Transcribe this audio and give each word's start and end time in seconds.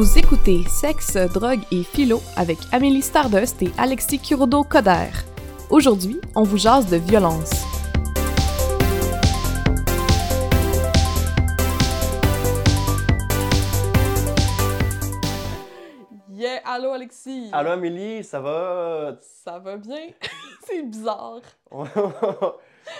Vous 0.00 0.16
écoutez 0.16 0.64
Sexe, 0.66 1.18
drogue 1.18 1.60
et 1.70 1.82
philo 1.82 2.22
avec 2.34 2.56
Amélie 2.72 3.02
Stardust 3.02 3.60
et 3.60 3.70
Alexis 3.76 4.18
Kurodo-Coder. 4.18 5.10
Aujourd'hui, 5.68 6.18
on 6.34 6.42
vous 6.42 6.56
jase 6.56 6.88
de 6.88 6.96
violence. 6.96 7.50
Yeah, 16.30 16.62
allô 16.64 16.92
Alexis! 16.92 17.50
Allô 17.52 17.72
Amélie, 17.72 18.24
ça 18.24 18.40
va? 18.40 19.18
Ça 19.20 19.58
va 19.58 19.76
bien? 19.76 20.12
C'est 20.64 20.82
bizarre. 20.82 21.42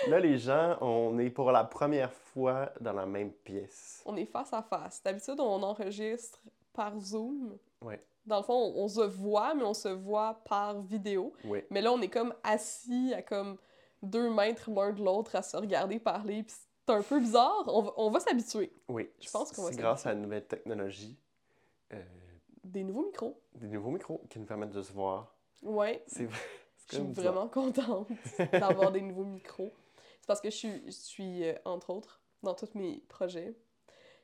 Là, 0.07 0.19
les 0.19 0.37
gens, 0.37 0.77
on 0.81 1.17
est 1.17 1.31
pour 1.31 1.51
la 1.51 1.63
première 1.63 2.13
fois 2.13 2.71
dans 2.79 2.93
la 2.93 3.07
même 3.07 3.31
pièce. 3.31 4.03
On 4.05 4.15
est 4.15 4.27
face 4.27 4.53
à 4.53 4.61
face. 4.61 5.01
D'habitude, 5.03 5.39
on 5.39 5.63
enregistre 5.63 6.39
par 6.73 6.99
Zoom. 6.99 7.57
Oui. 7.81 7.95
Dans 8.25 8.37
le 8.37 8.43
fond, 8.43 8.53
on, 8.53 8.83
on 8.83 8.87
se 8.87 9.01
voit, 9.01 9.53
mais 9.55 9.63
on 9.63 9.73
se 9.73 9.87
voit 9.89 10.41
par 10.45 10.79
vidéo. 10.81 11.33
Oui. 11.43 11.63
Mais 11.69 11.81
là, 11.81 11.91
on 11.91 12.01
est 12.01 12.09
comme 12.09 12.33
assis 12.43 13.13
à 13.15 13.21
comme 13.21 13.57
deux 14.03 14.29
mètres 14.29 14.69
l'un 14.71 14.91
de 14.93 15.03
l'autre 15.03 15.35
à 15.35 15.41
se 15.41 15.57
regarder 15.57 15.99
parler. 15.99 16.43
Puis 16.43 16.55
c'est 16.85 16.93
un 16.93 17.01
peu 17.01 17.19
bizarre. 17.19 17.63
On 17.67 17.81
va, 17.81 17.93
on 17.97 18.09
va 18.09 18.19
s'habituer. 18.19 18.71
Oui. 18.87 19.09
Je 19.19 19.29
pense 19.29 19.51
qu'on 19.51 19.63
va 19.63 19.71
C'est 19.71 19.77
grâce 19.77 20.05
à 20.05 20.09
la 20.09 20.19
nouvelle 20.19 20.45
technologie, 20.45 21.17
euh, 21.93 22.01
Des 22.63 22.83
nouveaux 22.83 23.05
micros. 23.05 23.41
des 23.55 23.67
nouveaux 23.67 23.91
micros 23.91 24.21
qui 24.29 24.39
nous 24.39 24.45
permettent 24.45 24.71
de 24.71 24.81
se 24.81 24.93
voir. 24.93 25.35
Ouais. 25.63 26.03
C'est. 26.07 26.27
Je 26.89 26.97
suis 26.97 27.05
vraiment 27.13 27.47
contente 27.47 28.09
d'avoir 28.51 28.91
des 28.91 29.01
nouveaux 29.01 29.23
micros. 29.23 29.71
C'est 30.19 30.27
parce 30.27 30.41
que 30.41 30.49
je 30.49 30.55
suis, 30.55 30.85
je 30.85 30.91
suis 30.91 31.47
euh, 31.47 31.53
entre 31.65 31.89
autres, 31.91 32.21
dans 32.43 32.53
tous 32.53 32.69
mes 32.75 32.99
projets, 33.07 33.55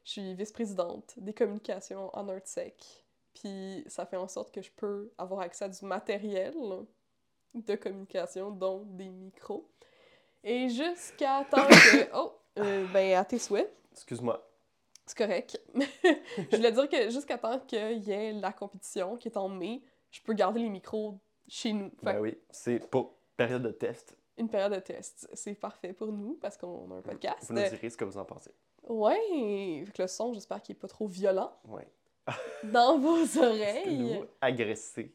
je 0.08 0.14
suis 0.14 0.34
vice-présidente 0.36 1.16
des 1.18 1.34
communications 1.34 2.10
en 2.18 2.30
Artsec. 2.30 2.82
Puis 3.34 3.84
ça 3.88 4.06
fait 4.06 4.16
en 4.16 4.30
sorte 4.30 4.54
que 4.54 4.62
je 4.62 4.72
peux 4.72 5.12
avoir 5.18 5.42
accès 5.42 5.66
à 5.66 5.70
du 5.70 5.84
matériel 5.84 6.56
de 7.54 7.76
communication, 7.76 8.50
dont 8.50 8.86
des 8.86 9.10
micros. 9.10 9.70
Et 10.46 10.70
jusqu'à 10.70 11.46
temps 11.52 11.68
que... 11.68 12.08
Oh! 12.16 12.32
euh, 12.58 12.88
ben, 12.94 13.18
à 13.18 13.26
tes 13.26 13.38
souhaits. 13.38 13.70
Excuse-moi. 13.92 14.50
C'est 15.06 15.18
correct. 15.18 15.62
je 15.76 16.56
voulais 16.56 16.72
dire 16.72 16.90
que 16.90 17.10
jusqu'à 17.10 17.38
temps 17.38 17.60
qu'il 17.60 18.00
y 18.00 18.12
ait 18.12 18.32
la 18.32 18.54
compétition 18.54 19.18
qui 19.18 19.28
est 19.28 19.38
en 19.38 19.50
mai, 19.50 19.82
je 20.10 20.22
peux 20.22 20.34
garder 20.34 20.62
les 20.62 20.70
micros 20.70 21.20
chez 21.50 21.74
nous. 21.74 21.90
Fait 21.90 22.06
Ben 22.14 22.20
oui, 22.20 22.38
c'est 22.50 22.80
pour 22.80 23.14
période 23.36 23.62
de 23.62 23.72
test. 23.72 24.16
une 24.38 24.50
période 24.50 24.74
de 24.74 24.80
test. 24.80 25.30
C'est 25.34 25.56
parfait 25.56 25.92
pour 25.92 26.08
nous 26.08 26.36
parce 26.36 26.56
qu'on 26.56 26.90
a 26.92 26.96
un 26.96 27.02
podcast. 27.02 27.50
Vous 27.50 27.54
nous 27.54 27.70
direz 27.70 27.90
ce 27.90 27.98
que 27.98 28.06
vous 28.06 28.18
en 28.18 28.26
pensez. 28.26 28.52
Ouais, 28.88 29.84
fait 29.86 29.92
que 29.92 30.02
le 30.04 30.08
son, 30.08 30.34
j'espère 30.34 30.62
qu'il 30.62 30.76
est 30.76 30.80
pas 30.80 30.88
trop 30.88 31.08
violent 31.08 31.54
Oui. 31.66 31.84
dans 32.64 32.98
vos 32.98 33.38
oreilles. 33.38 34.20
nous 34.20 34.26
agressés? 34.42 35.14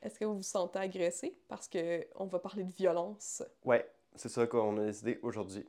Est-ce 0.00 0.18
que 0.18 0.24
vous 0.24 0.36
vous 0.36 0.42
sentez 0.42 0.78
agressé? 0.78 1.36
Parce 1.48 1.68
que 1.68 2.06
on 2.16 2.26
va 2.26 2.38
parler 2.38 2.64
de 2.64 2.72
violence? 2.72 3.42
Ouais, 3.64 3.88
c'est 4.16 4.28
ça 4.28 4.46
qu'on 4.46 4.76
a 4.78 4.84
décidé 4.86 5.18
aujourd'hui. 5.22 5.66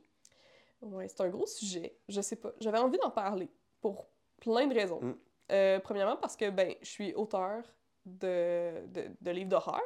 Ouais, 0.82 1.08
c'est 1.08 1.20
un 1.20 1.28
gros 1.28 1.46
sujet. 1.46 1.96
Je 2.08 2.20
sais 2.20 2.36
pas. 2.36 2.52
J'avais 2.60 2.78
envie 2.78 2.98
d'en 2.98 3.10
parler 3.10 3.48
pour 3.80 4.06
plein 4.40 4.66
de 4.66 4.74
raisons. 4.74 5.00
Mm. 5.00 5.14
Euh, 5.52 5.78
premièrement, 5.80 6.16
parce 6.16 6.36
que 6.36 6.50
ben, 6.50 6.74
je 6.80 6.88
suis 6.88 7.14
auteur 7.14 7.62
de, 8.04 8.86
de, 8.88 9.04
de 9.20 9.30
livres 9.30 9.50
d'horreur. 9.50 9.80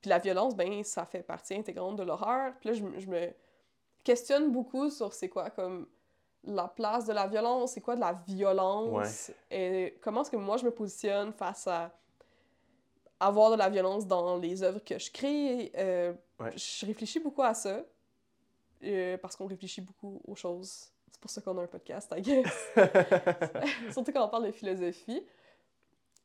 Puis 0.00 0.08
la 0.10 0.18
violence, 0.18 0.54
ben, 0.54 0.82
ça 0.84 1.06
fait 1.06 1.22
partie 1.22 1.54
intégrante 1.54 1.96
de 1.96 2.02
l'horreur. 2.02 2.52
Puis 2.60 2.70
là, 2.70 2.74
je, 2.74 3.00
je 3.00 3.06
me 3.08 3.32
questionne 4.04 4.50
beaucoup 4.52 4.90
sur 4.90 5.12
c'est 5.12 5.28
quoi 5.28 5.50
comme 5.50 5.86
la 6.44 6.68
place 6.68 7.06
de 7.06 7.12
la 7.12 7.26
violence, 7.26 7.72
c'est 7.72 7.80
quoi 7.80 7.94
de 7.94 8.00
la 8.00 8.12
violence, 8.26 9.30
et 9.50 9.98
comment 10.00 10.22
est-ce 10.22 10.30
que 10.30 10.36
moi 10.36 10.56
je 10.56 10.64
me 10.64 10.70
positionne 10.70 11.32
face 11.32 11.66
à 11.68 11.92
avoir 13.20 13.52
de 13.52 13.56
la 13.56 13.68
violence 13.70 14.06
dans 14.06 14.36
les 14.38 14.62
œuvres 14.62 14.80
que 14.84 14.98
je 14.98 15.10
crée? 15.10 15.72
Euh, 15.76 16.12
Ouais. 16.40 16.50
Je 16.56 16.84
réfléchis 16.86 17.20
beaucoup 17.20 17.42
à 17.44 17.54
ça, 17.54 17.82
euh, 18.82 19.16
parce 19.18 19.36
qu'on 19.36 19.46
réfléchit 19.46 19.80
beaucoup 19.80 20.20
aux 20.26 20.34
choses. 20.34 20.90
C'est 21.12 21.20
pour 21.20 21.30
ça 21.30 21.40
qu'on 21.40 21.56
a 21.58 21.62
un 21.62 21.66
podcast, 21.68 22.12
I 22.16 22.20
guess. 22.20 22.68
Surtout 23.92 24.10
quand 24.12 24.24
on 24.24 24.28
parle 24.28 24.46
de 24.46 24.52
philosophie. 24.52 25.24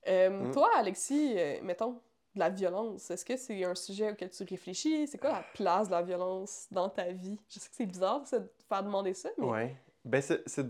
Euh, 0.07 0.29
Mm. 0.47 0.51
Toi, 0.53 0.69
Alexis, 0.78 1.35
mettons, 1.61 1.91
de 2.34 2.39
la 2.39 2.49
violence, 2.49 3.11
est-ce 3.11 3.23
que 3.25 3.35
c'est 3.38 3.63
un 3.63 3.75
sujet 3.75 4.11
auquel 4.11 4.29
tu 4.31 4.44
réfléchis? 4.44 5.05
C'est 5.07 5.17
quoi 5.19 5.31
la 5.34 5.44
place 5.53 5.88
de 5.88 5.91
la 5.91 6.01
violence 6.01 6.66
dans 6.72 6.89
ta 6.89 7.11
vie? 7.11 7.38
Je 7.49 7.59
sais 7.59 7.69
que 7.69 7.75
c'est 7.75 7.85
bizarre 7.85 8.22
de 8.22 8.25
te 8.29 8.41
faire 8.67 8.84
demander 8.84 9.13
ça, 9.13 9.29
mais... 9.38 9.45
Ouais. 9.45 9.75
Ben, 10.07 10.22
c'est 10.22 10.62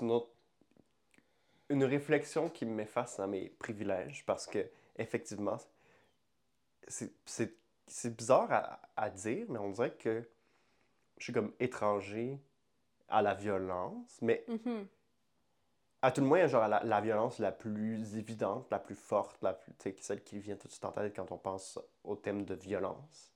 une 0.00 0.10
autre- 0.10 0.30
une 1.70 1.84
réflexion 1.84 2.50
qui 2.50 2.66
me 2.66 2.74
met 2.74 2.84
face 2.84 3.18
à 3.18 3.26
mes 3.26 3.48
privilèges 3.48 4.24
parce 4.26 4.46
que, 4.46 4.68
effectivement, 4.96 5.56
c'est- 6.86 7.54
bizarre 8.10 8.52
à, 8.52 8.80
à 8.96 9.08
dire, 9.10 9.46
mais 9.48 9.58
on 9.58 9.70
dirait 9.70 9.94
que 9.94 10.22
je 11.18 11.24
suis 11.24 11.32
comme 11.32 11.52
étranger 11.58 12.38
à 13.08 13.22
la 13.22 13.32
violence, 13.34 14.18
mais 14.20 14.44
Mhm. 14.48 14.86
à 16.02 16.12
tout 16.12 16.20
le 16.20 16.26
moins, 16.26 16.46
genre, 16.46 16.68
la, 16.68 16.84
la 16.84 17.00
violence 17.00 17.38
la 17.38 17.50
plus 17.52 18.16
évidente, 18.16 18.70
la 18.70 18.78
plus 18.78 18.94
forte, 18.94 19.40
la 19.42 19.54
plus, 19.54 19.72
celle 20.00 20.22
qui 20.22 20.38
vient 20.38 20.56
tout 20.56 20.68
de 20.68 20.72
suite 20.72 20.84
en 20.84 20.92
tête 20.92 21.16
quand 21.16 21.32
on 21.32 21.38
pense 21.38 21.78
au 22.04 22.14
thème 22.16 22.44
de 22.44 22.54
violence. 22.54 23.32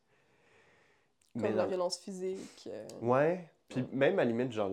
Comme 1.32 1.42
Mais 1.42 1.52
la 1.52 1.62
dans- 1.62 1.68
violence 1.68 1.98
physique. 1.98 2.64
euh, 2.66 2.86
Ouais, 3.00 3.48
puis 3.68 3.84
même 3.92 4.18
à 4.18 4.24
la 4.24 4.30
limite, 4.30 4.52
genre, 4.52 4.70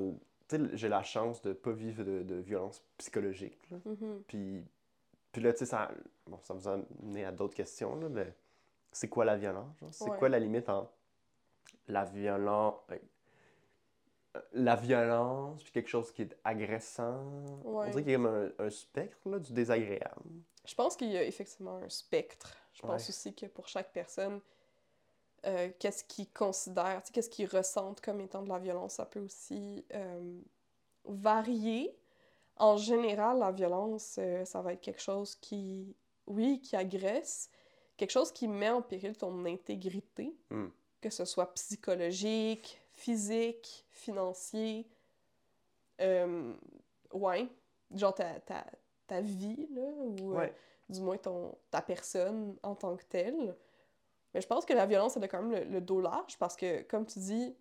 j'ai 0.73 0.89
la 0.89 1.03
chance 1.03 1.41
de 1.41 1.53
pas 1.53 1.71
vivre 1.71 2.03
de, 2.03 2.23
de 2.23 2.35
violence 2.35 2.83
psychologique, 2.97 3.59
là. 3.71 3.77
mhm. 3.85 4.23
Puis, 4.27 4.63
puis 5.31 5.41
là, 5.41 5.51
tu 5.53 5.59
sais, 5.59 5.65
ça, 5.65 5.91
bon, 6.27 6.39
ça 6.43 6.53
vous 6.53 6.67
a 6.67 6.73
amené 7.01 7.25
à 7.25 7.31
d'autres 7.31 7.55
questions, 7.55 7.95
là, 7.95 8.07
mais 8.09 8.33
c'est 8.91 9.09
quoi 9.09 9.25
la 9.25 9.35
violence? 9.35 9.75
C'est 9.91 10.09
Ouais. 10.09 10.17
quoi 10.17 10.29
la 10.29 10.39
limite 10.39 10.69
entre 10.69 10.91
la 11.87 12.05
violence, 12.05 12.75
la 14.53 14.75
violence, 14.75 15.63
puis 15.63 15.71
quelque 15.71 15.89
chose 15.89 16.11
qui 16.11 16.23
est 16.23 16.37
agressant? 16.43 17.23
On 17.63 17.89
dirait 17.89 18.03
qu'il 18.03 18.11
y 18.11 18.15
a 18.15 18.17
comme 18.17 18.25
un, 18.27 18.51
un 18.65 18.69
spectre, 18.69 19.17
là, 19.29 19.39
du 19.39 19.53
désagréable. 19.53 20.21
Je 20.65 20.75
pense 20.75 20.95
qu'il 20.95 21.11
y 21.11 21.17
a 21.17 21.23
effectivement 21.23 21.77
un 21.77 21.89
spectre. 21.89 22.55
Je 22.73 22.81
pense 22.81 23.03
Ouais. 23.03 23.09
aussi 23.09 23.33
que 23.33 23.45
pour 23.45 23.67
chaque 23.67 23.91
personne, 23.93 24.41
euh, 25.45 25.69
qu'est-ce 25.79 26.03
qu'ils 26.03 26.31
considèrent, 26.31 27.01
qu'est-ce 27.13 27.29
qu'ils 27.29 27.47
ressentent 27.49 28.01
comme 28.01 28.19
étant 28.21 28.41
de 28.41 28.49
la 28.49 28.59
violence, 28.59 28.93
ça 28.95 29.05
peut 29.05 29.19
aussi 29.19 29.85
euh, 29.93 30.39
varier. 31.05 31.95
En 32.57 32.77
général, 32.77 33.39
la 33.39 33.51
violence, 33.51 34.15
euh, 34.19 34.45
ça 34.45 34.61
va 34.61 34.73
être 34.73 34.81
quelque 34.81 35.01
chose 35.01 35.35
qui, 35.35 35.95
oui, 36.27 36.61
qui 36.61 36.75
agresse, 36.75 37.49
quelque 37.97 38.11
chose 38.11 38.31
qui 38.31 38.47
met 38.47 38.69
en 38.69 38.81
péril 38.81 39.15
ton 39.17 39.45
intégrité, 39.45 40.33
Hmm. 40.49 40.67
que 41.01 41.09
ce 41.09 41.25
soit 41.25 41.53
psychologique, 41.53 42.81
physique, 42.93 43.85
financier, 43.91 44.87
ouais, 45.99 47.47
genre 47.91 48.13
ta, 48.15 48.39
ta, 48.41 48.65
ta 49.07 49.21
vie, 49.21 49.67
là, 49.71 49.81
ou 49.81 50.33
Ouais. 50.35 50.53
du 50.89 51.01
moins 51.01 51.17
ton, 51.17 51.55
ta 51.71 51.81
personne 51.81 52.57
en 52.63 52.75
tant 52.75 52.95
que 52.95 53.03
telle. 53.05 53.55
Mais 54.35 54.41
je 54.41 54.47
pense 54.47 54.65
que 54.65 54.73
la 54.73 54.85
violence, 54.85 55.15
elle 55.15 55.23
a 55.23 55.29
quand 55.29 55.41
même 55.41 55.63
le, 55.63 55.63
le 55.63 55.79
dos 55.79 56.01
large 56.01 56.37
parce 56.37 56.57
que, 56.57 56.81
comme 56.81 57.05
tu 57.05 57.19
dis, 57.19 57.55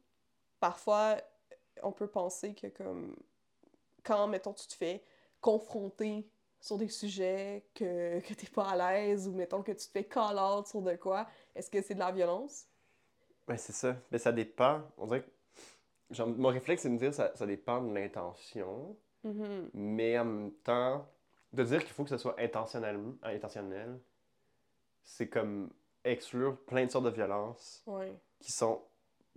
parfois, 0.58 1.16
on 1.84 1.92
peut 1.92 2.08
penser 2.08 2.52
que 2.52 2.66
comme 2.66 3.14
quand, 4.02 4.26
mettons, 4.26 4.52
tu 4.52 4.66
te 4.66 4.74
fais 4.74 5.04
confronter 5.40 6.28
sur 6.60 6.76
des 6.76 6.88
sujets 6.88 7.64
que, 7.76 8.18
que 8.18 8.34
t'es 8.34 8.48
pas 8.48 8.70
à 8.70 8.76
l'aise 8.76 9.28
ou, 9.28 9.32
mettons, 9.32 9.62
que 9.62 9.70
tu 9.70 9.86
te 9.86 9.92
fais 9.92 10.02
call 10.02 10.36
out 10.36 10.66
sur 10.66 10.82
de 10.82 10.96
quoi, 10.96 11.28
est-ce 11.54 11.70
que 11.70 11.80
c'est 11.80 11.94
de 11.94 12.00
la 12.00 12.10
violence? 12.10 12.66
Ben, 13.46 13.56
c'est 13.56 13.72
ça. 13.72 13.94
Mais 14.10 14.18
ça 14.18 14.32
dépend. 14.32 14.82
On 14.98 15.06
dirait 15.06 15.22
que, 15.22 15.30
genre, 16.10 16.26
mon 16.26 16.48
réflexe, 16.48 16.82
c'est 16.82 16.88
de 16.88 16.94
me 16.94 16.98
dire 16.98 17.14
ça, 17.14 17.30
ça 17.36 17.46
dépend 17.46 17.82
de 17.82 17.94
l'intention. 17.94 18.96
Mhm. 19.22 19.70
Mais 19.74 20.18
en 20.18 20.24
même 20.24 20.52
temps, 20.64 21.06
de 21.52 21.62
dire 21.62 21.84
qu'il 21.84 21.92
faut 21.92 22.02
que 22.02 22.10
ce 22.10 22.18
soit 22.18 22.34
intentionnel, 22.40 22.98
intentionnel 23.22 24.00
c'est 25.04 25.28
comme 25.28 25.70
exclure 26.04 26.56
plein 26.66 26.84
de 26.86 26.90
sortes 26.90 27.04
de 27.06 27.10
violences 27.10 27.82
Ouais. 27.86 28.12
qui 28.40 28.52
sont 28.52 28.82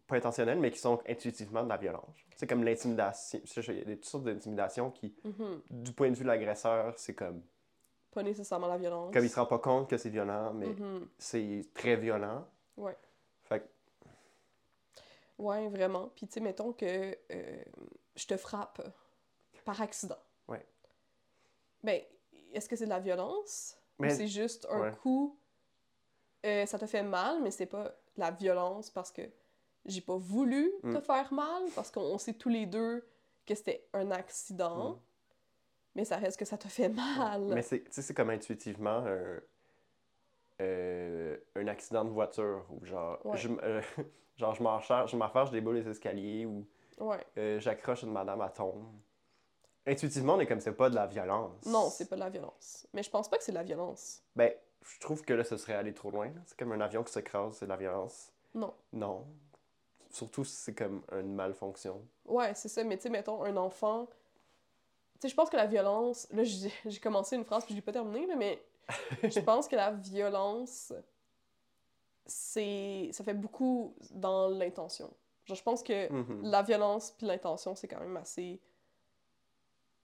pas 0.06 0.16
intentionnelles, 0.18 0.60
mais 0.60 0.72
qui 0.72 0.80
sont 0.80 1.02
intuitivement 1.08 1.64
de 1.64 1.70
la 1.70 1.78
violence. 1.78 2.16
C'est 2.36 2.48
comme 2.48 2.64
l'intimidation. 2.64 3.40
Il 3.44 3.78
y 3.78 3.82
a 3.82 3.86
des 3.86 3.96
toutes 3.98 4.06
sortes 4.06 4.24
d'intimidation 4.24 4.92
qui, 4.92 5.14
Mhm. 5.24 5.62
du 5.70 5.92
point 5.94 6.10
de 6.10 6.16
vue 6.16 6.24
de 6.24 6.28
l'agresseur, 6.28 6.94
c'est 6.98 7.14
comme. 7.16 7.42
Pas 8.12 8.24
nécessairement 8.24 8.68
la 8.68 8.78
violence. 8.78 9.14
Comme 9.14 9.26
il 9.26 9.30
se 9.30 9.40
rend 9.40 9.46
pas 9.46 9.60
compte 9.60 9.90
que 9.90 9.98
c'est 9.98 10.10
violent, 10.10 10.54
mais 10.54 10.68
Mhm. 10.68 11.08
c'est 11.18 11.68
très 11.74 11.96
violent. 11.96 12.48
Ouais. 12.78 12.98
Fait 13.44 13.60
que, 13.62 13.66
Ouais, 15.40 15.68
vraiment. 15.70 16.10
Puis, 16.16 16.26
tu 16.28 16.34
sais, 16.34 16.40
mettons 16.40 16.74
que 16.74 17.16
euh, 17.32 17.64
je 18.16 18.26
te 18.26 18.36
frappe 18.38 18.82
par 19.66 19.80
accident. 19.82 20.18
Ouais. 20.48 20.66
Ben, 21.84 22.02
est-ce 22.54 22.68
que 22.68 22.76
c'est 22.76 22.86
de 22.86 22.90
la 22.90 23.00
violence? 23.00 23.78
Mais- 24.00 24.12
Ou 24.12 24.16
c'est 24.18 24.28
juste 24.28 24.66
un 24.72 24.82
ouais. 24.82 24.92
coup, 25.04 25.38
euh, 26.46 26.66
ça 26.66 26.78
te 26.80 26.86
fait 26.86 27.04
mal, 27.04 27.42
mais 27.42 27.52
c'est 27.52 27.66
pas 27.66 27.84
de 27.86 27.94
la 28.22 28.32
violence 28.32 28.90
parce 28.90 29.12
que 29.12 29.22
j'ai 29.86 30.02
pas 30.02 30.18
voulu 30.18 30.72
te 30.82 30.88
Mm. 30.88 31.02
faire 31.02 31.34
mal, 31.34 31.64
parce 31.76 31.92
qu'on 31.92 32.02
on 32.02 32.18
sait 32.18 32.34
tous 32.34 32.50
les 32.50 32.66
deux 32.66 33.08
que 33.46 33.56
c'était 33.56 33.88
un 33.94 34.12
accident. 34.12 34.92
Mm. 34.92 35.00
mais 35.96 36.06
ça 36.06 36.18
reste 36.18 36.38
que 36.38 36.46
ça 36.46 36.58
te 36.60 36.68
fait 36.68 36.90
mal. 36.90 37.42
Mais 37.46 37.62
c'est, 37.64 37.80
tu 37.86 37.92
sais, 37.92 38.02
c'est 38.04 38.14
comme 38.14 38.30
intuitivement 38.30 39.04
un, 39.08 39.40
euh, 40.62 41.38
un 41.56 41.68
accident 41.68 42.04
de 42.06 42.10
voiture 42.10 42.66
ou 42.70 42.86
genre, 42.86 43.20
Ouais. 43.26 43.38
je, 43.38 43.50
euh, 43.64 43.82
genre 44.38 44.54
je 44.54 44.62
je 44.62 45.60
boules 45.62 45.82
des 45.84 45.90
escaliers 45.90 46.46
ou 46.46 46.68
Ouais. 47.00 47.24
euh, 47.38 47.60
j'accroche 47.60 48.04
une 48.04 48.12
madame 48.12 48.42
à 48.42 48.50
tombe. 48.50 48.86
Intuitivement, 49.86 50.34
on 50.36 50.40
est 50.40 50.48
comme 50.48 50.60
c'est 50.60 50.74
pas 50.74 50.90
de 50.90 50.96
la 50.96 51.08
violence. 51.08 51.66
Non, 51.66 51.90
c'est 51.90 52.10
pas 52.10 52.16
de 52.16 52.22
la 52.22 52.30
violence. 52.30 52.88
Mais 52.94 53.04
je 53.04 53.10
pense 53.10 53.30
pas 53.30 53.38
que 53.38 53.44
c'est 53.44 53.52
de 53.54 53.58
la 53.58 53.64
violence. 53.64 54.22
Ben, 54.36 54.52
je 54.82 55.00
trouve 55.00 55.24
que 55.24 55.34
là, 55.34 55.44
ce 55.44 55.58
serait 55.58 55.74
aller 55.74 55.94
trop 55.94 56.12
loin. 56.12 56.32
C'est 56.46 56.58
comme 56.58 56.72
un 56.72 56.82
avion 56.82 57.04
qui 57.04 57.12
s'écrase, 57.12 57.58
c'est 57.58 57.66
de 57.66 57.70
la 57.70 57.78
violence. 57.78 58.32
Non. 58.54 58.74
Non. 58.94 59.26
Surtout 60.10 60.44
si 60.46 60.56
c'est 60.56 60.74
comme 60.74 61.04
une 61.12 61.36
malfonction. 61.36 62.02
Ouais, 62.26 62.54
c'est 62.56 62.70
ça. 62.70 62.84
Mais 62.84 62.96
tu 62.98 63.04
sais, 63.04 63.10
mettons, 63.10 63.44
un 63.44 63.58
enfant. 63.58 64.08
Tu 65.16 65.22
sais, 65.24 65.30
je 65.30 65.36
pense 65.36 65.50
que 65.50 65.58
la 65.58 65.66
violence. 65.68 66.28
Là, 66.32 66.44
j'ai 66.44 67.00
commencé 67.02 67.36
une 67.36 67.44
phrase 67.46 67.66
puis 67.66 67.74
je 67.74 67.78
l'ai 67.78 67.82
pas 67.82 67.92
terminée, 67.92 68.28
mais 68.36 68.62
je 69.24 69.40
pense 69.42 69.68
que 69.68 69.76
la 69.76 69.92
violence, 69.92 70.94
c'est. 72.26 73.10
Ça 73.12 73.24
fait 73.24 73.34
beaucoup 73.34 73.96
dans 74.12 74.48
l'intention. 74.50 75.12
Genre, 75.46 75.58
je 75.58 75.64
pense 75.64 75.84
que 75.84 76.12
Mhm. 76.12 76.44
la 76.44 76.62
violence 76.62 77.12
puis 77.12 77.26
l'intention, 77.28 77.76
c'est 77.76 77.88
quand 77.88 78.00
même 78.00 78.18
assez. 78.18 78.60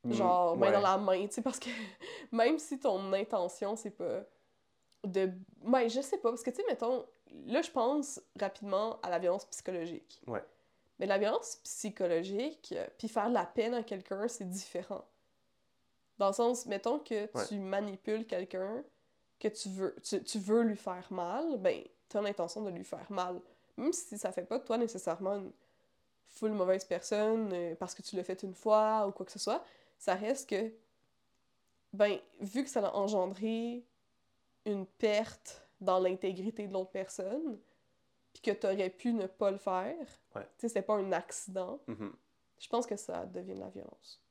Mm, 0.04 0.12
Genre, 0.14 0.58
main 0.58 0.68
ouais. 0.68 0.74
dans 0.74 0.82
la 0.82 0.98
main, 0.98 1.28
tu 1.28 1.34
sais, 1.36 1.42
parce 1.42 1.60
que 1.60 1.70
même 2.32 2.60
si 2.60 2.80
ton 2.80 3.12
intention, 3.14 3.76
c'est 3.76 3.92
pas 3.92 4.22
de. 5.06 5.32
Mais 5.64 5.90
je 5.90 6.02
sais 6.02 6.18
pas, 6.18 6.30
parce 6.30 6.44
que 6.44 6.50
tu 6.50 6.58
sais, 6.58 6.64
mettons, 6.68 7.06
là, 7.46 7.62
je 7.62 7.72
pense 7.72 8.22
rapidement 8.40 9.00
à 9.02 9.10
la 9.10 9.20
violence 9.20 9.46
psychologique. 9.46 10.22
Ouais. 10.28 10.44
Mais 11.00 11.06
la 11.06 11.18
violence 11.18 11.58
psychologique, 11.64 12.74
euh, 12.78 12.88
puis 12.98 13.08
faire 13.08 13.30
de 13.30 13.34
la 13.34 13.46
peine 13.46 13.74
à 13.74 13.84
quelqu'un, 13.84 14.28
c'est 14.28 14.48
différent. 14.48 15.04
Dans 16.20 16.28
le 16.28 16.34
sens, 16.34 16.66
mettons 16.68 17.00
que 17.00 17.24
Ouais. 17.36 17.48
tu 17.48 17.58
manipules 17.60 18.26
quelqu'un, 18.28 18.84
que 19.40 19.48
tu 19.48 19.70
veux, 19.70 19.96
tu, 20.04 20.24
tu 20.24 20.40
veux 20.40 20.62
lui 20.62 20.78
faire 20.78 21.08
mal, 21.12 21.58
ben, 21.58 21.84
t'as 22.08 22.22
l'intention 22.22 22.62
de 22.62 22.70
lui 22.70 22.84
faire 22.84 23.12
mal. 23.12 23.42
Même 23.78 23.92
si 23.92 24.18
ça 24.18 24.32
fait 24.32 24.44
pas 24.46 24.60
de 24.60 24.64
toi 24.64 24.78
nécessairement 24.78 25.36
une 25.36 25.52
full 26.28 26.52
mauvaise 26.52 26.86
personne 26.86 27.52
euh, 27.52 27.76
parce 27.76 27.94
que 27.96 28.02
tu 28.04 28.16
l'as 28.16 28.24
fait 28.24 28.42
une 28.44 28.54
fois 28.54 29.08
ou 29.08 29.12
quoi 29.12 29.26
que 29.26 29.32
ce 29.32 29.40
soit, 29.40 29.64
ça 29.98 30.14
reste 30.14 30.50
que, 30.50 30.72
ben, 31.92 32.20
vu 32.40 32.64
que 32.64 32.70
ça 32.70 32.86
a 32.88 32.94
engendré 32.94 33.84
une 34.66 34.86
perte 34.86 35.66
dans 35.82 36.00
l'intégrité 36.00 36.68
de 36.68 36.74
l'autre 36.74 36.92
personne, 36.92 37.60
puis 38.32 38.42
que 38.42 38.52
t'aurais 38.52 38.90
pu 38.90 39.14
ne 39.14 39.28
pas 39.28 39.52
le 39.52 39.58
faire, 39.58 39.96
Ouais. 40.36 40.44
tu 40.44 40.50
sais, 40.62 40.68
c'était 40.70 40.82
pas 40.82 40.96
un 40.96 41.12
accident, 41.12 41.80
Mhm. 41.88 42.14
je 42.60 42.68
pense 42.70 42.86
que 42.88 42.96
ça 42.96 43.26
devient 43.26 43.56
de 43.56 43.60
la 43.60 43.70
violence. 43.70 44.22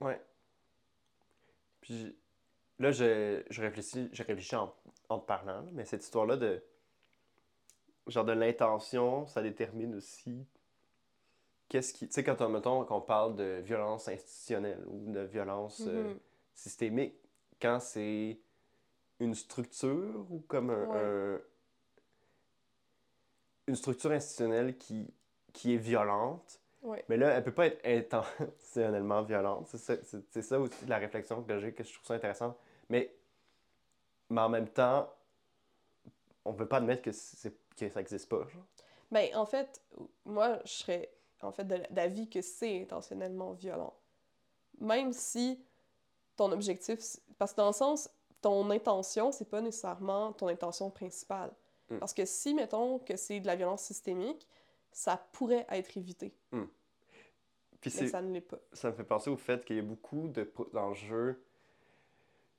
Ouais. 0.00 0.20
Puis 1.80 2.16
là, 2.78 2.90
je, 2.92 3.42
je 3.48 3.62
réfléchis, 3.62 4.08
je 4.12 4.22
réfléchis 4.22 4.56
en, 4.56 4.74
en 5.08 5.18
te 5.18 5.26
parlant, 5.26 5.64
mais 5.72 5.84
cette 5.84 6.02
histoire-là 6.02 6.36
de. 6.36 6.62
Genre 8.06 8.24
de 8.24 8.32
l'intention, 8.32 9.26
ça 9.26 9.40
détermine 9.42 9.94
aussi. 9.94 10.44
Qu'est-ce 11.68 11.92
qui. 11.94 12.08
Tu 12.08 12.14
sais, 12.14 12.24
quand 12.24 12.40
on, 12.40 12.48
mettons, 12.48 12.84
qu'on 12.84 13.00
parle 13.00 13.36
de 13.36 13.60
violence 13.62 14.08
institutionnelle 14.08 14.82
ou 14.88 15.12
de 15.12 15.20
violence 15.20 15.82
euh, 15.86 16.08
Mhm. 16.14 16.18
systémique, 16.54 17.14
quand 17.60 17.78
c'est 17.78 18.38
une 19.20 19.34
structure 19.34 20.26
ou 20.30 20.40
comme 20.48 20.70
un, 20.70 20.86
Ouais. 20.86 20.98
un- 20.98 21.40
une 23.68 23.76
structure 23.76 24.10
institutionnelle 24.10 24.76
qui, 24.78 25.06
qui 25.52 25.74
est 25.74 25.78
violente, 25.78 26.60
Ouais. 26.82 27.04
mais 27.08 27.16
là, 27.16 27.28
elle 27.30 27.44
peut 27.44 27.52
pas 27.52 27.66
être 27.66 27.80
intentionnellement 27.86 29.22
violente. 29.22 29.68
C'est 29.68 29.78
ça, 29.78 30.42
ça 30.42 30.58
aussi 30.58 30.86
la 30.86 30.96
réflexion 30.98 31.42
que 31.42 31.58
j'ai, 31.58 31.72
que 31.72 31.84
je 31.84 31.92
trouve 31.92 32.06
ça 32.06 32.14
intéressant. 32.14 32.56
Mais, 32.88 33.14
mais 34.30 34.40
en 34.40 34.48
même 34.48 34.68
temps, 34.68 35.08
on 36.44 36.54
peut 36.54 36.66
pas 36.66 36.78
admettre 36.78 37.02
que, 37.02 37.12
c'est, 37.12 37.52
que 37.76 37.88
ça 37.90 38.00
existe 38.00 38.28
pas. 38.28 38.38
genre. 38.48 38.64
Ben, 39.12 39.28
en 39.36 39.44
fait, 39.44 39.82
moi, 40.24 40.58
je 40.64 40.70
serais 40.72 41.10
en 41.42 41.52
fait 41.52 41.64
de- 41.64 41.82
d'avis 41.90 42.28
que 42.28 42.40
c'est 42.42 42.82
intentionnellement 42.82 43.52
violent. 43.52 43.94
Même 44.80 45.12
si 45.12 45.62
ton 46.36 46.50
objectif. 46.52 46.98
Parce 47.38 47.52
que 47.52 47.56
dans 47.58 47.66
le 47.68 47.72
sens, 47.72 48.08
ton 48.40 48.70
intention, 48.70 49.32
c'est 49.32 49.48
pas 49.48 49.60
nécessairement 49.60 50.32
ton 50.32 50.48
intention 50.48 50.90
principale. 50.90 51.50
Mm. 51.90 51.98
Parce 51.98 52.14
que 52.14 52.24
si, 52.24 52.54
mettons, 52.54 52.98
que 53.00 53.16
c'est 53.16 53.40
de 53.40 53.46
la 53.46 53.56
violence 53.56 53.82
systémique, 53.82 54.46
ça 54.92 55.16
pourrait 55.32 55.66
être 55.70 55.96
évité. 55.96 56.32
Puis 57.80 57.92
Mais 58.00 58.08
ça 58.08 58.20
ne 58.20 58.32
l'est 58.32 58.40
pas. 58.42 58.58
ça 58.72 58.88
me 58.90 58.94
fait 58.94 59.04
penser 59.04 59.30
au 59.30 59.36
fait 59.36 59.64
qu'il 59.64 59.76
y 59.76 59.78
a 59.78 59.82
beaucoup 59.82 60.28
d'enjeux 60.72 61.42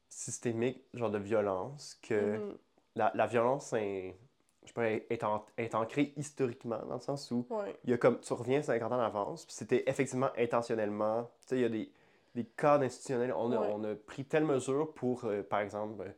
systémiques, 0.09 0.83
genre 0.93 1.11
de 1.11 1.17
violence, 1.17 1.95
que 2.01 2.37
Mhm. 2.37 2.57
la, 2.95 3.11
la 3.15 3.27
violence 3.27 3.71
est, 3.73 4.17
je 4.65 4.73
pourrais, 4.73 5.05
est, 5.09 5.23
en- 5.23 5.45
est 5.57 5.73
ancrée 5.75 6.13
historiquement, 6.17 6.79
dans 6.85 6.95
le 6.95 7.01
sens 7.01 7.29
où 7.31 7.45
Ouais. 7.49 7.77
il 7.83 7.91
y 7.91 7.93
a 7.93 7.97
comme, 7.97 8.19
tu 8.19 8.33
reviens 8.33 8.61
50 8.61 8.91
ans 8.91 8.97
d'avance, 8.97 9.45
puis 9.45 9.53
c'était 9.55 9.83
effectivement 9.87 10.29
intentionnellement, 10.37 11.23
tu 11.41 11.47
sais, 11.47 11.55
il 11.57 11.61
y 11.61 11.65
a 11.65 11.69
des, 11.69 11.91
des 12.35 12.45
cadres 12.45 12.83
institutionnels, 12.85 13.33
on 13.35 13.51
a, 13.51 13.57
on 13.57 13.83
a 13.83 13.95
pris 13.95 14.25
telle 14.25 14.45
mesure 14.45 14.93
pour, 14.93 15.25
euh, 15.25 15.43
par 15.43 15.59
exemple, 15.59 16.01
euh, 16.01 16.11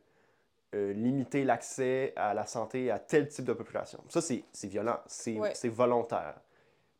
euh, 0.76 0.92
limiter 0.92 1.44
l'accès 1.44 2.12
à 2.16 2.34
la 2.34 2.46
santé 2.46 2.90
à 2.90 2.98
tel 2.98 3.28
type 3.28 3.44
de 3.44 3.52
population. 3.52 4.02
Ça, 4.08 4.20
c'est 4.20 4.44
c'est 4.52 4.68
violent, 4.68 4.98
c'est 5.06 5.38
Ouais. 5.38 5.54
c'est 5.54 5.68
volontaire. 5.68 6.40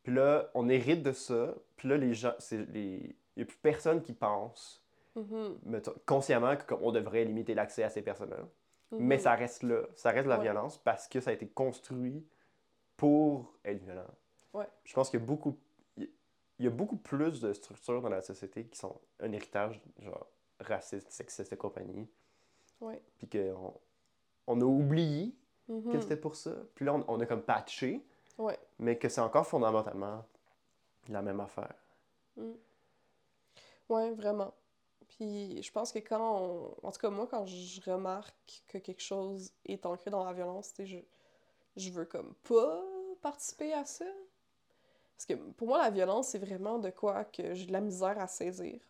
Puis 0.03 0.13
là, 0.15 0.51
on 0.55 0.69
hérite 0.69 1.03
de 1.03 1.13
ça, 1.13 1.55
puis 1.77 1.89
là, 1.89 1.97
les 1.97 2.13
gens, 2.15 2.35
c'est 2.39 2.59
les... 2.71 3.17
il 3.37 3.39
n'y 3.39 3.43
a 3.43 3.47
plus 3.47 3.57
personne 3.59 4.03
qui 4.03 4.13
pense, 4.13 4.81
Mhm. 5.17 5.59
mettons, 5.65 5.95
consciemment 6.07 6.55
qu'on 6.57 6.91
devrait 6.93 7.25
limiter 7.25 7.55
l'accès 7.55 7.85
à 7.85 7.91
ces 7.91 8.03
personnes-là. 8.03 8.39
Mais 8.93 9.17
Mhm. 9.17 9.21
ça 9.23 9.35
reste 9.35 9.63
là. 9.63 9.83
Ça 9.97 10.11
reste 10.11 10.25
de 10.25 10.29
la 10.31 10.37
Ouais. 10.37 10.43
violence 10.43 10.79
parce 10.79 11.09
que 11.09 11.21
ça 11.21 11.31
a 11.31 11.33
été 11.33 11.47
construit 11.49 12.25
pour 12.97 13.55
être 13.65 13.83
violent. 13.83 14.07
Je 14.85 14.95
pense 14.95 15.11
qu'il 15.11 15.19
y 15.19 15.23
a 15.23 15.27
beaucoup, 15.27 15.57
il 16.59 16.65
y 16.65 16.69
a 16.69 16.71
beaucoup 16.71 16.97
plus 16.97 17.41
de 17.41 17.53
structures 17.53 18.01
dans 18.03 18.09
la 18.09 18.23
société 18.23 18.65
qui 18.67 18.79
sont 18.79 19.01
un 19.21 19.33
héritage 19.33 19.81
genre 19.99 20.27
raciste, 20.61 21.11
sexiste 21.11 21.53
et 21.53 21.57
compagnie. 21.57 22.09
Ouais. 22.81 23.01
Puis 23.19 23.29
qu'on 23.29 23.75
on 24.47 24.61
a 24.61 24.65
oublié 24.65 25.35
Mhm. 25.67 25.93
que 25.93 26.01
c'était 26.01 26.17
pour 26.19 26.37
ça. 26.37 26.53
Puis 26.75 26.85
là, 26.85 26.95
on, 26.95 27.05
on 27.09 27.21
a 27.21 27.27
comme 27.27 27.43
patché, 27.43 28.05
Ouais. 28.37 28.59
mais 28.79 28.99
que 28.99 29.09
c'est 29.09 29.23
encore 29.23 29.47
fondamentalement 29.47 30.25
la 31.09 31.23
même 31.23 31.41
affaire. 31.41 31.75
Ouais, 33.89 34.11
vraiment. 34.13 34.53
Puis 35.09 35.63
je 35.63 35.73
pense 35.73 35.93
que 35.93 35.99
quand 36.01 36.21
on... 36.21 36.87
En 36.87 36.91
tout 36.93 36.99
cas, 36.99 37.11
moi, 37.11 37.27
quand 37.27 37.47
je 37.47 37.81
remarque 37.91 38.63
que 38.69 38.79
quelque 38.79 39.03
chose 39.03 39.53
est 39.65 39.87
ancré 39.87 40.11
dans 40.11 40.25
la 40.25 40.33
violence, 40.33 40.73
tu 40.73 40.83
sais, 40.83 40.87
je... 40.87 40.99
je 41.83 41.91
veux 41.91 42.05
comme 42.07 42.35
pas 42.49 42.83
participer 43.23 43.73
à 43.73 43.85
ça. 43.85 44.05
Parce 45.17 45.27
que 45.27 45.35
pour 45.35 45.69
moi, 45.69 45.79
la 45.79 45.91
violence, 45.91 46.29
c'est 46.29 46.39
vraiment 46.39 46.79
de 46.79 46.91
quoi 46.91 47.25
que 47.25 47.55
j'ai 47.55 47.67
de 47.67 47.73
la 47.73 47.81
misère 47.81 48.19
à 48.19 48.27
saisir. 48.27 48.81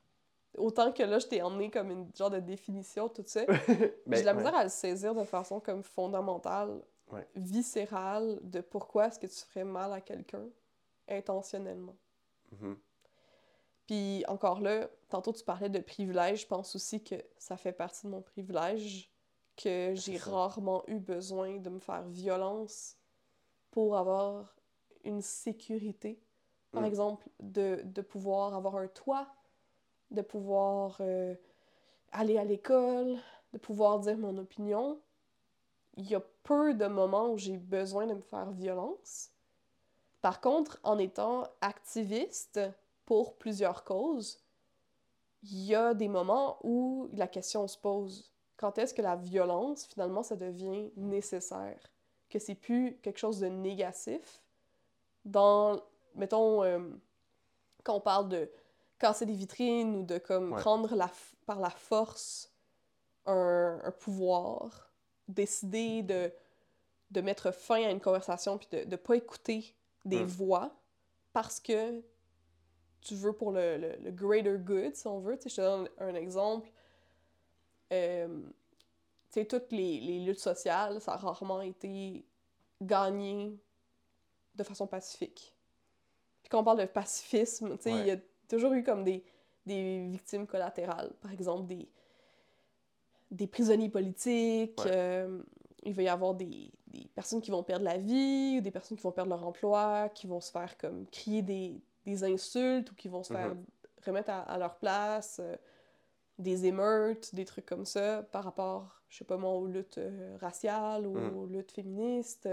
Autant 0.56 0.92
que 0.92 1.02
là, 1.02 1.18
je 1.18 1.26
t'ai 1.26 1.42
emmené 1.42 1.70
comme 1.70 1.90
une 1.90 2.08
genre 2.16 2.30
de 2.30 2.38
définition, 2.40 3.08
tout 3.08 3.24
ça. 3.26 3.44
Ben, 4.06 4.16
j'ai 4.16 4.20
de 4.20 4.26
la 4.26 4.32
ouais. 4.32 4.38
misère 4.38 4.54
à 4.54 4.64
le 4.64 4.70
saisir 4.70 5.14
de 5.14 5.24
façon 5.24 5.60
comme 5.60 5.82
fondamentale, 5.82 6.82
Ouais. 7.12 7.26
viscérale, 7.36 8.38
de 8.42 8.60
pourquoi 8.62 9.08
est-ce 9.08 9.18
que 9.18 9.26
tu 9.26 9.38
ferais 9.44 9.64
mal 9.64 9.92
à 9.92 10.00
quelqu'un 10.00 10.46
intentionnellement. 11.08 11.94
Mhm. 12.52 12.78
Puis 13.86 14.24
encore 14.28 14.60
là, 14.60 14.88
tantôt 15.10 15.32
tu 15.32 15.44
parlais 15.44 15.68
de 15.68 15.78
privilège, 15.80 16.42
je 16.42 16.46
pense 16.46 16.74
aussi 16.74 17.02
que 17.04 17.16
ça 17.36 17.56
fait 17.58 17.72
partie 17.72 18.06
de 18.06 18.10
mon 18.10 18.22
privilège, 18.22 19.10
que 19.56 19.92
j'ai 19.94 20.18
ça. 20.18 20.30
rarement 20.30 20.82
eu 20.88 20.98
besoin 20.98 21.58
de 21.58 21.68
me 21.68 21.78
faire 21.78 22.02
violence 22.04 22.96
pour 23.70 23.96
avoir 23.96 24.56
une 25.04 25.22
sécurité. 25.22 26.20
Par 26.72 26.82
Mm. 26.82 26.86
exemple, 26.86 27.28
de, 27.40 27.80
de 27.84 28.02
pouvoir 28.02 28.54
avoir 28.54 28.76
un 28.76 28.88
toit, 28.88 29.28
de 30.10 30.22
pouvoir 30.22 30.96
euh, 31.00 31.34
aller 32.12 32.38
à 32.38 32.44
l'école, 32.44 33.18
de 33.52 33.58
pouvoir 33.58 34.00
dire 34.00 34.18
mon 34.18 34.36
opinion. 34.38 35.00
Il 35.96 36.08
y 36.08 36.14
a 36.14 36.22
peu 36.42 36.74
de 36.74 36.86
moments 36.86 37.30
où 37.30 37.38
j'ai 37.38 37.56
besoin 37.56 38.06
de 38.06 38.14
me 38.14 38.20
faire 38.22 38.50
violence. 38.50 39.30
Par 40.20 40.40
contre, 40.40 40.80
en 40.82 40.98
étant 40.98 41.44
activiste 41.60 42.60
pour 43.04 43.36
plusieurs 43.36 43.84
causes, 43.84 44.42
il 45.42 45.64
y 45.64 45.74
a 45.74 45.94
des 45.94 46.08
moments 46.08 46.58
où 46.62 47.08
la 47.12 47.28
question 47.28 47.68
se 47.68 47.76
pose. 47.78 48.32
Quand 48.56 48.78
est-ce 48.78 48.94
que 48.94 49.02
la 49.02 49.16
violence, 49.16 49.86
finalement, 49.86 50.22
ça 50.22 50.36
devient 50.36 50.90
nécessaire? 50.96 51.78
Que 52.30 52.38
c'est 52.38 52.54
plus 52.54 52.96
quelque 53.02 53.18
chose 53.18 53.40
de 53.40 53.48
négatif? 53.48 54.42
Dans, 55.24 55.80
mettons, 56.14 56.62
euh, 56.62 56.78
quand 57.82 57.94
on 57.96 58.00
parle 58.00 58.28
de 58.28 58.50
casser 58.98 59.26
des 59.26 59.34
vitrines 59.34 59.96
ou 59.96 60.02
de 60.04 60.18
comme 60.18 60.52
Ouais. 60.52 60.60
prendre 60.60 60.94
la, 60.94 61.10
par 61.46 61.60
la 61.60 61.70
force 61.70 62.50
un, 63.26 63.80
un 63.82 63.90
pouvoir, 63.90 64.92
décider 65.28 66.02
de, 66.02 66.32
de 67.10 67.20
mettre 67.20 67.50
fin 67.52 67.82
à 67.84 67.90
une 67.90 68.00
conversation 68.00 68.58
puis 68.58 68.68
de 68.70 68.84
ne 68.84 68.96
pas 68.96 69.16
écouter 69.16 69.74
des 70.04 70.22
Mm. 70.22 70.26
voix 70.26 70.70
parce 71.32 71.58
que 71.60 72.02
tu 73.00 73.14
veux 73.14 73.32
pour 73.32 73.52
le, 73.52 73.76
le, 73.76 73.96
le 73.96 74.10
greater 74.10 74.56
good, 74.58 74.94
si 74.94 75.06
on 75.06 75.20
veut. 75.20 75.36
Tu 75.36 75.44
sais, 75.44 75.50
je 75.50 75.56
te 75.56 75.60
donne 75.60 75.88
un 75.98 76.14
exemple. 76.14 76.70
Euh, 77.92 78.40
tu 79.30 79.40
sais, 79.40 79.44
toutes 79.44 79.70
les, 79.72 80.00
les 80.00 80.20
luttes 80.20 80.40
sociales, 80.40 81.00
ça 81.00 81.12
a 81.12 81.16
rarement 81.16 81.60
été 81.60 82.24
gagné 82.80 83.58
de 84.54 84.62
façon 84.62 84.86
pacifique. 84.86 85.54
Puis 86.42 86.50
quand 86.50 86.60
on 86.60 86.64
parle 86.64 86.80
de 86.80 86.84
pacifisme, 86.86 87.76
tu 87.76 87.82
sais, 87.84 87.92
il 87.92 88.06
y 88.06 88.10
a 88.10 88.18
toujours 88.48 88.72
eu 88.74 88.82
comme 88.82 89.04
des, 89.04 89.24
des 89.66 90.06
victimes 90.08 90.46
collatérales. 90.46 91.12
Par 91.20 91.32
exemple, 91.32 91.66
des, 91.66 91.88
des 93.30 93.46
prisonniers 93.46 93.88
politiques. 93.88 94.78
Ouais. 94.84 94.90
euh, 94.92 95.42
il 95.86 95.92
va 95.92 96.02
y 96.02 96.08
avoir 96.08 96.34
des, 96.34 96.70
des 96.86 97.06
personnes 97.14 97.42
qui 97.42 97.50
vont 97.50 97.62
perdre 97.62 97.84
la 97.84 97.98
vie, 97.98 98.56
ou 98.58 98.60
des 98.62 98.70
personnes 98.70 98.96
qui 98.96 99.02
vont 99.02 99.12
perdre 99.12 99.30
leur 99.30 99.46
emploi, 99.46 100.08
qui 100.14 100.26
vont 100.26 100.40
se 100.40 100.50
faire 100.50 100.78
comme 100.78 101.06
crier 101.08 101.42
des, 101.42 101.78
des 102.06 102.24
insultes 102.24 102.90
ou 102.90 102.94
qui 102.94 103.08
vont 103.08 103.22
se 103.22 103.32
faire 103.32 103.54
Mhm. 103.54 103.64
remettre 104.06 104.30
à, 104.30 104.40
à 104.40 104.58
leur 104.58 104.76
place, 104.78 105.40
euh, 105.42 105.56
des 106.38 106.64
émeutes, 106.66 107.34
des 107.34 107.44
trucs 107.44 107.66
comme 107.66 107.84
ça 107.84 108.22
par 108.32 108.44
rapport, 108.44 109.02
je 109.08 109.18
sais 109.18 109.24
pas 109.24 109.36
moi, 109.36 109.50
aux 109.52 109.66
luttes 109.66 109.98
euh, 109.98 110.36
raciales 110.40 111.06
ou 111.06 111.16
Mhm. 111.18 111.36
aux 111.36 111.46
luttes 111.46 111.72
féministes. 111.72 112.48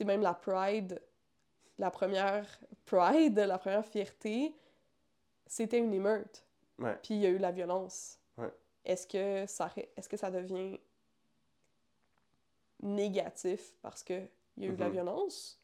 Sais, 0.00 0.04
même 0.04 0.22
la 0.22 0.34
Pride, 0.34 1.00
la 1.78 1.90
première 1.90 2.46
Pride, 2.86 3.38
la 3.38 3.58
première 3.58 3.84
fierté, 3.84 4.54
c'était 5.46 5.78
une 5.78 5.92
émeute. 5.94 6.44
Ouais. 6.78 6.98
Puis 7.02 7.14
il 7.14 7.20
y 7.20 7.26
a 7.26 7.30
eu 7.30 7.38
la 7.38 7.52
violence. 7.52 8.18
Ouais. 8.36 8.52
Est-ce 8.84 9.06
que 9.06 9.46
ça 9.46 9.70
est-ce 9.96 10.08
que 10.08 10.16
ça 10.16 10.30
devient 10.30 10.78
négatif 12.82 13.74
parce 13.82 14.02
que 14.02 14.22
il 14.56 14.64
y 14.64 14.66
a 14.66 14.70
eu 14.70 14.74
de 14.74 14.80
la 14.80 14.86
Mhm. 14.86 14.92
violence? 14.92 15.60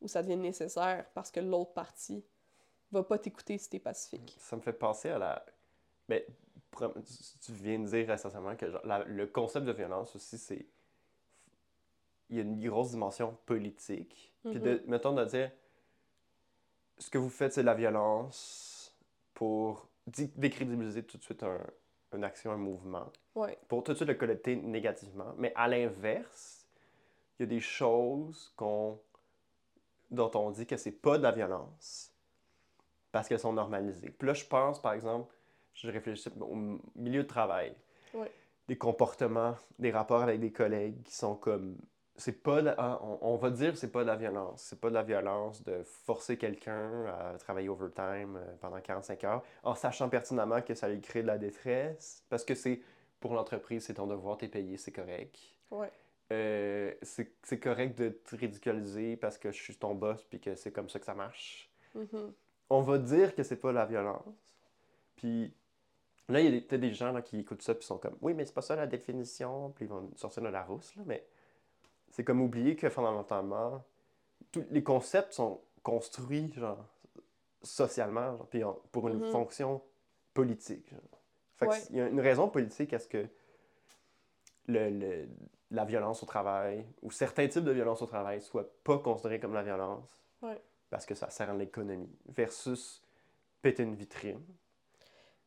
Ou 0.00 0.06
ça 0.08 0.22
devient 0.22 0.36
nécessaire 0.36 1.06
parce 1.14 1.30
que 1.30 1.40
l'autre 1.40 1.72
partie 1.72 2.24
va 2.92 3.02
pas 3.02 3.18
t'écouter 3.18 3.58
si 3.58 3.68
t'es 3.68 3.80
pacifique? 3.80 4.36
Ça 4.38 4.54
me 4.56 4.60
fait 4.62 4.72
penser 4.72 5.08
à 5.08 5.18
la. 5.18 5.44
Ben, 6.08 6.22
pour- 6.70 6.94
tu- 6.94 7.38
tu 7.40 7.52
viens 7.52 7.78
de 7.80 7.86
dire 7.86 8.08
essentiellement 8.10 8.54
que 8.56 8.70
genre, 8.70 8.80
la- 8.86 9.04
le 9.04 9.26
concept 9.26 9.66
de 9.66 9.72
violence 9.72 10.14
aussi, 10.14 10.38
c'est. 10.38 10.66
Il 12.30 12.36
y 12.36 12.40
a 12.40 12.42
une 12.42 12.60
grosse 12.60 12.90
dimension 12.90 13.36
politique. 13.46 14.32
Puis, 14.44 14.60
de, 14.60 14.82
mettons, 14.86 15.12
de 15.14 15.24
dire 15.24 15.50
ce 16.98 17.10
que 17.10 17.18
vous 17.18 17.30
faites, 17.30 17.52
c'est 17.52 17.62
de 17.62 17.66
la 17.66 17.74
violence 17.74 18.96
pour 19.34 19.88
di- 20.06 20.32
décrédibiliser 20.36 21.04
tout 21.04 21.16
de 21.18 21.22
suite 21.22 21.42
un- 21.42 21.66
une 22.14 22.24
action, 22.24 22.50
un 22.52 22.56
mouvement. 22.56 23.10
Ouais. 23.34 23.58
Pour 23.68 23.82
tout 23.82 23.92
de 23.92 23.96
suite 23.96 24.08
le 24.08 24.14
connoter 24.14 24.56
négativement. 24.56 25.32
Mais 25.36 25.52
à 25.54 25.68
l'inverse, 25.68 26.66
il 27.38 27.42
y 27.42 27.44
a 27.44 27.46
des 27.46 27.60
choses 27.60 28.52
qu'on 28.56 28.98
dont 30.10 30.30
on 30.34 30.50
dit 30.50 30.66
que 30.66 30.76
c'est 30.78 30.90
pas 30.92 31.18
de 31.18 31.22
la 31.22 31.32
violence 31.32 32.14
parce 33.12 33.28
qu'elles 33.28 33.38
sont 33.40 33.52
normalisées. 33.52 34.08
Puis 34.10 34.26
là, 34.26 34.32
je 34.34 34.44
pense, 34.46 34.80
par 34.80 34.94
exemple, 34.94 35.34
je 35.74 35.90
réfléchis 35.90 36.30
au 36.40 36.56
milieu 36.96 37.22
de 37.22 37.28
travail. 37.28 37.74
Ouais. 38.14 38.32
Des 38.68 38.76
comportements, 38.78 39.54
des 39.78 39.90
rapports 39.90 40.22
avec 40.22 40.40
des 40.40 40.50
collègues 40.52 41.02
qui 41.04 41.14
sont 41.14 41.36
comme. 41.36 41.76
C'est 42.18 42.42
pas. 42.42 42.60
de- 42.62 42.74
on, 42.78 43.18
on 43.22 43.36
va 43.36 43.50
dire 43.50 43.76
c'est 43.76 43.90
pas 43.92 44.02
de 44.02 44.08
la 44.08 44.16
violence. 44.16 44.60
C'est 44.62 44.80
pas 44.80 44.88
de 44.90 44.94
la 44.94 45.02
violence 45.04 45.62
de 45.62 45.82
forcer 45.84 46.36
quelqu'un 46.36 47.06
à 47.06 47.38
travailler 47.38 47.68
overtime 47.68 48.36
euh, 48.36 48.54
pendant 48.60 48.80
45 48.80 49.24
heures 49.24 49.42
en 49.62 49.74
sachant 49.74 50.08
pertinemment 50.08 50.60
que 50.60 50.74
ça 50.74 50.88
lui 50.88 51.00
crée 51.00 51.22
de 51.22 51.28
la 51.28 51.38
détresse 51.38 52.24
parce 52.28 52.44
que 52.44 52.54
c'est. 52.54 52.80
Pour 53.20 53.34
l'entreprise, 53.34 53.84
c'est 53.84 53.94
ton 53.94 54.06
devoir, 54.06 54.36
t'es 54.38 54.46
payé, 54.46 54.76
c'est 54.76 54.92
correct. 54.92 55.36
Ouais. 55.72 55.90
Euh, 56.30 56.92
c'est 57.02 57.32
c'est 57.42 57.58
correct 57.58 57.98
de 57.98 58.10
te 58.10 58.36
ridiculiser 58.36 59.16
parce 59.16 59.38
que 59.38 59.50
je 59.50 59.60
suis 59.60 59.76
ton 59.76 59.94
boss 59.94 60.22
puis 60.24 60.38
que 60.40 60.54
c'est 60.54 60.70
comme 60.72 60.88
ça 60.88 60.98
que 60.98 61.04
ça 61.06 61.14
marche 61.14 61.70
Mhm. 61.94 62.32
on 62.70 62.80
va 62.82 62.98
dire 62.98 63.34
que 63.34 63.42
c'est 63.42 63.56
pas 63.56 63.72
la 63.72 63.86
violence. 63.86 64.56
Puis 65.16 65.52
là, 66.28 66.40
il 66.40 66.44
y 66.44 66.48
a 66.48 66.50
des- 66.50 66.60
peut-être 66.60 66.80
des 66.80 66.92
gens 66.92 67.12
là, 67.12 67.22
qui 67.22 67.38
écoutent 67.40 67.62
ça 67.62 67.74
puis 67.74 67.84
sont 67.84 67.98
comme 67.98 68.16
Oui, 68.20 68.34
mais 68.34 68.44
c'est 68.44 68.52
pas 68.54 68.62
ça 68.62 68.76
la 68.76 68.86
définition. 68.86 69.70
Puis 69.74 69.86
ils 69.86 69.88
vont 69.88 70.10
sortir 70.16 70.42
de 70.42 70.48
la 70.48 70.62
rousse. 70.62 70.94
Là, 70.96 71.02
mais 71.06 71.26
c'est 72.10 72.24
comme 72.24 72.40
oublier 72.40 72.76
que 72.76 72.88
fondamentalement, 72.88 73.82
tous 74.52 74.64
les 74.70 74.82
concepts 74.82 75.32
sont 75.32 75.60
construits 75.82 76.52
genre, 76.54 76.84
socialement 77.62 78.36
genre, 78.36 78.46
puis 78.48 78.64
en- 78.64 78.74
pour 78.92 79.08
une 79.08 79.18
Mhm. 79.24 79.30
fonction 79.30 79.82
politique. 80.34 80.90
genre. 80.90 81.00
Fait 81.56 81.66
que 81.66 81.70
Ouais. 81.72 81.82
il 81.90 81.96
y 81.96 82.00
a 82.00 82.08
une 82.08 82.20
raison 82.20 82.48
politique 82.48 82.92
à 82.92 82.98
ce 82.98 83.08
que 83.08 83.26
le, 84.66 84.90
le- 84.90 85.28
la 85.70 85.84
violence 85.84 86.22
au 86.22 86.26
travail 86.26 86.86
ou 87.02 87.10
certains 87.10 87.48
types 87.48 87.64
de 87.64 87.72
violence 87.72 88.00
au 88.02 88.06
travail 88.06 88.40
soient 88.40 88.68
pas 88.84 88.98
considérés 88.98 89.40
comme 89.40 89.54
la 89.54 89.62
violence 89.62 90.08
Ouais. 90.42 90.60
parce 90.90 91.04
que 91.04 91.14
ça 91.14 91.28
sert 91.30 91.50
à 91.50 91.54
l'économie 91.54 92.16
versus 92.26 93.02
péter 93.60 93.82
une 93.82 93.94
vitrine. 93.94 94.42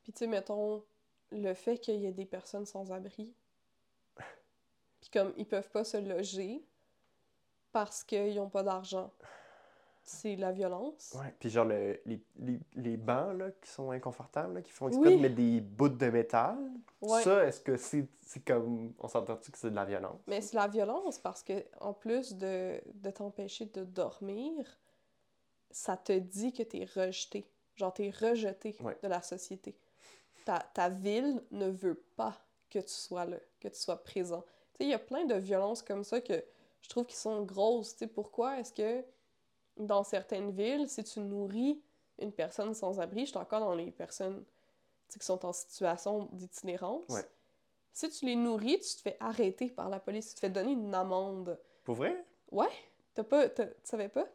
Puis 0.04 0.12
tu 0.12 0.20
sais, 0.20 0.28
mettons, 0.28 0.84
le 1.32 1.54
fait 1.54 1.78
qu'il 1.78 1.96
y 1.96 2.06
ait 2.08 2.12
des 2.12 2.26
personnes 2.26 2.66
sans 2.66 2.92
abri, 2.92 3.34
puis 5.02 5.10
comme 5.10 5.34
ils 5.38 5.46
peuvent 5.48 5.70
pas 5.70 5.84
se 5.84 5.98
loger 5.98 6.64
parce 7.72 8.04
qu'ils 8.04 8.40
ont 8.40 8.50
pas 8.50 8.64
d'argent, 8.64 9.12
c'est 10.04 10.36
la 10.36 10.52
violence. 10.52 11.16
Ouais. 11.20 11.34
Puis 11.40 11.50
genre 11.50 11.66
le- 11.66 12.00
les, 12.06 12.20
les, 12.40 12.60
les 12.76 12.98
bancs 12.98 13.38
là, 13.38 13.52
qui 13.62 13.70
sont 13.70 13.92
inconfortables, 13.92 14.56
là, 14.56 14.62
qui 14.62 14.72
font 14.72 14.88
exprès 14.88 15.10
Oui. 15.10 15.18
de 15.18 15.22
mettre 15.22 15.36
des 15.36 15.62
bouts 15.62 15.90
de 15.90 16.10
métal, 16.10 16.58
Ouais. 17.02 17.22
ça, 17.22 17.46
est-ce 17.46 17.62
que 17.62 17.78
c'est 17.78 18.08
c'est 18.22 18.44
comme... 18.46 18.94
On 19.00 19.08
s'entend-tu 19.08 19.52
que 19.52 19.58
c'est 19.58 19.70
de 19.70 19.76
la 19.76 19.86
violence? 19.86 20.20
Mais 20.28 20.42
c'est 20.42 20.56
la 20.56 20.68
violence 20.68 21.20
parce 21.20 21.44
que 21.44 21.66
en 21.80 21.94
plus 21.94 22.34
de, 22.36 22.82
de 22.96 23.12
t'empêcher 23.12 23.66
de 23.66 23.84
dormir, 23.84 24.66
ça 25.70 25.98
te 25.98 26.14
dit 26.18 26.52
que 26.54 26.64
t'es 26.64 26.86
rejeté. 26.96 27.46
Genre, 27.76 27.94
t'es 27.94 28.10
rejeté 28.10 28.76
Ouais. 28.82 28.98
de 29.04 29.08
la 29.08 29.22
société. 29.22 29.76
Ta, 30.46 30.60
ta 30.74 30.90
ville 30.90 31.44
ne 31.52 31.70
veut 31.70 32.04
pas 32.16 32.36
que 32.70 32.80
tu 32.80 32.90
sois 32.94 33.26
là, 33.26 33.38
que 33.60 33.68
tu 33.68 33.80
sois 33.80 34.02
présent. 34.04 34.44
Tu 34.82 34.86
il 34.88 34.90
y 34.90 34.94
a 34.94 35.00
plein 35.00 35.26
de 35.26 35.36
violences 35.36 35.82
comme 35.84 36.04
ça 36.04 36.22
que 36.22 36.44
je 36.82 36.90
trouve 36.90 37.06
qui 37.06 37.16
sont 37.16 37.44
grosses. 37.44 37.96
Tu 37.96 38.08
pourquoi 38.08 38.60
est-ce 38.60 38.74
que 38.74 39.04
dans 39.78 40.04
certaines 40.04 40.52
villes, 40.52 40.90
si 40.90 41.04
tu 41.04 41.20
nourris 41.20 41.82
une 42.20 42.32
personne 42.32 42.74
sans 42.74 43.00
abri, 43.00 43.22
je 43.22 43.30
suis 43.32 43.38
encore 43.38 43.60
dans 43.60 43.76
les 43.76 43.92
personnes 43.92 44.44
tu 45.10 45.20
qui 45.20 45.26
sont 45.26 45.46
en 45.46 45.52
situation 45.54 46.30
d'itinérance, 46.32 47.04
Ouais. 47.10 47.26
si 47.94 48.10
tu 48.10 48.26
les 48.26 48.36
nourris, 48.36 48.80
tu 48.80 48.96
te 48.96 49.02
fais 49.02 49.18
arrêter 49.20 49.70
par 49.70 49.90
la 49.90 50.00
police, 50.00 50.30
tu 50.30 50.36
te 50.36 50.40
fais 50.40 50.50
donner 50.50 50.72
une 50.72 50.96
amende. 50.96 51.60
Pour 51.84 51.96
vrai? 51.96 52.24
Ouais? 52.50 52.70
T'as 53.14 53.24
pas... 53.26 53.50
t'as- 53.50 53.66
Tu 53.68 53.74
savais 53.84 54.08
pas? 54.10 54.26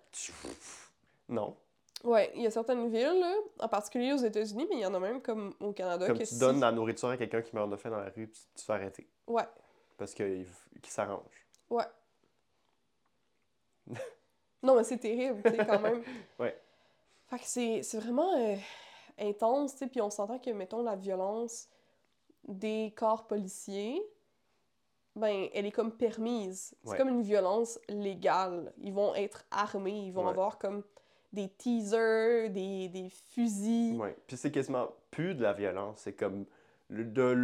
Non. 1.28 1.56
Ouais, 2.04 2.30
il 2.36 2.42
y 2.42 2.46
a 2.46 2.50
certaines 2.50 2.88
villes, 2.90 3.18
là, 3.20 3.34
en 3.60 3.68
particulier 3.68 4.12
aux 4.12 4.18
États-Unis, 4.18 4.66
mais 4.68 4.76
il 4.76 4.80
y 4.82 4.86
en 4.86 4.92
a 4.94 5.00
même 5.00 5.22
comme 5.22 5.54
au 5.60 5.72
Canada 5.72 6.06
Comme 6.06 6.18
que 6.18 6.22
tu 6.24 6.28
si- 6.28 6.38
donnes 6.38 6.60
la 6.60 6.70
nourriture 6.70 7.08
à 7.08 7.16
quelqu'un 7.16 7.40
qui 7.42 7.54
meurt 7.56 7.70
de 7.70 7.76
faim 7.76 7.90
dans 7.90 7.98
la 7.98 8.10
rue, 8.10 8.26
puis 8.28 8.40
tu 8.54 8.60
te 8.60 8.60
fais 8.62 8.74
arrêter. 8.74 9.08
Ouais, 9.26 9.44
Parce 9.96 10.14
qu'il 10.14 10.42
f- 10.44 10.80
qu'il 10.82 10.92
s'arrange. 10.92 11.46
ouais. 11.70 11.84
non, 14.62 14.74
mais 14.76 14.84
c'est 14.84 14.98
terrible, 14.98 15.42
tu 15.44 15.56
quand 15.64 15.80
même. 15.80 16.02
Ouais. 16.38 16.58
Fait 17.28 17.38
que 17.38 17.44
c'est 17.82 17.98
vraiment 17.98 18.36
euh, 18.38 18.56
intense, 19.18 19.72
tu 19.72 19.78
sais, 19.78 19.86
puis 19.88 20.00
on 20.00 20.10
s'entend 20.10 20.38
que, 20.38 20.50
mettons, 20.50 20.82
la 20.82 20.96
violence 20.96 21.68
des 22.46 22.92
corps 22.96 23.26
policiers, 23.26 24.00
ben, 25.16 25.48
elle 25.54 25.66
est 25.66 25.72
comme 25.72 25.92
permise. 25.92 26.74
C'est 26.84 26.90
Ouais. 26.90 26.96
comme 26.96 27.08
une 27.08 27.22
violence 27.22 27.78
légale. 27.88 28.72
Ils 28.78 28.92
vont 28.92 29.14
être 29.14 29.44
armés, 29.50 30.06
ils 30.06 30.12
vont 30.12 30.24
Ouais. 30.24 30.30
avoir 30.30 30.58
comme 30.58 30.84
des 31.32 31.48
teasers, 31.48 32.50
des, 32.50 32.88
des 32.88 33.08
fusils. 33.10 33.96
Ouais. 33.98 34.16
Puis 34.26 34.36
c'est 34.36 34.50
quasiment 34.52 34.88
plus 35.10 35.34
de 35.34 35.42
la 35.42 35.52
violence, 35.52 36.00
c'est 36.02 36.14
comme 36.14 36.44
de 36.90 37.34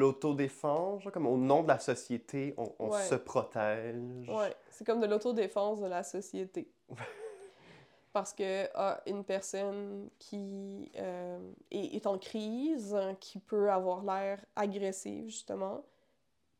l'autodéfense, 0.00 1.04
comme 1.12 1.26
au 1.26 1.36
nom 1.36 1.62
de 1.62 1.68
la 1.68 1.78
société, 1.78 2.54
on, 2.56 2.72
on 2.78 2.90
Ouais. 2.90 3.02
se 3.02 3.14
protège. 3.14 4.28
Ouais, 4.28 4.54
c'est 4.70 4.86
comme 4.86 5.00
de 5.00 5.06
l'autodéfense 5.06 5.80
de 5.80 5.86
la 5.86 6.02
société. 6.02 6.70
Parce 8.12 8.32
que 8.32 8.66
ah, 8.74 9.00
une 9.06 9.22
personne 9.24 10.10
qui 10.18 10.90
euh, 10.96 11.38
est, 11.70 11.94
est 11.96 12.06
en 12.06 12.18
crise, 12.18 12.94
hein, 12.94 13.14
qui 13.20 13.38
peut 13.38 13.70
avoir 13.70 14.02
l'air 14.02 14.44
agressive, 14.56 15.26
justement, 15.26 15.84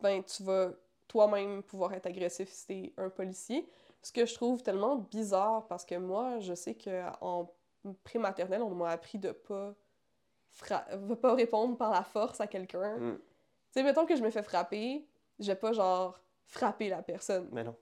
ben 0.00 0.22
tu 0.22 0.44
vas 0.44 0.70
toi-même 1.08 1.62
pouvoir 1.64 1.92
être 1.94 2.06
agressif 2.06 2.48
si 2.50 2.66
t'es 2.66 2.92
un 2.96 3.08
policier. 3.10 3.68
Ce 4.00 4.12
que 4.12 4.24
je 4.26 4.34
trouve 4.34 4.62
tellement 4.62 4.96
bizarre, 4.96 5.66
parce 5.66 5.84
que 5.84 5.96
moi, 5.96 6.38
je 6.38 6.54
sais 6.54 6.76
qu'en 6.76 7.50
prématernelle, 8.04 8.62
on 8.62 8.70
m'a 8.74 8.90
appris 8.90 9.18
de 9.18 9.32
pas, 9.32 9.74
de 11.08 11.14
pas 11.14 11.34
répondre 11.34 11.76
par 11.76 11.90
la 11.90 12.02
force 12.02 12.40
à 12.40 12.46
quelqu'un. 12.46 12.96
Mm. 12.98 13.18
Tu 13.18 13.22
sais, 13.72 13.82
mettons 13.82 14.06
que 14.06 14.16
je 14.16 14.22
me 14.22 14.30
fais 14.30 14.42
frapper, 14.42 15.06
je 15.38 15.46
vais 15.46 15.56
pas, 15.56 15.72
genre, 15.72 16.20
frapper 16.46 16.88
la 16.88 17.02
personne 17.02 17.48
Mais 17.52 17.62
non. 17.64 17.76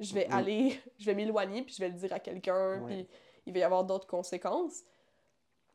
je 0.00 0.14
vais 0.14 0.26
Mhm. 0.26 0.32
aller, 0.34 0.80
je 0.98 1.04
vais 1.06 1.14
m'éloigner, 1.14 1.62
puis 1.62 1.74
je 1.74 1.80
vais 1.80 1.88
le 1.88 1.94
dire 1.94 2.12
à 2.12 2.18
quelqu'un, 2.20 2.82
Ouais. 2.82 2.86
puis 3.04 3.08
il 3.46 3.52
va 3.52 3.58
y 3.58 3.62
avoir 3.62 3.84
d'autres 3.84 4.06
conséquences. 4.06 4.82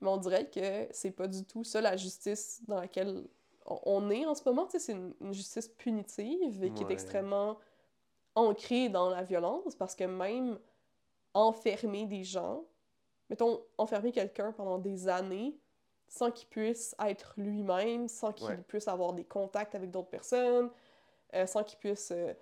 Mais 0.01 0.10
on 0.10 0.18
dirait 0.18 0.50
que 0.50 0.88
c'est 0.91 1.12
pas 1.12 1.27
du 1.27 1.46
tout 1.46 1.63
ça 1.63 1.82
la 1.82 1.96
justice 1.98 2.62
dans 2.68 2.79
laquelle 2.79 3.27
on- 3.65 4.10
est 4.10 4.25
en 4.25 4.34
ce 4.34 4.41
moment. 4.46 4.65
Tu 4.65 4.72
sais, 4.72 4.79
c'est 4.79 4.91
une, 4.94 5.13
une 5.22 5.34
justice 5.34 5.68
punitive 5.68 6.63
et 6.63 6.72
qui 6.74 6.84
est 6.84 6.91
extrêmement 6.91 7.58
ancrée 8.34 8.89
dans 8.89 9.10
la 9.10 9.22
violence 9.24 9.75
parce 9.75 9.96
que 9.96 10.06
même 10.06 10.58
enfermer 11.34 12.06
des 12.06 12.24
gens, 12.24 12.63
mettons, 13.29 13.63
enfermer 13.77 14.12
quelqu'un 14.12 14.51
pendant 14.53 14.79
des 14.79 15.08
années 15.08 15.60
sans 16.09 16.31
qu'il 16.31 16.49
puisse 16.49 16.95
être 17.05 17.33
lui-même, 17.37 18.07
sans 18.09 18.33
qu'il 18.33 18.47
Ouais. 18.47 18.57
puisse 18.67 18.87
avoir 18.87 19.13
des 19.13 19.23
contacts 19.23 19.75
avec 19.75 19.91
d'autres 19.91 20.09
personnes, 20.09 20.69
euh, 21.35 21.45
sans 21.45 21.63
qu'il 21.63 21.79
puisse 21.79 22.11
euh, 22.11 22.33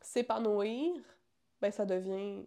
s'épanouir, 0.00 0.94
ben 1.60 1.70
ça 1.70 1.84
devient 1.84 2.44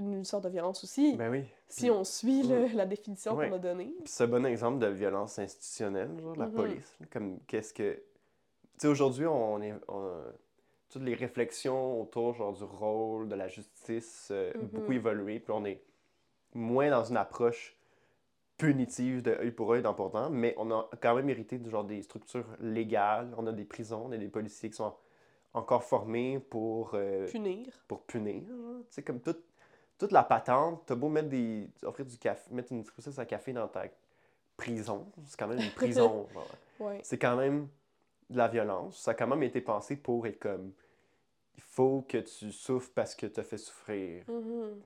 une 0.00 0.24
sorte 0.24 0.44
de 0.44 0.48
violence 0.48 0.82
aussi. 0.84 1.16
Ben 1.16 1.30
oui. 1.30 1.44
si 1.68 1.90
on 1.90 2.04
suit 2.04 2.42
le- 2.44 2.68
la 2.74 2.86
définition 2.86 3.34
Ouais. 3.36 3.48
qu'on 3.50 3.56
a 3.56 3.58
donnée. 3.58 3.92
C'est 4.06 4.24
un 4.24 4.28
bon 4.28 4.46
exemple 4.46 4.78
de 4.78 4.86
violence 4.86 5.38
institutionnelle, 5.38 6.18
genre 6.20 6.36
la 6.36 6.46
Mhm. 6.46 6.54
police. 6.54 6.98
Comme 7.12 7.38
qu'est-ce 7.46 7.74
que. 7.74 7.94
Tu 7.94 8.02
sais, 8.78 8.86
aujourd'hui, 8.88 9.26
on 9.26 9.60
est. 9.62 9.74
on- 9.88 10.22
Toutes 10.90 11.02
les 11.02 11.14
réflexions 11.14 12.00
autour 12.00 12.32
genre, 12.32 12.54
du 12.54 12.64
rôle 12.64 13.28
de 13.28 13.34
la 13.34 13.46
justice 13.46 14.28
euh, 14.30 14.50
ont 14.54 14.62
Mhm. 14.62 14.68
beaucoup 14.68 14.92
évolué. 14.92 15.38
Puis 15.38 15.52
on 15.54 15.62
est 15.66 15.82
moins 16.54 16.88
dans 16.88 17.04
une 17.04 17.18
approche 17.18 17.77
punitive 18.58 19.22
de 19.22 19.30
œil 19.32 19.52
pour 19.52 19.72
œil 19.72 19.82
dans 19.82 19.94
pourtant, 19.94 20.28
mais 20.30 20.54
on 20.58 20.70
a 20.72 20.90
quand 21.00 21.14
même 21.14 21.30
hérité 21.30 21.58
de 21.58 21.70
genre 21.70 21.84
des 21.84 22.02
structures 22.02 22.46
légales. 22.60 23.32
On 23.38 23.46
a 23.46 23.52
des 23.52 23.64
prisons, 23.64 24.06
on 24.06 24.12
a 24.12 24.16
des 24.16 24.28
policiers 24.28 24.68
qui 24.68 24.76
sont 24.76 24.92
encore 25.54 25.84
formés 25.84 26.40
pour. 26.40 26.90
euh, 26.94 27.26
Punir. 27.26 27.66
pour 27.86 28.02
punir. 28.02 28.42
sais, 28.90 29.02
comme 29.02 29.20
toute, 29.20 29.42
toute 29.96 30.12
la 30.12 30.22
patente, 30.24 30.82
t'as 30.86 30.94
beau 30.96 31.08
mettre 31.08 31.28
des. 31.28 31.70
offrir 31.84 32.04
du 32.04 32.18
café, 32.18 32.52
mettre 32.52 32.72
une 32.72 32.84
saucisse 32.84 33.18
à 33.18 33.24
café 33.24 33.52
dans 33.52 33.68
ta 33.68 33.84
prison, 34.56 35.06
c'est 35.24 35.38
quand 35.38 35.46
même 35.48 35.60
une 35.60 35.70
prison. 35.72 36.26
Ouais. 36.80 37.00
C'est 37.02 37.18
quand 37.18 37.34
même 37.36 37.66
de 38.30 38.38
la 38.38 38.46
violence. 38.46 39.00
Ça 39.02 39.10
a 39.10 39.14
quand 39.14 39.26
même 39.26 39.42
été 39.42 39.60
pensé 39.60 39.96
pour 39.96 40.26
être 40.28 40.38
comme. 40.38 40.72
Il 41.56 41.62
faut 41.62 42.02
que 42.08 42.18
tu 42.18 42.52
souffres 42.52 42.92
parce 42.94 43.16
que 43.16 43.26
t'as 43.26 43.42
fait 43.42 43.58
souffrir. 43.58 44.22
Mhm. 44.28 44.80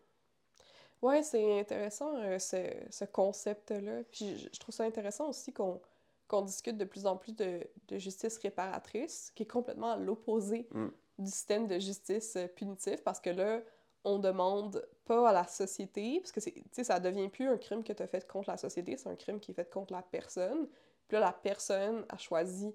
Ouais, 1.03 1.23
c'est 1.23 1.59
intéressant 1.61 2.17
euh, 2.17 2.39
ce, 2.39 2.57
ce 2.91 3.05
concept-là. 3.05 4.03
Puis 4.13 4.39
je, 4.39 4.49
je 4.53 4.61
trouve 4.61 4.75
ça 4.75 4.85
intéressant 4.85 5.29
aussi 5.29 5.53
qu'on 5.53 5.81
qu'on 6.29 6.41
discute 6.43 6.79
de 6.79 6.85
plus 6.87 7.05
en 7.05 7.19
plus 7.19 7.35
de, 7.37 7.61
de 7.89 7.99
justice 7.99 8.39
réparatrice, 8.39 9.31
qui 9.35 9.43
est 9.43 9.47
complètement 9.47 9.91
à 9.93 9.97
l'opposé 9.97 10.67
Mm. 10.71 10.89
du 11.19 11.31
système 11.31 11.67
de 11.67 11.79
justice 11.79 12.37
euh, 12.37 12.47
punitif, 12.47 13.03
parce 13.05 13.21
que 13.21 13.29
là, 13.29 13.61
on 14.05 14.19
demande 14.19 14.83
pas 15.05 15.29
à 15.29 15.33
la 15.33 15.47
société, 15.47 16.21
parce 16.21 16.33
que 16.33 16.41
ça 16.85 17.01
devient 17.01 17.29
plus 17.29 17.49
un 17.49 17.59
crime 17.59 17.85
que 17.85 17.93
tu 17.93 18.03
as 18.03 18.07
fait 18.07 18.27
contre 18.27 18.49
la 18.49 18.57
société, 18.57 18.97
c'est 18.97 19.11
un 19.11 19.17
crime 19.17 19.41
qui 19.41 19.51
est 19.51 19.55
fait 19.55 19.71
contre 19.71 19.93
la 19.93 20.01
personne. 20.03 20.67
Puis 21.07 21.17
là, 21.19 21.21
la 21.21 21.33
personne 21.33 22.07
a 22.09 22.17
choisi 22.17 22.75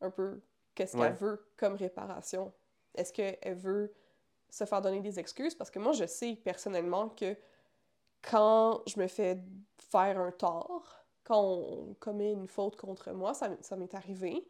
un 0.00 0.10
peu 0.10 0.40
qu'est-ce 0.74 0.96
Ouais. 0.96 1.04
qu'elle 1.06 1.16
veut 1.16 1.46
comme 1.56 1.74
réparation. 1.76 2.52
Est-ce 2.96 3.12
qu'elle 3.12 3.54
veut 3.54 3.94
se 4.50 4.64
faire 4.64 4.80
donner 4.80 5.00
des 5.00 5.18
excuses? 5.18 5.54
Parce 5.54 5.70
que 5.70 5.78
moi, 5.78 5.92
je 5.92 6.06
sais 6.06 6.34
personnellement 6.36 7.08
que 7.10 7.36
quand 8.22 8.82
je 8.86 8.98
me 8.98 9.06
fais 9.06 9.38
faire 9.78 10.18
un 10.18 10.30
tort, 10.30 11.04
quand 11.24 11.42
on 11.42 11.94
commet 12.00 12.32
une 12.32 12.48
faute 12.48 12.76
contre 12.76 13.12
moi, 13.12 13.34
ça, 13.34 13.76
m'est 13.76 13.94
arrivé. 13.94 14.46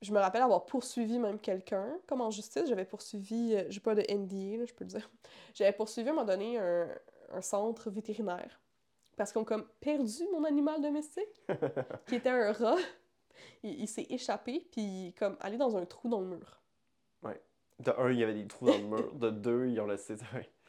Je 0.00 0.12
me 0.12 0.20
rappelle 0.20 0.42
avoir 0.42 0.64
poursuivi 0.64 1.18
même 1.18 1.40
quelqu'un, 1.40 1.98
comme 2.06 2.20
en 2.20 2.30
justice, 2.30 2.68
j'avais 2.68 2.84
poursuivi, 2.84 3.56
euh, 3.56 3.64
j'ai 3.68 3.80
pas 3.80 3.96
de 3.96 4.02
NDA, 4.02 4.58
là, 4.58 4.64
je 4.64 4.72
peux 4.72 4.84
le 4.84 4.90
dire, 4.90 5.10
j'avais 5.54 5.72
poursuivi 5.72 6.08
à 6.08 6.12
un 6.12 6.14
moment 6.14 6.26
donné 6.26 6.56
un, 6.56 6.88
un 7.32 7.42
centre 7.42 7.90
vétérinaire. 7.90 8.60
Parce 9.16 9.32
qu'on 9.32 9.42
a 9.42 9.44
comme 9.44 9.66
perdu 9.80 10.28
mon 10.32 10.44
animal 10.44 10.80
domestique, 10.80 11.44
qui 12.06 12.14
était 12.14 12.30
un 12.30 12.52
rat. 12.52 12.76
Il, 13.64 13.80
il 13.80 13.88
s'est 13.88 14.06
échappé, 14.08 14.64
puis 14.70 15.12
comme 15.18 15.36
allé 15.40 15.56
dans 15.56 15.76
un 15.76 15.84
trou 15.84 16.08
dans 16.08 16.20
le 16.20 16.26
mur. 16.26 16.60
De 17.78 17.92
un, 17.96 18.10
il 18.10 18.18
y 18.18 18.24
avait 18.24 18.34
des 18.34 18.46
trous 18.46 18.66
dans 18.66 18.78
le 18.78 18.84
mur. 18.84 19.14
De 19.14 19.30
deux, 19.30 19.68
ils 19.68 19.80
ont 19.80 19.86
laissé. 19.86 20.16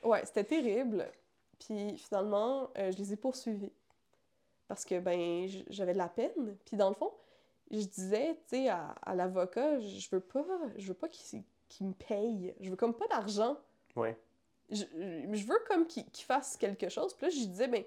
Ouais, 0.04 0.24
c'était 0.26 0.44
terrible. 0.44 1.10
Puis 1.60 1.98
finalement, 1.98 2.70
euh, 2.78 2.92
je 2.92 2.98
les 2.98 3.14
ai 3.14 3.16
poursuivis. 3.16 3.72
Parce 4.68 4.86
que, 4.86 5.00
ben, 5.00 5.48
j'avais 5.70 5.94
de 5.94 5.98
la 5.98 6.08
peine. 6.08 6.56
Puis 6.66 6.78
dans 6.78 6.90
le 6.90 6.96
fond, 6.96 7.12
je 7.72 7.80
disais, 7.80 8.36
tu 8.48 8.58
sais, 8.58 8.70
à, 8.70 8.96
à 9.02 9.16
l'avocat, 9.16 9.80
je 9.80 10.10
veux 10.12 10.20
pas, 10.20 10.46
je 10.78 10.88
veux 10.88 10.94
pas 10.94 11.08
qu'il 11.10 11.44
me 11.88 11.94
paye. 11.94 12.54
Je 12.60 12.70
veux 12.70 12.76
comme 12.76 12.94
pas 12.94 13.08
d'argent. 13.08 13.58
Ouais. 13.96 14.18
Je, 14.70 14.84
je 14.86 15.46
veux 15.48 15.60
comme 15.68 15.88
qu'il 15.88 16.06
fasse 16.14 16.56
quelque 16.58 16.90
chose. 16.90 17.16
Puis 17.16 17.26
là, 17.26 17.30
je 17.32 17.46
disais, 17.46 17.68
ben, 17.68 17.84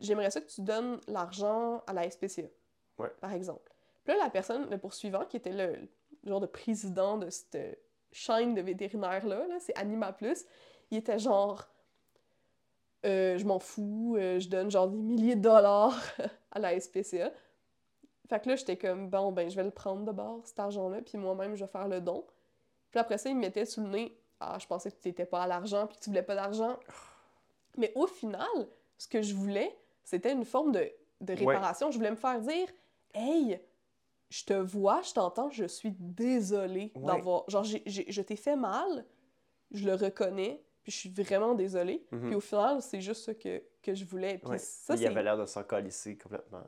j'aimerais 0.00 0.30
ça 0.30 0.40
que 0.40 0.48
tu 0.48 0.62
donnes 0.62 0.98
l'argent 1.08 1.82
à 1.86 1.92
la 1.92 2.10
SPCA. 2.10 2.48
Ouais. 2.98 3.10
Par 3.20 3.32
exemple. 3.32 3.70
Puis 4.04 4.14
là, 4.14 4.24
la 4.24 4.30
personne, 4.30 4.70
le 4.70 4.78
poursuivant, 4.78 5.26
qui 5.26 5.36
était 5.36 5.52
le, 5.52 5.76
le 6.24 6.30
genre 6.30 6.40
de 6.40 6.46
président 6.46 7.18
de 7.18 7.28
cette 7.28 7.78
chaîne 8.16 8.54
de 8.54 8.60
vétérinaires-là, 8.62 9.46
là, 9.46 9.56
c'est 9.60 9.76
Anima 9.78 10.12
Plus, 10.12 10.44
il 10.90 10.98
était 10.98 11.18
genre, 11.18 11.68
euh, 13.04 13.36
je 13.38 13.44
m'en 13.44 13.58
fous, 13.58 14.16
euh, 14.18 14.40
je 14.40 14.48
donne 14.48 14.70
genre 14.70 14.88
des 14.88 14.98
milliers 15.02 15.36
de 15.36 15.42
dollars 15.42 15.96
à 16.50 16.58
la 16.58 16.78
SPCA. 16.80 17.30
Fait 18.28 18.40
que 18.42 18.48
là, 18.48 18.56
j'étais 18.56 18.76
comme, 18.76 19.08
bon, 19.08 19.30
ben, 19.32 19.48
je 19.48 19.54
vais 19.56 19.62
le 19.62 19.70
prendre 19.70 20.04
de 20.04 20.12
bord, 20.12 20.40
cet 20.44 20.58
argent-là, 20.58 21.00
puis 21.02 21.18
moi-même, 21.18 21.54
je 21.54 21.64
vais 21.64 21.70
faire 21.70 21.86
le 21.88 22.00
don. 22.00 22.24
Puis 22.90 22.98
après 22.98 23.18
ça, 23.18 23.28
il 23.28 23.36
me 23.36 23.40
mettait 23.42 23.66
sous 23.66 23.82
le 23.82 23.88
nez, 23.88 24.18
ah, 24.40 24.56
je 24.58 24.66
pensais 24.66 24.90
que 24.90 24.96
tu 25.00 25.08
n'étais 25.08 25.26
pas 25.26 25.42
à 25.42 25.46
l'argent, 25.46 25.86
puis 25.86 25.96
que 25.96 26.02
tu 26.02 26.10
voulais 26.10 26.22
pas 26.22 26.34
d'argent. 26.34 26.76
Mais 27.76 27.92
au 27.94 28.06
final, 28.06 28.46
ce 28.98 29.06
que 29.06 29.22
je 29.22 29.34
voulais, 29.34 29.76
c'était 30.02 30.32
une 30.32 30.44
forme 30.44 30.72
de, 30.72 30.90
de 31.20 31.32
Ouais. 31.34 31.54
réparation. 31.54 31.90
Je 31.90 31.98
voulais 31.98 32.10
me 32.10 32.16
faire 32.16 32.40
dire, 32.40 32.68
hey, 33.14 33.60
je 34.30 34.44
te 34.44 34.54
vois, 34.54 35.02
je 35.02 35.12
t'entends, 35.12 35.50
je 35.50 35.64
suis 35.66 35.94
désolée 35.98 36.92
Ouais. 36.96 37.04
d'avoir. 37.06 37.48
Genre, 37.48 37.64
j'ai- 37.64 37.82
j'ai- 37.86 38.10
je 38.10 38.22
t'ai 38.22 38.36
fait 38.36 38.56
mal, 38.56 39.04
je 39.70 39.86
le 39.86 39.94
reconnais, 39.94 40.62
puis 40.82 40.92
je 40.92 40.96
suis 40.98 41.10
vraiment 41.10 41.54
désolée. 41.54 42.04
Mhm. 42.10 42.26
Puis 42.26 42.34
au 42.34 42.40
final, 42.40 42.82
c'est 42.82 43.00
juste 43.00 43.24
ça 43.24 43.34
que, 43.34 43.62
que 43.82 43.94
je 43.94 44.04
voulais. 44.04 44.38
Puis 44.38 44.50
Ouais. 44.50 44.58
ça, 44.58 44.94
il 44.96 45.06
avait 45.06 45.22
l'air 45.22 45.36
de 45.38 45.46
s'en 45.46 45.62
calisser 45.64 46.16
complètement. 46.18 46.62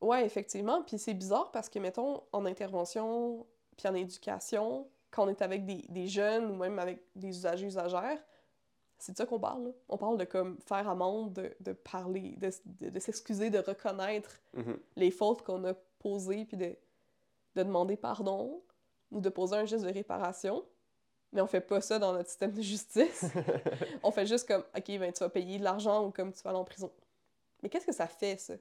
Ouais, 0.00 0.24
effectivement. 0.24 0.82
Puis 0.82 0.98
c'est 0.98 1.14
bizarre 1.14 1.50
parce 1.50 1.68
que, 1.68 1.78
mettons, 1.78 2.22
en 2.32 2.46
intervention, 2.46 3.46
puis 3.76 3.86
en 3.88 3.94
éducation, 3.94 4.88
quand 5.10 5.24
on 5.24 5.28
est 5.28 5.42
avec 5.42 5.66
des, 5.66 5.84
des 5.88 6.06
jeunes 6.06 6.50
ou 6.50 6.54
même 6.54 6.78
avec 6.78 7.02
des 7.16 7.28
usagers, 7.28 7.66
usagères, 7.66 8.22
c'est 8.98 9.12
de 9.12 9.16
ça 9.16 9.26
qu'on 9.26 9.40
parle. 9.40 9.64
là. 9.66 9.70
On 9.88 9.96
parle 9.96 10.16
de 10.18 10.24
comme 10.24 10.58
faire 10.60 10.88
amende, 10.88 11.32
de, 11.32 11.54
de 11.60 11.72
parler, 11.72 12.36
de, 12.38 12.50
de, 12.66 12.90
de 12.90 12.98
s'excuser, 13.00 13.50
de 13.50 13.58
reconnaître 13.58 14.40
Mhm. 14.54 14.78
les 14.96 15.10
fautes 15.10 15.42
qu'on 15.42 15.64
a 15.64 15.74
posées, 15.98 16.44
puis 16.44 16.56
de, 16.56 16.76
de 17.56 17.62
demander 17.62 17.96
pardon 17.96 18.62
ou 19.10 19.20
de 19.20 19.28
poser 19.28 19.56
un 19.56 19.64
geste 19.64 19.84
de 19.84 19.92
réparation. 19.92 20.64
Mais 21.32 21.40
on 21.40 21.46
fait 21.46 21.60
pas 21.60 21.80
ça 21.80 21.98
dans 21.98 22.12
notre 22.12 22.28
système 22.28 22.52
de 22.52 22.60
justice. 22.62 23.24
on 24.02 24.10
fait 24.10 24.26
juste 24.26 24.48
comme, 24.48 24.64
OK, 24.76 24.98
ben 24.98 25.12
tu 25.12 25.20
vas 25.20 25.28
payer 25.28 25.58
de 25.58 25.64
l'argent 25.64 26.04
ou 26.06 26.10
comme 26.10 26.32
tu 26.32 26.42
vas 26.42 26.50
aller 26.50 26.58
en 26.58 26.64
prison. 26.64 26.90
Mais 27.62 27.68
qu'est-ce 27.68 27.86
que 27.86 27.92
ça 27.92 28.06
fait, 28.08 28.36
ça? 28.38 28.54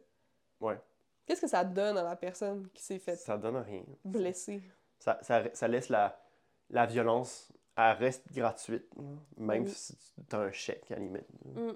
Ouais. 0.60 0.80
Qu'est-ce 1.26 1.42
que 1.42 1.48
ça 1.48 1.64
donne 1.64 1.98
à 1.98 2.04
la 2.04 2.16
personne 2.16 2.68
qui 2.74 2.84
s'est 2.84 3.00
faite 3.00 3.20
Ça 3.20 3.38
donne 3.38 3.58
rien. 3.58 3.84
blesser? 4.06 4.62
Ça, 5.00 5.18
ça, 5.22 5.44
ça 5.54 5.68
laisse 5.68 5.90
la, 5.90 6.20
la 6.70 6.86
violence, 6.86 7.52
elle 7.78 7.94
reste 7.98 8.32
gratuite, 8.34 8.86
même 9.38 9.64
Oui. 9.64 9.70
si 9.70 9.96
tu 10.30 10.36
as 10.36 10.40
un 10.40 10.52
chèque 10.52 10.92
à 10.92 10.96
la 10.96 11.00
limite. 11.02 11.28
Mm. 11.46 11.72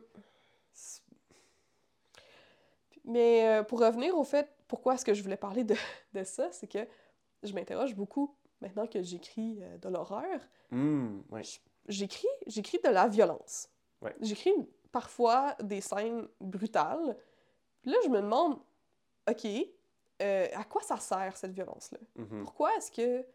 Mais 3.05 3.47
euh, 3.59 3.63
pour 3.63 3.79
revenir 3.79 4.17
au 4.17 4.23
fait, 4.23 4.49
pourquoi 4.67 4.95
est-ce 4.95 5.05
que 5.05 5.13
je 5.13 5.21
voulais 5.23 5.37
parler 5.37 5.63
de, 5.63 5.75
de 6.13 6.23
ça, 6.23 6.51
c'est 6.51 6.67
que 6.67 6.87
je 7.43 7.53
m'interroge 7.53 7.95
beaucoup 7.95 8.35
maintenant 8.61 8.87
que 8.87 9.01
j'écris 9.01 9.59
euh, 9.61 9.77
de 9.77 9.89
l'horreur. 9.89 10.39
Hmm, 10.71 11.21
ouais. 11.31 11.41
J'écris, 11.87 12.27
j'écris 12.47 12.79
de 12.83 12.89
la 12.89 13.07
violence. 13.07 13.69
Ouais. 14.01 14.15
J'écris 14.21 14.53
parfois 14.91 15.55
des 15.61 15.81
scènes 15.81 16.27
brutales. 16.39 17.17
Puis 17.81 17.91
là, 17.91 17.97
je 18.03 18.09
me 18.09 18.21
demande, 18.21 18.59
OK, 19.29 19.45
euh, 20.21 20.47
à 20.53 20.63
quoi 20.63 20.81
ça 20.81 20.97
sert 20.97 21.35
cette 21.35 21.51
violence-là? 21.51 21.97
Mhm. 22.15 22.43
Pourquoi 22.43 22.75
est-ce 22.77 22.91
que 22.91 23.25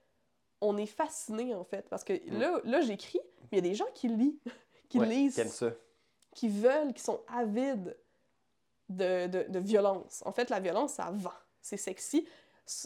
on 0.61 0.77
est 0.77 0.87
fasciné, 0.87 1.55
en 1.55 1.65
fait? 1.65 1.89
Parce 1.89 2.03
que 2.05 2.15
Mm. 2.15 2.39
là, 2.39 2.61
là 2.65 2.81
j'écris, 2.81 3.21
mais 3.53 3.59
il 3.59 3.65
y 3.65 3.69
a 3.69 3.71
des 3.71 3.75
gens 3.75 3.87
qui 3.95 4.09
lisent, 4.09 4.41
qui 4.89 4.99
Ouais, 4.99 5.07
lisent 5.07 5.35
qui 5.35 5.41
aiment 5.43 5.49
ça. 5.49 5.71
qui 6.35 6.49
veulent, 6.49 6.93
qui 6.95 7.03
sont 7.03 7.21
avides 7.29 7.97
de, 8.89 9.27
de, 9.27 9.45
de 9.49 9.59
violence. 9.59 10.23
En 10.25 10.33
fait, 10.33 10.49
la 10.51 10.61
violence, 10.61 10.95
ça 10.95 11.11
vend. 11.13 11.33
C'est 11.61 11.77
sexy. 11.77 12.27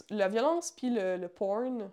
La 0.09 0.27
violence 0.27 0.71
puis 0.71 0.89
le, 0.89 1.17
le 1.17 1.27
porn, 1.27 1.91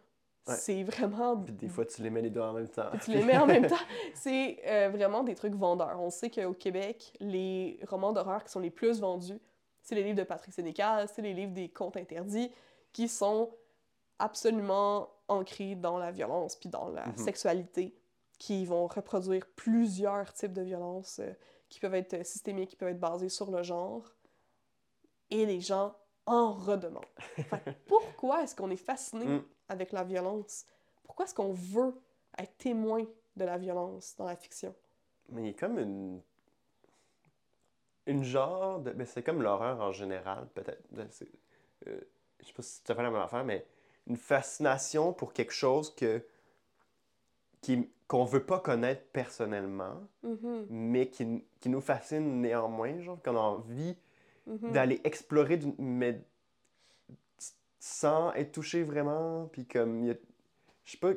Ouais. 0.49 0.57
c'est 0.57 0.83
vraiment... 0.85 1.37
Puis 1.37 1.53
des 1.53 1.69
fois, 1.69 1.85
tu 1.85 2.03
les 2.03 2.09
mets 2.09 2.23
les 2.23 2.31
deux 2.31 2.41
en 2.41 2.55
même 2.55 2.67
temps. 2.69 2.89
Puis 2.93 3.01
tu 3.05 3.11
les 3.13 3.23
mets 3.25 3.37
en 3.37 3.47
même 3.47 3.67
temps. 3.69 3.77
C'est 4.15 4.59
euh, 4.67 4.89
vraiment 4.89 5.23
des 5.23 5.35
trucs 5.35 5.55
vendeurs. 5.55 6.01
On 6.01 6.09
sait 6.09 6.31
qu'au 6.31 6.55
Québec, 6.55 7.13
les 7.21 7.79
romans 7.87 8.13
d'horreur 8.13 8.43
qui 8.43 8.51
sont 8.51 8.59
les 8.61 8.71
plus 8.71 9.01
vendus, 9.01 9.39
c'est 9.83 9.95
les 9.95 10.03
livres 10.03 10.17
de 10.17 10.23
Patrick 10.25 10.55
Sénécal, 10.55 11.07
c'est 11.15 11.21
les 11.21 11.35
livres 11.35 11.53
des 11.53 11.69
contes 11.69 11.99
interdits, 11.99 12.51
qui 12.93 13.07
sont 13.07 13.51
absolument 14.19 15.11
ancrés 15.29 15.75
dans 15.75 15.99
la 15.99 16.11
violence 16.11 16.57
puis 16.57 16.69
dans 16.69 16.89
la 16.89 17.07
Mhm. 17.07 17.17
sexualité, 17.19 17.95
qui 18.39 18.65
vont 18.65 18.87
reproduire 18.87 19.47
plusieurs 19.57 20.33
types 20.33 20.53
de 20.55 20.63
violences 20.63 21.19
euh, 21.21 21.31
qui 21.69 21.81
peuvent 21.81 21.95
être 21.95 22.25
systémiques, 22.27 22.71
qui 22.71 22.77
peuvent 22.77 22.89
être 22.89 22.99
basées 23.01 23.29
sur 23.29 23.51
le 23.51 23.63
genre. 23.63 24.11
Et 25.31 25.45
les 25.47 25.61
gens 25.61 25.95
en 26.33 26.55
que 26.55 27.71
pourquoi 27.87 28.43
est-ce 28.43 28.55
qu'on 28.55 28.71
est 28.71 28.77
fasciné 28.77 29.27
Mm. 29.27 29.45
avec 29.69 29.93
la 29.93 30.05
violence? 30.05 30.67
Pourquoi 31.05 31.25
est-ce 31.27 31.35
qu'on 31.35 31.53
veut 31.53 31.95
être 32.39 32.57
témoin 32.59 33.05
de 33.37 33.45
la 33.45 33.59
violence 33.59 34.15
dans 34.17 34.25
la 34.27 34.37
fiction? 34.37 34.75
Mais 35.31 35.43
il 35.43 35.47
y 35.49 35.51
a 35.51 35.55
comme 35.55 35.79
une. 35.79 36.21
une 38.07 38.25
genre 38.25 38.81
de. 38.81 38.91
Ben, 38.93 39.07
c'est 39.07 39.23
comme 39.23 39.43
l'horreur 39.43 39.81
en 39.81 39.93
général, 39.93 40.49
peut-être. 40.55 40.83
Ben, 40.91 41.09
euh, 41.87 42.01
je 42.41 42.47
sais 42.47 42.53
pas 42.53 42.63
si 42.63 42.83
tu 42.83 42.95
fait 42.95 43.03
la 43.03 43.11
même 43.11 43.21
affaire, 43.21 43.45
mais 43.45 43.67
une 44.07 44.17
fascination 44.17 45.13
pour 45.13 45.33
quelque 45.33 45.53
chose 45.53 45.95
que 45.95 46.25
qu'on 48.09 48.25
veut 48.25 48.45
pas 48.45 48.59
connaître 48.59 49.05
personnellement, 49.13 50.01
Mhm, 50.23 50.67
mais 50.71 51.11
qui, 51.11 51.45
qui 51.61 51.69
nous 51.69 51.81
fascine 51.83 52.41
néanmoins, 52.41 52.99
genre 53.01 53.23
qu'on 53.23 53.37
a 53.37 53.41
envie 53.41 53.97
mhm. 54.51 54.73
d'aller 54.73 55.01
explorer, 55.05 55.61
mais 55.79 56.21
sans 57.79 58.33
être 58.35 58.53
touché 58.53 58.83
vraiment, 58.83 59.47
puis 59.53 59.67
comme, 59.67 60.01
il 60.05 60.09
y 60.09 60.11
a- 60.11 60.17
je 60.85 60.93
sais 60.93 60.99
pas 60.99 61.13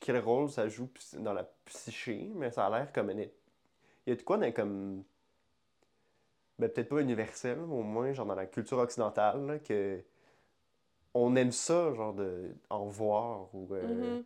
quel 0.00 0.18
rôle 0.18 0.50
ça 0.50 0.68
joue 0.68 0.90
dans 1.14 1.32
la 1.32 1.44
psyché, 1.66 2.30
mais 2.34 2.50
ça 2.50 2.66
a 2.66 2.70
l'air 2.70 2.92
comme, 2.92 3.10
une- 3.10 3.20
il 3.20 3.30
y 4.08 4.12
a 4.12 4.16
de 4.16 4.22
quoi 4.22 4.38
dans 4.38 4.52
comme, 4.52 5.04
ben, 6.58 6.68
peut-être 6.68 6.88
pas 6.88 7.00
universel, 7.00 7.58
mais 7.58 7.74
au 7.74 7.82
moins 7.82 8.12
genre 8.12 8.26
dans 8.26 8.34
la 8.34 8.46
culture 8.46 8.78
occidentale, 8.78 9.46
là, 9.46 9.58
que 9.58 10.02
on 11.14 11.36
aime 11.36 11.52
ça, 11.52 11.92
genre 11.94 12.14
de 12.14 12.54
en 12.70 12.86
voir, 12.86 13.54
ou 13.54 13.68
euh, 13.74 14.16
Mhm. 14.18 14.24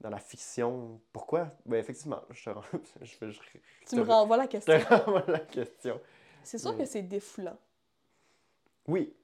dans 0.00 0.10
la 0.10 0.18
fiction. 0.18 1.00
Pourquoi? 1.12 1.52
Ben 1.66 1.78
effectivement, 1.78 2.22
je 2.30 2.44
te, 2.44 2.50
rends- 2.50 2.62
je, 3.02 3.30
je, 3.30 3.30
je 3.32 3.40
Tu 3.86 3.96
me 3.96 4.02
renvoies 4.02 4.36
la 4.36 4.44
je 4.44 4.48
question. 4.50 4.78
te 4.78 4.94
renvoie 4.94 5.24
la 5.28 5.40
question. 5.40 6.00
C'est 6.44 6.58
sûr 6.58 6.72
Mm. 6.74 6.78
que 6.78 6.84
c'est 6.86 7.02
défoulant. 7.02 7.56
Oui, 8.86 9.14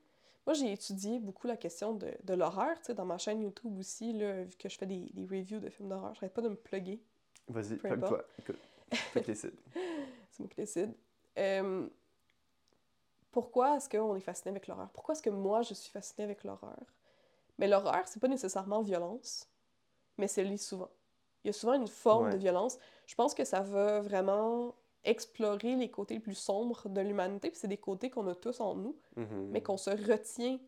Moi, 0.47 0.53
j'ai 0.53 0.73
étudié 0.73 1.19
beaucoup 1.21 1.47
la 1.47 1.57
question 1.57 1.95
de, 1.95 2.13
de 2.23 2.35
l'horreur, 2.35 2.77
tu 2.81 2.85
sais, 2.87 2.95
dans 2.95 3.07
ma 3.07 3.17
chaîne 3.17 3.41
YouTube 3.41 3.79
aussi, 3.79 4.13
là, 4.13 4.43
vu 4.45 4.55
que 4.59 4.69
je 4.69 4.77
fais 4.77 4.85
des, 4.85 5.09
des 5.15 5.23
reviews 5.25 5.59
de 5.59 5.71
films 5.71 5.89
d'horreur. 5.89 6.13
J'arrête 6.15 6.35
pas 6.35 6.43
de 6.43 6.51
me 6.51 6.55
plugger. 6.57 7.01
vas-y, 7.49 7.77
plug-toi. 7.77 8.23
Écoute. 8.39 8.59
C'est 9.35 9.53
moi 10.41 10.49
qui 10.49 10.57
décide. 10.57 10.93
Euh, 11.39 11.89
pourquoi 13.33 13.77
est-ce 13.79 13.89
qu'on 13.89 14.15
est 14.17 14.21
fasciné 14.21 14.51
avec 14.51 14.67
l'horreur? 14.67 14.91
Pourquoi 14.93 15.15
est-ce 15.15 15.23
que 15.23 15.31
moi, 15.31 15.63
je 15.63 15.73
suis 15.75 15.91
fascinée 15.91 16.25
avec 16.25 16.45
l'horreur? 16.45 16.79
Mais 17.59 17.67
l'horreur, 17.67 18.03
c'est 18.07 18.21
pas 18.21 18.29
nécessairement 18.29 18.83
violence, 18.83 19.49
mais 20.19 20.29
c'est 20.29 20.45
lié 20.45 20.57
souvent. 20.59 20.91
Il 21.43 21.49
y 21.49 21.51
a 21.51 21.53
souvent 21.55 21.73
une 21.75 21.89
forme 21.89 22.27
Ouais. 22.27 22.33
de 22.33 22.37
violence. 22.39 22.79
Je 23.07 23.15
pense 23.15 23.35
que 23.35 23.45
ça 23.45 23.61
va 23.63 24.01
vraiment 24.01 24.75
explorer 25.05 25.77
les 25.77 25.91
côtés 25.91 26.15
les 26.15 26.21
plus 26.21 26.35
sombres 26.35 26.89
de 26.89 27.01
l'humanité, 27.01 27.51
puis 27.51 27.59
c'est 27.59 27.69
des 27.69 27.77
côtés 27.77 28.11
qu'on 28.11 28.27
a 28.29 28.35
tous 28.35 28.61
en 28.61 28.75
nous, 28.75 28.97
Mhm. 29.17 29.49
mais 29.51 29.63
qu'on 29.63 29.77
se 29.77 29.91
retient 29.91 30.59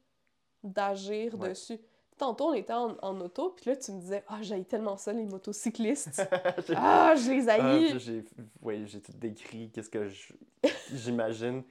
d'agir 0.63 1.39
Ouais. 1.39 1.51
dessus. 1.51 1.79
Tantôt, 2.19 2.47
on 2.47 2.55
était 2.55 2.73
en, 2.73 2.97
en 3.03 3.21
auto, 3.21 3.51
puis 3.51 3.69
là, 3.71 3.77
tu 3.77 3.93
me 3.93 4.01
disais 4.01 4.25
«Ah, 4.29 4.39
j'haïs 4.41 4.65
tellement 4.65 4.97
ça, 4.97 5.13
les 5.13 5.27
motocyclistes! 5.27 6.23
Ah, 6.75 7.15
je 7.15 7.31
les 7.31 7.49
Ah, 7.49 7.55
haïs! 7.55 7.91
puis 7.91 8.01
j'ai 8.01 8.25
ouais, 8.63 8.83
j'ai 8.87 9.03
tout 9.03 9.13
décrit, 9.13 9.71
qu'est-ce 9.71 9.91
que 9.91 10.09
j'imagine. 10.93 11.63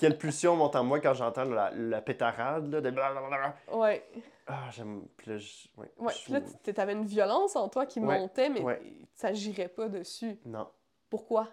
Quelle 0.00 0.16
pulsion 0.16 0.56
monte 0.56 0.74
en 0.74 0.82
moi 0.84 1.00
quand 1.00 1.12
j'entends 1.14 1.44
la, 1.44 1.70
la 1.70 2.00
pétarade, 2.00 2.66
là, 2.72 2.80
de 2.80 2.90
blablabla. 2.90 3.54
Ouais. 3.72 4.02
Ah, 4.46 4.70
j'aime... 4.72 5.06
Puis 5.18 5.30
là, 5.32 5.38
je... 5.38 5.68
ouais, 5.76 5.90
Ouais, 5.98 6.12
je- 6.14 6.22
puis 6.24 6.32
là, 6.32 6.40
t'avais 6.72 6.92
une 6.94 7.04
violence 7.04 7.56
en 7.56 7.68
toi 7.68 7.84
qui 7.84 8.00
Ouais, 8.00 8.18
montait, 8.18 8.48
mais 8.48 8.62
ouais. 8.62 8.80
ça 9.14 9.32
girait 9.34 9.68
pas 9.68 9.88
dessus. 9.88 10.38
Non. 10.46 10.66
Pourquoi? 11.10 11.48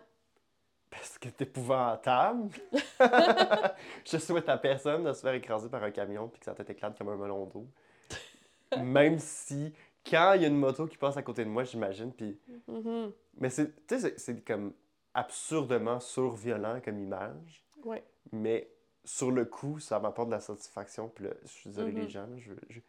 Parce 0.96 1.18
que 1.18 1.30
t'es 1.30 1.44
épouvantable. 1.46 2.50
je 4.06 4.18
souhaite 4.18 4.48
à 4.50 4.58
personne 4.58 5.04
de 5.04 5.12
se 5.14 5.22
faire 5.22 5.34
écraser 5.34 5.68
par 5.70 5.84
un 5.84 5.92
camion 5.92 6.28
puis 6.28 6.40
que 6.40 6.46
ça 6.46 6.54
t'éclate 6.54 6.98
comme 6.98 7.10
un 7.10 7.16
melon 7.18 7.46
d'eau. 7.46 7.66
Même 8.82 9.18
si, 9.20 9.74
quand 10.08 10.34
il 10.34 10.42
y 10.44 10.46
a 10.46 10.48
une 10.48 10.58
moto 10.58 10.86
qui 10.88 10.98
passe 10.98 11.18
à 11.18 11.22
côté 11.24 11.44
de 11.46 11.50
moi, 11.50 11.64
j'imagine, 11.64 12.12
puis... 12.12 12.40
Mhm. 12.68 13.12
Mais 13.40 13.50
c'est, 13.50 13.68
tu 13.88 13.96
sais, 13.96 14.00
c'est- 14.00 14.20
c'est 14.20 14.46
comme 14.46 14.74
absurdement 15.14 16.00
surviolent 16.00 16.82
comme 16.84 17.00
image. 17.00 17.64
Ouais. 17.84 18.04
Mais 18.32 18.70
sur 19.04 19.32
le 19.32 19.46
coup, 19.46 19.80
ça 19.80 20.00
m'apporte 20.00 20.30
de 20.30 20.34
la 20.34 20.40
satisfaction. 20.40 21.10
Puis 21.10 21.26
là, 21.26 21.32
je 21.44 21.48
suis 21.50 21.70
désolé 21.70 21.92
les 21.92 22.08
gens, 22.10 22.26
là, 22.28 22.38
je, 22.38 22.54
je, 22.70 22.80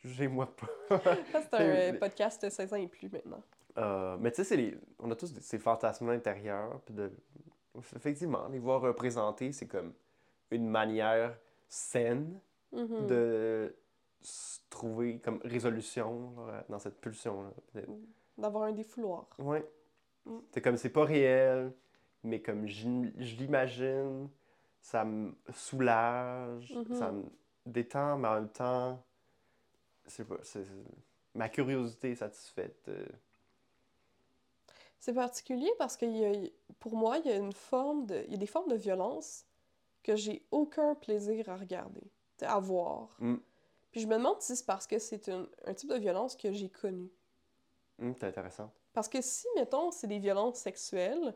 jugez-moi 0.00 0.48
pas. 0.54 1.00
C'est 1.50 1.92
un 1.94 1.94
podcast 1.98 2.48
16 2.48 2.72
ans 2.72 2.76
et 2.76 2.88
plus 2.88 3.08
maintenant. 3.10 3.42
Euh, 3.76 4.16
mais 4.20 4.30
tu 4.30 4.36
sais, 4.36 4.44
c'est 4.44 4.56
les- 4.56 4.78
on 5.00 5.10
a 5.10 5.16
tous 5.16 5.32
des- 5.32 5.40
ces 5.40 5.58
fantasmes 5.58 6.08
intérieurs. 6.10 6.80
Puis 6.86 6.94
de, 6.94 7.10
effectivement, 7.96 8.48
les 8.48 8.58
voir 8.58 8.80
représentés, 8.80 9.52
c'est 9.52 9.66
comme 9.66 9.92
une 10.50 10.68
manière 10.68 11.38
saine 11.68 12.40
Mhm. 12.72 13.06
de 13.06 13.74
se 14.20 14.60
trouver 14.70 15.18
comme 15.20 15.38
résolution 15.44 16.34
genre, 16.34 16.50
dans 16.68 16.78
cette 16.78 17.00
pulsion-là. 17.00 17.50
peut-être. 17.72 17.90
D'avoir 18.38 18.64
un 18.64 18.72
défouloir. 18.72 19.28
Ouais. 19.38 19.64
Mm. 20.26 20.38
C'est 20.50 20.60
comme 20.60 20.76
c'est 20.76 20.90
pas 20.90 21.04
réel, 21.04 21.72
mais 22.24 22.40
comme 22.42 22.66
je 22.66 22.88
l'imagine, 23.38 24.28
ça 24.80 25.04
me 25.04 25.34
soulage, 25.52 26.74
Mhm. 26.74 26.94
ça 26.96 27.12
me 27.12 27.22
détend, 27.66 28.18
mais 28.18 28.28
en 28.28 28.34
même 28.34 28.48
temps, 28.48 29.02
c'est 30.06 30.26
pas, 30.26 30.36
ma 31.34 31.48
curiosité 31.48 32.10
est 32.12 32.16
satisfaite. 32.16 32.88
euh. 32.88 33.06
C'est 35.04 35.12
particulier 35.12 35.70
parce 35.76 35.98
que 35.98 36.06
il 36.06 36.16
y 36.16 36.24
a- 36.24 36.50
pour 36.78 36.96
moi, 36.96 37.18
il 37.18 37.26
y 37.26 37.30
a 37.30 37.36
une 37.36 37.52
forme 37.52 38.06
de, 38.06 38.24
il 38.26 38.30
y 38.32 38.34
a 38.36 38.38
des 38.38 38.46
formes 38.46 38.70
de 38.70 38.74
violence 38.74 39.44
que 40.02 40.16
j'ai 40.16 40.46
aucun 40.50 40.94
plaisir 40.94 41.46
à 41.50 41.56
regarder, 41.56 42.10
à 42.40 42.58
voir. 42.58 43.14
Mm. 43.18 43.34
Puis 43.92 44.00
je 44.00 44.06
me 44.06 44.14
demande 44.16 44.40
si 44.40 44.56
c'est 44.56 44.64
parce 44.64 44.86
que 44.86 44.98
c'est 44.98 45.28
un 45.28 45.74
type 45.74 45.90
de 45.90 45.98
violence 45.98 46.36
que 46.36 46.50
j'ai 46.52 46.70
connu. 46.70 47.12
Hum, 48.00 48.14
c'est 48.18 48.28
intéressant. 48.28 48.72
Parce 48.94 49.10
que 49.10 49.20
si, 49.20 49.46
mettons, 49.56 49.90
c'est 49.90 50.06
des 50.06 50.18
violences 50.18 50.56
sexuelles, 50.60 51.34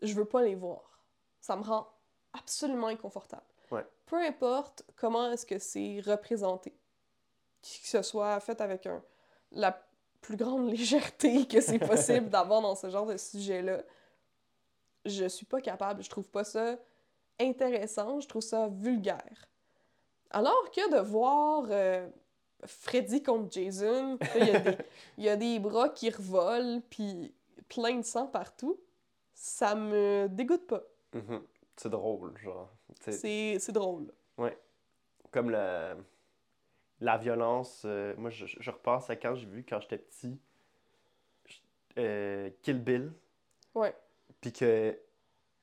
je 0.00 0.14
veux 0.14 0.24
pas 0.24 0.42
les 0.42 0.54
voir. 0.54 1.04
Ça 1.40 1.56
me 1.56 1.64
rend 1.64 1.88
absolument 2.32 2.86
inconfortable. 2.86 3.42
Ouais. 3.72 3.84
Peu 4.06 4.22
importe 4.24 4.84
comment 4.94 5.32
est-ce 5.32 5.46
que 5.46 5.58
c'est 5.58 6.00
représenté. 6.00 6.70
Que 7.60 7.88
ce 7.88 8.02
soit 8.02 8.38
fait 8.38 8.60
avec 8.60 8.86
un, 8.86 9.02
la 9.50 9.84
plus 10.24 10.36
grande 10.36 10.70
légèreté 10.70 11.46
que 11.46 11.60
c'est 11.60 11.78
possible 11.92 12.28
d'avoir 12.28 12.60
dans 12.62 12.74
ce 12.74 12.88
genre 12.90 13.06
de 13.06 13.16
sujet-là, 13.16 13.82
je 15.04 15.26
suis 15.26 15.46
pas 15.46 15.60
capable. 15.60 16.02
Je 16.02 16.08
trouve 16.10 16.28
pas 16.28 16.44
ça 16.44 16.76
intéressant, 17.40 18.20
je 18.20 18.28
trouve 18.28 18.42
ça 18.42 18.68
vulgaire. 18.68 19.48
Alors 20.30 20.70
que 20.70 20.90
de 20.96 21.00
voir 21.00 21.64
euh, 21.70 22.08
Freddy 22.64 23.22
contre 23.22 23.52
Jason, 23.52 24.18
il 24.36 24.46
y, 24.46 24.50
a 24.50 24.60
des- 24.60 24.78
il 25.18 25.24
y 25.24 25.28
a 25.28 25.36
des 25.36 25.58
bras 25.58 25.88
qui 25.90 26.10
revolent, 26.10 26.80
puis 26.90 27.34
plein 27.68 27.96
de 27.98 28.04
sang 28.04 28.26
partout, 28.26 28.78
ça 29.34 29.74
me 29.74 30.26
dégoûte 30.28 30.66
pas. 30.66 30.82
Mhm. 31.12 31.42
C'est 31.76 31.88
drôle, 31.90 32.36
genre. 32.38 32.70
C'est 33.00 33.72
drôle. 33.72 34.12
comme 35.30 35.50
la, 35.50 35.96
la 37.00 37.16
violence. 37.18 37.82
euh, 37.84 38.14
moi, 38.16 38.30
je, 38.30 38.46
je 38.46 38.70
repense 38.70 39.10
à 39.10 39.16
quand 39.16 39.34
j'ai 39.34 39.46
vu, 39.46 39.64
quand 39.68 39.80
j'étais 39.80 39.98
petit, 39.98 40.38
euh, 41.98 42.50
Kill 42.62 42.82
Bill. 42.82 43.12
Ouais. 43.74 43.94
Puis 44.40 44.52
que 44.52 44.98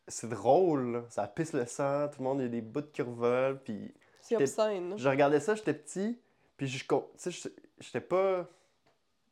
c'est 0.08 0.30
drôle, 0.30 0.92
là. 0.94 1.04
ça 1.10 1.28
pisse 1.28 1.54
le 1.54 1.66
sang, 1.66 2.08
tout 2.10 2.20
le 2.20 2.24
monde, 2.26 2.40
il 2.40 2.44
y 2.44 2.46
a 2.46 2.50
des 2.50 2.62
bouts 2.62 2.82
qui 2.92 3.02
revolent, 3.02 3.60
puis 3.64 3.94
C'est 4.22 4.36
obscène. 4.36 4.98
je 4.98 5.08
regardais 5.10 5.40
ça, 5.40 5.56
j'étais 5.56 5.74
petit, 5.74 6.20
puis 6.58 6.68
je, 6.68 6.86
com- 6.86 7.06
tu 7.18 7.32
sais, 7.32 7.32
je- 7.32 7.50
j'étais 7.80 8.02
pas 8.02 8.48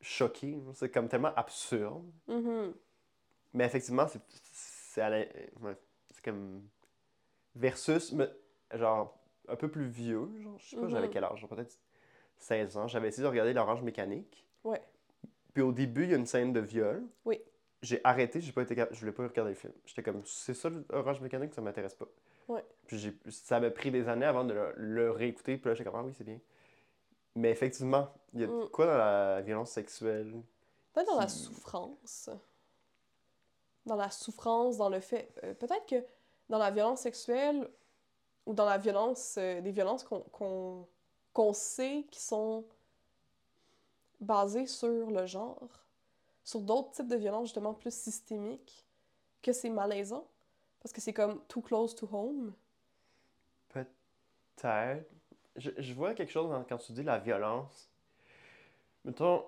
choqué, 0.01 0.57
c'est 0.75 0.89
comme 0.91 1.09
tellement 1.09 1.33
absurde, 1.35 2.05
Mhm. 2.27 2.73
mais 3.53 3.65
effectivement, 3.65 4.07
c'est 4.07 4.21
c'est 6.13 6.23
comme 6.23 6.63
versus, 7.55 8.11
me- 8.13 8.31
genre, 8.73 9.17
un 9.47 9.55
peu 9.55 9.69
plus 9.69 9.87
vieux, 9.87 10.29
genre, 10.41 10.57
je 10.59 10.69
sais 10.69 10.75
pas, 10.77 10.87
j'avais 10.87 11.07
Mhm. 11.07 11.13
quel 11.13 11.23
âge, 11.23 11.39
genre, 11.39 11.49
peut-être 11.49 11.77
16 12.39 12.77
ans, 12.77 12.87
j'avais 12.87 13.09
essayé 13.09 13.23
de 13.23 13.27
regarder 13.29 13.53
l'orange 13.53 13.81
mécanique, 13.83 14.45
Ouais. 14.63 14.81
puis 15.53 15.61
au 15.63 15.71
début, 15.71 16.03
il 16.03 16.09
y 16.11 16.13
a 16.13 16.17
une 16.17 16.25
scène 16.25 16.51
de 16.53 16.59
viol, 16.59 17.03
Oui. 17.25 17.41
j'ai 17.81 18.01
arrêté, 18.03 18.41
j'ai 18.41 18.51
pas 18.51 18.61
été 18.63 18.75
je 18.91 18.99
voulais 18.99 19.11
pas 19.11 19.23
regarder 19.27 19.51
le 19.51 19.55
film. 19.55 19.73
J'étais 19.85 20.03
comme, 20.03 20.21
c'est 20.25 20.53
ça 20.53 20.69
l'orange 20.89 21.21
mécanique, 21.21 21.53
ça 21.53 21.61
m'intéresse 21.61 21.95
pas. 21.95 22.07
Ouais. 22.47 22.65
Puis 22.87 22.97
j'ai, 22.97 23.13
ça 23.29 23.59
m'a 23.59 23.69
pris 23.69 23.91
des 23.91 24.07
années 24.09 24.25
avant 24.25 24.43
de 24.43 24.53
le, 24.53 24.73
le 24.75 25.11
réécouter, 25.11 25.57
puis 25.57 25.69
là, 25.69 25.75
j'étais 25.75 25.89
comme, 25.89 25.99
ah 25.99 26.03
oui, 26.03 26.13
c'est 26.17 26.23
bien. 26.23 26.39
Mais 27.35 27.51
effectivement, 27.51 28.09
il 28.33 28.41
y 28.41 28.43
a 28.43 28.47
Mm. 28.47 28.69
quoi 28.69 28.85
dans 28.87 28.97
la 28.97 29.41
violence 29.41 29.69
sexuelle? 29.71 30.33
Peut-être 30.93 31.07
dans 31.07 31.19
la 31.19 31.27
souffrance. 31.27 32.29
Dans 33.85 33.95
la 33.95 34.09
souffrance, 34.09 34.77
dans 34.77 34.89
le 34.89 34.99
fait. 34.99 35.31
euh, 35.43 35.53
Peut-être 35.53 35.85
que 35.85 36.03
dans 36.49 36.57
la 36.57 36.71
violence 36.71 37.01
sexuelle 37.01 37.67
ou 38.45 38.53
dans 38.53 38.65
la 38.65 38.77
violence, 38.77 39.35
euh, 39.37 39.61
des 39.61 39.71
violences 39.71 40.03
qu'on 40.03 40.21
qu'on 40.21 40.87
qu'on 41.33 41.53
sait 41.53 42.05
qui 42.11 42.21
sont 42.21 42.65
basées 44.19 44.65
sur 44.67 45.09
le 45.11 45.25
genre, 45.25 45.85
sur 46.43 46.61
d'autres 46.61 46.91
types 46.91 47.07
de 47.07 47.15
violences 47.15 47.47
justement 47.47 47.73
plus 47.73 47.93
systémiques, 47.93 48.85
que 49.41 49.53
c'est 49.53 49.69
malaisant? 49.69 50.27
Parce 50.81 50.93
que 50.93 51.01
c'est 51.01 51.13
comme 51.13 51.41
too 51.47 51.61
close 51.61 51.95
to 51.95 52.07
home. 52.11 52.53
Peut-être. 53.69 55.03
Je, 55.55 55.71
je 55.77 55.93
vois 55.93 56.13
quelque 56.13 56.31
chose 56.31 56.53
quand 56.67 56.77
tu 56.77 56.91
dis 56.93 57.03
la 57.03 57.17
violence. 57.17 57.89
Mettons, 59.05 59.45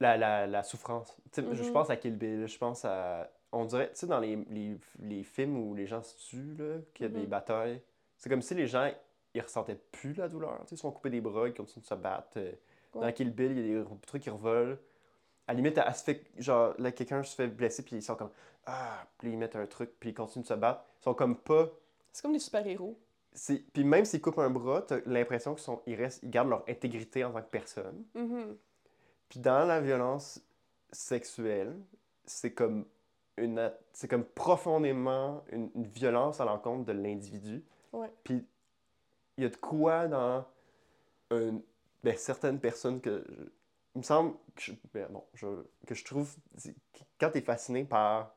la, 0.00 0.16
la, 0.16 0.46
la 0.46 0.62
souffrance. 0.62 1.16
Je 1.36 1.42
Mhm. 1.42 1.72
pense 1.72 1.90
à 1.90 1.96
Kill 1.96 2.16
Bill, 2.16 2.46
je 2.46 2.58
pense 2.58 2.84
à 2.84 3.30
on 3.50 3.64
dirait, 3.64 3.88
tu 3.90 3.96
sais, 3.96 4.06
dans 4.06 4.20
les, 4.20 4.36
les, 4.50 4.78
les 4.98 5.22
films 5.24 5.56
où 5.56 5.74
les 5.74 5.86
gens 5.86 6.02
se 6.02 6.14
tuent, 6.16 6.54
là, 6.58 6.78
qu'il 6.94 7.04
y 7.04 7.06
a 7.06 7.12
des 7.12 7.22
Mhm. 7.22 7.28
batailles, 7.28 7.82
c'est 8.18 8.28
comme 8.28 8.42
si 8.42 8.54
les 8.54 8.66
gens, 8.66 8.90
ils 9.38 9.42
ressentaient 9.42 9.78
plus 9.92 10.12
la 10.14 10.28
douleur. 10.28 10.58
Tu 10.60 10.68
sais, 10.68 10.74
ils 10.74 10.78
se 10.78 10.82
sont 10.82 10.92
coupés 10.92 11.10
des 11.10 11.20
bras, 11.20 11.48
ils 11.48 11.54
continuent 11.54 11.82
de 11.82 11.86
se 11.88 11.94
battre. 11.94 12.28
euh, 12.36 12.52
Dans 12.94 13.00
Ouais. 13.00 13.12
Kill 13.12 13.30
Bill, 13.32 13.52
il 13.58 13.66
y 13.72 13.76
a 13.76 13.82
des 13.82 13.86
trucs 14.06 14.22
qui 14.22 14.30
revolent. 14.30 14.78
À 15.46 15.52
la 15.52 15.56
limite, 15.56 15.78
elle 15.78 15.94
se 15.94 16.04
fait, 16.04 16.24
genre, 16.36 16.74
là, 16.78 16.92
quelqu'un 16.92 17.22
se 17.22 17.34
fait 17.34 17.48
blesser, 17.48 17.82
puis 17.82 17.96
ils 17.96 18.02
sont 18.02 18.16
comme, 18.16 18.30
ah, 18.66 19.06
puis 19.18 19.30
ils 19.32 19.38
mettent 19.38 19.56
un 19.56 19.66
truc, 19.66 19.90
puis 19.98 20.10
ils 20.10 20.14
continuent 20.14 20.42
de 20.42 20.48
se 20.48 20.54
battre. 20.54 20.84
Ils 21.00 21.04
sont 21.04 21.14
comme 21.14 21.36
pas. 21.36 21.68
C'est 22.12 22.22
comme 22.22 22.32
des 22.32 22.38
super-héros. 22.38 22.98
c'est- 23.32 23.62
Puis 23.72 23.84
même 23.84 24.04
s'ils 24.04 24.20
coupent 24.20 24.38
un 24.40 24.50
bras, 24.50 24.82
t'as 24.82 24.98
l'impression 25.06 25.54
qu'ils 25.54 25.62
sont... 25.64 25.80
ils 25.86 25.94
restent... 25.94 26.22
ils 26.22 26.30
gardent 26.30 26.48
leur 26.50 26.64
intégrité 26.68 27.24
en 27.24 27.32
tant 27.32 27.40
que 27.42 27.48
personne. 27.50 28.04
Mhm. 28.14 28.56
Puis 29.28 29.40
dans 29.40 29.64
la 29.66 29.80
violence 29.80 30.42
sexuelle, 30.92 31.76
c'est 32.24 32.52
comme 32.52 32.84
une 33.36 33.70
c'est 33.92 34.08
comme 34.08 34.24
profondément 34.24 35.44
une, 35.52 35.70
une 35.74 35.86
violence 35.86 36.40
à 36.40 36.44
l'encontre 36.44 36.84
de 36.86 36.92
l'individu. 36.92 37.62
Ouais. 37.92 38.10
Puis 38.24 38.44
il 39.38 39.44
y 39.44 39.46
a 39.46 39.50
de 39.50 39.56
quoi 39.56 40.06
dans 40.08 40.44
un- 41.30 41.60
ben, 42.04 42.16
certaines 42.16 42.60
personnes 42.60 43.00
que 43.00 43.24
je- 43.28 43.44
il 43.94 43.98
me 43.98 44.02
semble 44.02 44.34
que 44.54 44.62
je, 44.62 44.72
ben, 44.92 45.08
bon, 45.10 45.24
je- 45.34 45.64
que 45.86 45.94
je 45.94 46.04
trouve 46.04 46.34
quand 47.18 47.30
tu 47.30 47.38
es 47.38 47.40
fasciné 47.40 47.84
par 47.84 48.34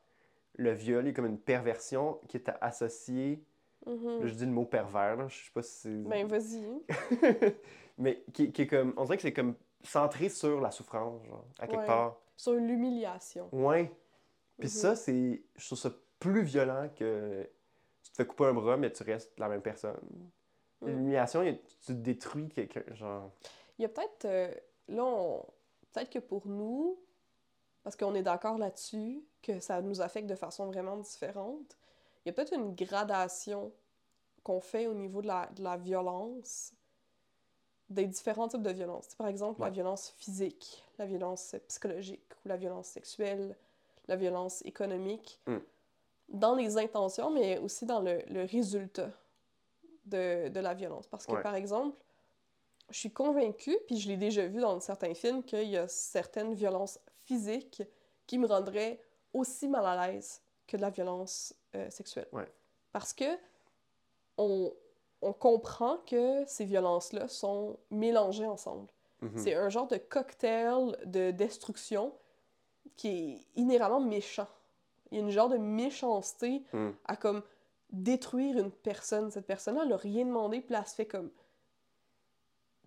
le 0.56 0.72
viol, 0.72 1.04
il 1.04 1.08
y 1.08 1.10
a 1.10 1.14
comme 1.14 1.26
une 1.26 1.38
perversion 1.40 2.20
qui 2.28 2.36
est 2.38 2.50
associée, 2.60 3.44
Mhm. 3.86 4.20
là, 4.20 4.26
je 4.26 4.34
dis 4.34 4.46
le 4.46 4.52
mot 4.52 4.64
pervers, 4.64 5.16
là, 5.16 5.28
je 5.28 5.44
sais 5.44 5.50
pas 5.52 5.62
si 5.62 5.70
c'est 5.80 6.02
Ben, 6.08 6.26
vas-y. 6.26 6.66
mais 7.98 8.22
qui, 8.32 8.52
qui 8.52 8.62
est 8.62 8.66
comme 8.66 8.94
on 8.96 9.04
dirait 9.04 9.16
que 9.16 9.22
c'est 9.22 9.32
comme 9.32 9.54
centré 9.82 10.28
sur 10.28 10.60
la 10.60 10.70
souffrance 10.70 11.24
genre, 11.26 11.44
à 11.58 11.66
quelque 11.66 11.80
Ouais. 11.80 11.86
part. 11.86 12.18
Sur 12.36 12.54
l'humiliation. 12.54 13.48
Ouais. 13.52 13.92
Puis 14.58 14.68
Mhm. 14.68 14.72
ça, 14.74 14.96
c'est. 14.96 15.42
Je 15.56 15.66
trouve 15.66 15.78
ça 15.78 15.90
plus 16.20 16.42
violent 16.42 16.88
que 16.96 17.48
tu 18.02 18.10
te 18.12 18.16
fais 18.16 18.26
couper 18.26 18.44
un 18.44 18.54
bras, 18.54 18.76
mais 18.76 18.92
tu 18.92 19.02
restes 19.02 19.36
la 19.38 19.48
même 19.48 19.62
personne. 19.62 19.98
Mm. 20.82 20.86
L'humiliation, 20.88 21.58
tu 21.84 21.94
détruis 21.94 22.48
quelqu'un. 22.48 22.82
Genre. 22.94 23.30
Il 23.78 23.82
y 23.82 23.84
a 23.84 23.88
peut-être. 23.88 24.24
euh, 24.26 24.52
là, 24.88 25.04
on- 25.04 25.44
peut-être 25.92 26.10
que 26.10 26.18
pour 26.18 26.46
nous, 26.46 26.98
parce 27.82 27.96
qu'on 27.96 28.14
est 28.14 28.22
d'accord 28.22 28.58
là-dessus, 28.58 29.22
que 29.42 29.58
ça 29.60 29.80
nous 29.82 30.00
affecte 30.00 30.28
de 30.28 30.34
façon 30.36 30.66
vraiment 30.66 30.96
différente, 30.96 31.76
il 32.24 32.28
y 32.28 32.30
a 32.30 32.32
peut-être 32.32 32.52
une 32.54 32.74
gradation 32.74 33.72
qu'on 34.44 34.60
fait 34.60 34.86
au 34.86 34.94
niveau 34.94 35.22
de 35.22 35.26
la, 35.28 35.46
de 35.56 35.62
la 35.62 35.76
violence, 35.76 36.72
des 37.88 38.06
différents 38.06 38.48
types 38.48 38.62
de 38.62 38.70
violence. 38.72 39.14
Par 39.16 39.26
exemple, 39.26 39.60
la 39.60 39.70
violence 39.70 40.10
physique, 40.10 40.82
la 40.98 41.06
violence 41.06 41.54
psychologique, 41.68 42.24
ou 42.44 42.48
la 42.48 42.56
violence 42.56 42.86
sexuelle, 42.88 43.56
la 44.08 44.16
violence 44.16 44.62
économique, 44.64 45.40
Mm. 45.46 45.58
dans 46.28 46.54
les 46.54 46.76
intentions, 46.78 47.30
mais 47.30 47.58
aussi 47.58 47.84
dans 47.86 48.00
le, 48.00 48.22
le 48.28 48.44
résultat 48.44 49.10
de, 50.04 50.48
de 50.48 50.60
la 50.60 50.74
violence. 50.74 51.06
Parce 51.06 51.26
que, 51.26 51.32
Ouais. 51.32 51.42
par 51.42 51.54
exemple, 51.54 51.96
je 52.90 52.98
suis 52.98 53.12
convaincue, 53.12 53.76
puis 53.86 53.96
je 53.98 54.08
l'ai 54.08 54.16
déjà 54.16 54.46
vu 54.46 54.60
dans 54.60 54.78
certains 54.80 55.14
films, 55.14 55.42
qu'il 55.42 55.68
y 55.68 55.76
a 55.76 55.88
certaines 55.88 56.54
violences 56.54 56.98
physiques 57.24 57.82
qui 58.26 58.38
me 58.38 58.46
rendraient 58.46 59.00
aussi 59.32 59.68
mal 59.68 59.86
à 59.86 60.06
l'aise 60.08 60.42
que 60.66 60.76
de 60.76 60.82
la 60.82 60.90
violence 60.90 61.54
euh, 61.74 61.88
sexuelle. 61.90 62.28
Ouais. 62.32 62.50
Parce 62.92 63.12
que 63.12 63.24
on, 64.38 64.72
on 65.22 65.32
comprend 65.32 65.98
que 66.06 66.44
ces 66.46 66.64
violences-là 66.64 67.28
sont 67.28 67.78
mélangées 67.90 68.46
ensemble. 68.46 68.88
Mhm. 69.20 69.38
C'est 69.38 69.54
un 69.54 69.68
genre 69.68 69.86
de 69.86 69.96
cocktail 69.96 70.96
de 71.06 71.30
destruction 71.30 72.12
qui 72.96 73.08
est 73.08 73.60
inhéremment 73.60 74.00
méchant. 74.00 74.48
Il 75.10 75.18
y 75.18 75.20
a 75.20 75.24
une 75.24 75.30
genre 75.30 75.48
de 75.48 75.58
méchanceté 75.58 76.62
Mm. 76.72 76.90
à 77.04 77.16
comme 77.16 77.42
détruire 77.92 78.58
une 78.58 78.70
personne. 78.72 79.30
Cette 79.30 79.46
personne-là, 79.46 79.82
elle 79.84 79.90
n'a 79.90 79.96
rien 79.96 80.24
demandé, 80.24 80.60
puis 80.60 80.74
elle 80.74 80.86
se 80.86 80.94
fait 80.94 81.06
comme 81.06 81.30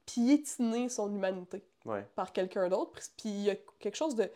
piétiner 0.06 0.90
son 0.90 1.14
humanité 1.14 1.64
Ouais. 1.86 2.08
par 2.16 2.32
quelqu'un 2.34 2.70
d'autre. 2.70 2.94
Puis- 3.18 3.30
il 3.30 3.42
y 3.44 3.50
a 3.50 3.56
quelque 3.80 3.96
chose 3.96 4.16
de 4.16 4.30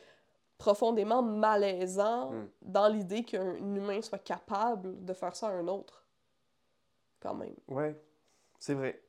profondément 0.57 1.21
malaisant 1.23 2.31
Mm. 2.31 2.49
dans 2.63 2.87
l'idée 2.89 3.23
qu'un 3.23 3.55
humain 3.55 4.01
soit 4.01 4.19
capable 4.19 5.03
de 5.05 5.13
faire 5.13 5.35
ça 5.35 5.47
à 5.47 5.51
un 5.51 5.67
autre. 5.67 6.03
Quand 7.21 7.33
même. 7.33 7.55
Ouais. 7.67 7.99
C'est 8.59 8.73
vrai. 8.73 9.01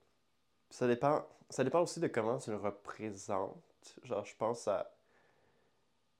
Ça 0.71 0.87
dépend. 0.87 1.25
Ça 1.49 1.65
dépend 1.65 1.81
aussi 1.83 1.99
de 2.01 2.07
comment 2.07 2.39
tu 2.39 2.51
le 2.51 2.57
représentes. 2.57 3.57
Genre, 4.05 4.25
je 4.25 4.37
pense 4.37 4.69
à. 4.69 4.93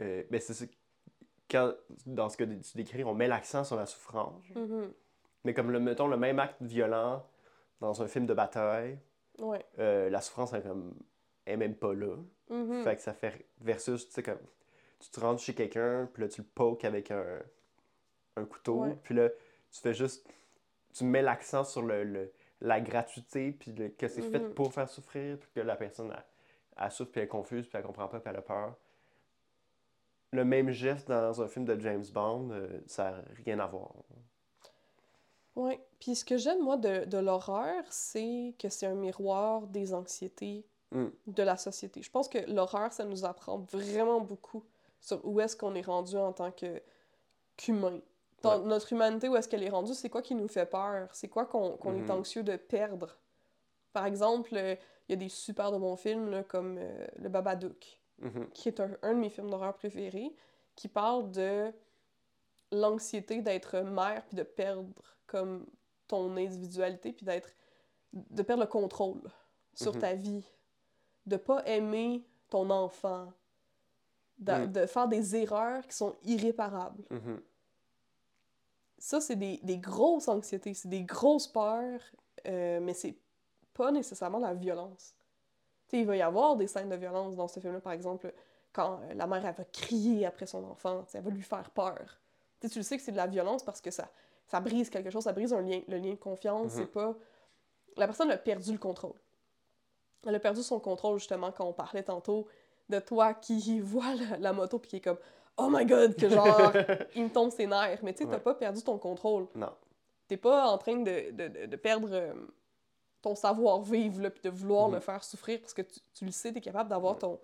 euh, 0.01 0.25
ben, 0.31 0.41
c'est 0.41 0.55
ça. 0.55 0.65
Quand, 1.51 1.75
dans 2.07 2.29
ce 2.29 2.37
que 2.37 2.45
tu 2.45 2.77
décris, 2.77 3.05
on 3.05 3.15
met 3.15 3.29
l'accent 3.29 3.65
sur 3.65 3.77
la 3.77 3.87
souffrance. 3.87 4.43
Mhm. 4.55 4.93
Mais 5.45 5.55
comme, 5.55 5.71
le, 5.71 5.81
mettons, 5.81 6.07
le 6.09 6.17
même 6.17 6.39
acte 6.39 6.61
violent 6.63 7.27
dans 7.81 8.03
un 8.03 8.07
film 8.09 8.27
de 8.27 8.35
bataille, 8.35 8.99
Ouais. 9.39 9.65
euh, 9.79 10.11
la 10.11 10.21
souffrance, 10.21 10.53
elle, 10.53 10.63
comme, 10.63 10.95
est 11.47 11.57
même 11.57 11.75
pas 11.75 11.95
là. 11.95 12.15
Mhm. 12.51 12.85
Fait 12.85 12.97
que 12.97 13.03
ça 13.03 13.15
fait 13.15 13.47
versus, 13.61 14.07
tu 14.07 14.13
sais, 14.13 14.23
comme, 14.23 14.39
tu 14.99 15.09
te 15.11 15.19
rentres 15.21 15.41
chez 15.43 15.55
quelqu'un, 15.55 16.09
puis 16.13 16.23
là, 16.23 16.29
tu 16.29 16.43
le 16.43 16.47
pokes 16.47 16.85
avec 16.85 17.11
un, 17.11 17.41
un 18.37 18.45
couteau, 18.45 18.85
puis 19.03 19.15
là, 19.15 19.31
tu 19.73 19.81
fais 19.81 19.95
juste, 19.95 20.29
tu 20.93 21.05
mets 21.05 21.23
l'accent 21.23 21.65
sur 21.65 21.83
le, 21.83 22.05
le- 22.05 22.33
la 22.61 22.81
gratuité, 22.83 23.53
puis 23.53 23.73
le- 23.73 23.89
que 23.89 24.09
c'est 24.09 24.21
fait 24.23 24.41
Mhm. 24.41 24.53
pour 24.55 24.75
faire 24.75 24.89
souffrir, 24.91 25.39
puis 25.39 25.49
que 25.55 25.61
la 25.61 25.77
personne, 25.77 26.13
elle, 26.13 26.25
elle 26.85 26.91
souffre, 26.93 27.11
puis 27.13 27.21
elle 27.21 27.25
est 27.25 27.29
confuse, 27.29 27.67
puis 27.67 27.79
elle 27.79 27.85
comprend 27.85 28.09
pas, 28.09 28.21
puis 28.21 28.29
elle 28.31 28.37
a 28.39 28.43
peur. 28.43 28.75
Le 30.33 30.45
même 30.45 30.71
geste 30.71 31.09
dans 31.09 31.41
un 31.43 31.49
film 31.49 31.65
de 31.65 31.81
James 31.81 32.05
Bond, 32.13 32.51
euh, 32.53 32.69
ça 32.87 33.11
n'a 33.11 33.23
rien 33.45 33.59
à 33.59 33.67
voir. 33.67 33.93
Ouais. 35.57 35.81
Puis 35.99 36.15
ce 36.17 36.25
que 36.25 36.37
j'aime, 36.39 36.63
moi, 36.63 36.77
de, 36.77 37.05
de 37.05 37.19
l'horreur, 37.19 37.83
c'est 37.91 38.55
que 38.59 38.69
c'est 38.69 38.87
un 38.87 38.95
miroir 38.95 39.63
des 39.67 39.95
anxiétés 39.95 40.65
Mm. 40.93 41.07
de 41.29 41.43
la 41.45 41.57
société. 41.57 42.03
Je 42.03 42.11
pense 42.11 42.29
que 42.29 42.39
l'horreur, 42.51 42.93
ça 42.93 43.05
nous 43.05 43.25
apprend 43.25 43.59
vraiment 43.71 44.21
beaucoup 44.21 44.65
sur 45.01 45.25
où 45.25 45.41
est-ce 45.41 45.57
qu'on 45.57 45.77
est 45.77 45.83
rendu 45.87 46.17
en 46.17 46.33
tant 46.33 46.51
que 46.51 46.83
qu'humain. 47.57 48.01
Dans 48.43 48.59
Ouais. 48.59 48.67
notre 48.67 48.93
humanité, 48.93 49.29
où 49.29 49.37
est-ce 49.37 49.49
qu'elle 49.49 49.63
est 49.63 49.69
rendue, 49.71 49.95
c'est 49.95 50.09
quoi 50.11 50.21
qui 50.21 50.35
nous 50.35 50.49
fait 50.49 50.67
peur? 50.67 51.09
C'est 51.13 51.29
quoi 51.29 51.45
qu'on 51.47 51.77
est 51.95 52.01
Mhm. 52.01 52.11
anxieux 52.11 52.43
de 52.43 52.57
perdre? 52.57 53.17
Par 53.93 54.05
exemple, 54.05 54.51
euh, 54.57 54.75
il 55.09 55.13
y 55.13 55.15
a 55.15 55.17
des 55.17 55.29
super 55.29 55.71
de 55.71 55.79
bons 55.79 55.95
films 55.95 56.29
là, 56.29 56.43
comme 56.43 56.77
euh, 56.81 57.07
Le 57.19 57.29
Babadook. 57.29 58.01
Mhm. 58.19 58.51
qui 58.53 58.69
est 58.69 58.81
un, 58.81 58.91
un 59.03 59.15
de 59.15 59.19
mes 59.21 59.31
films 59.31 59.49
d'horreur 59.49 59.73
préférés, 59.75 60.35
qui 60.75 60.89
parle 60.89 61.31
de 61.31 61.73
l'anxiété 62.73 63.43
d'être 63.43 63.79
mère 63.81 64.25
puis 64.27 64.37
de 64.37 64.43
perdre 64.43 64.89
comme 65.27 65.67
ton 66.09 66.37
individualité 66.37 67.13
puis 67.13 67.25
d'être 67.27 67.51
de 68.13 68.43
perdre 68.43 68.63
le 68.65 68.69
contrôle 68.69 69.23
sur 69.75 69.95
Mhm. 69.95 70.01
ta 70.01 70.15
vie, 70.15 70.45
de 71.27 71.37
pas 71.37 71.65
aimer 71.67 72.25
ton 72.49 72.69
enfant, 72.71 73.33
de, 74.39 74.53
Mm. 74.53 74.73
de 74.73 74.87
faire 74.87 75.07
des 75.09 75.37
erreurs 75.37 75.87
qui 75.87 75.95
sont 75.95 76.17
irréparables. 76.25 77.05
Mhm. 77.11 77.41
Ça, 78.99 79.21
c'est 79.21 79.37
des, 79.37 79.59
des 79.63 79.79
grosses 79.79 80.29
anxiétés, 80.29 80.75
c'est 80.75 80.89
des 80.89 81.05
grosses 81.05 81.47
peurs, 81.49 82.01
euh, 82.47 82.81
mais 82.81 82.95
c'est 82.95 83.17
pas 83.75 83.91
nécessairement 83.91 84.39
la 84.39 84.55
violence. 84.55 85.15
Tu 85.89 85.97
sais, 85.97 86.01
il 86.01 86.07
va 86.07 86.17
y 86.17 86.23
avoir 86.23 86.57
des 86.57 86.67
scènes 86.67 86.89
de 86.91 86.97
violence 86.97 87.35
dans 87.37 87.49
ce 87.49 87.61
film-là, 87.61 87.81
par 87.81 87.93
exemple, 87.93 88.33
quand 88.73 89.01
euh, 89.03 89.15
la 89.15 89.27
mère, 89.27 89.45
elle 89.47 89.55
va 89.55 89.65
crier 89.65 90.27
après 90.27 90.47
son 90.47 90.65
enfant, 90.65 91.05
elle 91.15 91.23
va 91.23 91.31
lui 91.31 91.43
faire 91.43 91.71
peur. 91.71 92.20
Tu 92.61 92.67
sais, 92.69 92.73
tu 92.73 92.79
le 92.79 92.83
sais 92.83 92.97
que 92.97 93.03
c'est 93.03 93.13
de 93.13 93.17
la 93.17 93.27
violence 93.27 93.63
parce 93.63 93.81
que 93.81 93.91
ça, 93.91 94.09
ça 94.47 94.61
brise 94.61 94.91
quelque 94.91 95.11
chose, 95.11 95.25
ça 95.25 95.33
brise 95.33 95.53
un 95.53 95.63
lien, 95.63 95.81
le 95.89 95.97
lien 95.99 96.11
de 96.11 96.17
confiance, 96.17 96.73
Mhm. 96.75 96.79
c'est 96.81 96.87
pas... 96.93 97.15
La 97.97 98.07
personne 98.07 98.31
a 98.31 98.37
perdu 98.37 98.73
le 98.73 98.79
contrôle. 98.79 99.15
Elle 100.27 100.35
a 100.35 100.41
perdu 100.41 100.63
son 100.63 100.79
contrôle, 100.79 101.19
justement, 101.19 101.51
quand 101.51 101.65
on 101.65 101.73
parlait 101.73 102.03
tantôt 102.03 102.47
de 102.89 102.99
toi 103.01 103.33
qui 103.35 103.81
voit 103.81 104.15
la, 104.15 104.37
la 104.39 104.53
moto 104.53 104.79
puis 104.79 104.91
qui 104.91 104.97
est 104.97 105.01
comme 105.01 105.19
«Oh 105.57 105.69
my 105.71 105.85
God!» 105.87 106.15
que 106.17 106.29
genre, 106.29 106.73
il 107.17 107.25
me 107.25 107.31
tombe 107.31 107.51
ses 107.51 107.67
nerfs. 107.67 108.01
Mais 108.03 108.13
tu 108.13 108.19
sais, 108.25 108.25
t'as 108.29 108.37
Ouais. 108.37 108.41
pas 108.43 108.55
perdu 108.55 108.83
ton 108.83 108.99
contrôle. 108.99 109.47
Non. 109.55 109.73
T'es 110.29 110.37
pas 110.37 110.67
en 110.69 110.79
train 110.79 110.97
de, 110.97 111.67
de, 111.67 111.77
perdre 111.77 112.09
euh, 112.13 112.35
ton 113.23 113.35
savoir-vivre, 113.35 114.29
puis 114.29 114.43
de 114.43 114.51
vouloir 114.51 114.89
Mhm. 114.89 114.95
le 114.97 115.01
faire 115.01 115.25
souffrir, 115.25 115.61
parce 115.61 115.73
que 115.75 115.83
tu, 115.83 116.01
tu 116.15 116.25
le 116.27 116.31
sais, 116.33 116.53
t'es 116.53 116.61
capable 116.61 116.91
d'avoir 116.91 117.15
Ouais. 117.15 117.21
ton, 117.21 117.41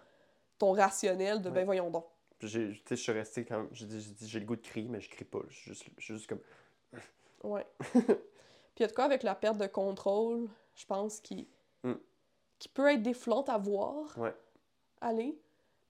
ton 0.58 0.72
rationnel 0.72 1.40
de 1.40 1.48
«Ouais. 1.50 1.54
ben 1.54 1.64
voyons 1.64 1.90
donc 1.90 2.04
Je 2.40 2.94
suis 2.94 3.12
resté 3.12 3.44
quand 3.44 3.66
j'ai 3.72 3.86
dit, 3.86 4.28
j'ai 4.28 4.40
le 4.40 4.46
goût 4.46 4.56
de 4.56 4.60
crier, 4.60 4.88
mais 4.88 5.00
je 5.00 5.08
crie 5.08 5.24
pas. 5.24 5.40
Je 5.48 5.54
suis 5.56 5.70
juste, 5.74 5.84
juste 5.98 6.26
comme.». 6.26 6.40
Ouais. 7.44 7.66
puis 7.80 8.02
il 8.78 8.82
y 8.82 8.84
a 8.84 8.88
de 8.88 8.92
quoi 8.92 9.04
avec 9.04 9.22
la 9.22 9.34
perte 9.34 9.58
de 9.58 9.66
contrôle, 9.66 10.48
je 10.74 10.84
pense, 10.86 11.20
qui, 11.20 11.48
Mm. 11.82 11.92
qui 12.58 12.68
peut 12.68 12.90
être 12.92 13.02
déflante 13.02 13.48
à 13.48 13.58
voir 13.58 14.16
Ouais. 14.18 14.34
aller, 15.00 15.38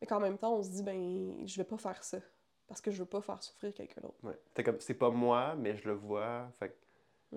mais 0.00 0.06
qu'en 0.06 0.20
même 0.20 0.36
temps, 0.38 0.56
on 0.56 0.62
se 0.62 0.68
dit 0.70 0.82
«ben 0.84 1.46
je 1.46 1.56
vais 1.56 1.64
pas 1.64 1.78
faire 1.78 2.02
ça, 2.04 2.18
parce 2.66 2.80
que 2.80 2.90
je 2.90 2.98
veux 2.98 3.06
pas 3.08 3.20
faire 3.20 3.42
souffrir 3.42 3.72
quelqu'un 3.72 4.00
d'autre.» 4.02 4.18
Ouais. 4.22 4.38
C'est 4.54 4.62
comme, 4.62 4.80
c'est 4.80 4.94
pas 4.94 5.10
moi, 5.10 5.54
mais 5.56 5.76
je 5.76 5.88
le 5.88 5.94
vois. 5.94 6.48
Fait 6.58 6.70
que- 7.32 7.36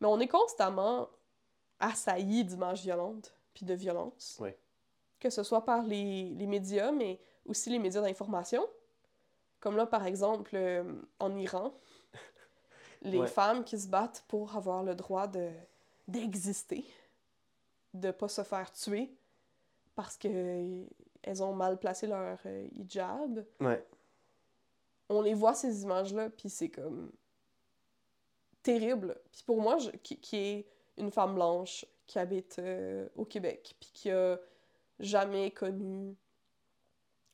Mais 0.00 0.06
on 0.08 0.18
est 0.20 0.28
constamment 0.28 1.08
assailli 1.80 2.44
d'images 2.44 2.82
violentes 2.82 3.34
puis 3.54 3.64
de 3.64 3.74
violence. 3.74 4.40
Que 5.20 5.30
ce 5.30 5.42
soit 5.42 5.64
par 5.64 5.82
les, 5.82 6.30
les 6.30 6.46
médias, 6.46 6.90
mais 6.90 7.20
aussi 7.46 7.70
les 7.70 7.78
médias 7.78 8.00
d'information. 8.02 8.66
Comme 9.60 9.76
là, 9.76 9.86
par 9.86 10.06
exemple, 10.06 10.50
euh, 10.54 10.82
en 11.18 11.36
Iran, 11.36 11.72
les 13.02 13.18
Ouais. 13.18 13.26
femmes 13.26 13.64
qui 13.64 13.78
se 13.78 13.88
battent 13.88 14.24
pour 14.28 14.56
avoir 14.56 14.82
le 14.82 14.94
droit 14.94 15.26
de 15.26 15.50
d'exister, 16.08 16.84
de 17.94 18.10
pas 18.10 18.28
se 18.28 18.42
faire 18.42 18.72
tuer 18.72 19.14
parce 19.94 20.16
que 20.16 20.84
elles 21.22 21.42
ont 21.44 21.54
mal 21.54 21.78
placé 21.78 22.06
leur 22.08 22.38
euh, 22.46 22.66
hijab. 22.72 23.46
Ouais. 23.60 23.86
On 25.08 25.20
les 25.22 25.34
voit 25.34 25.54
ces 25.54 25.82
images-là, 25.82 26.30
puis 26.30 26.50
c'est 26.50 26.70
comme 26.70 27.12
terrible. 28.62 29.20
Puis 29.30 29.42
pour 29.44 29.60
moi, 29.60 29.78
je- 29.78 29.90
qui, 29.90 30.18
qui 30.18 30.36
est 30.36 30.66
une 30.96 31.10
femme 31.10 31.34
blanche 31.34 31.84
qui 32.06 32.18
habite 32.18 32.58
euh, 32.58 33.08
au 33.16 33.24
Québec, 33.24 33.74
puis 33.80 33.90
qui 33.92 34.10
a 34.10 34.38
jamais 34.98 35.50
connu 35.50 36.16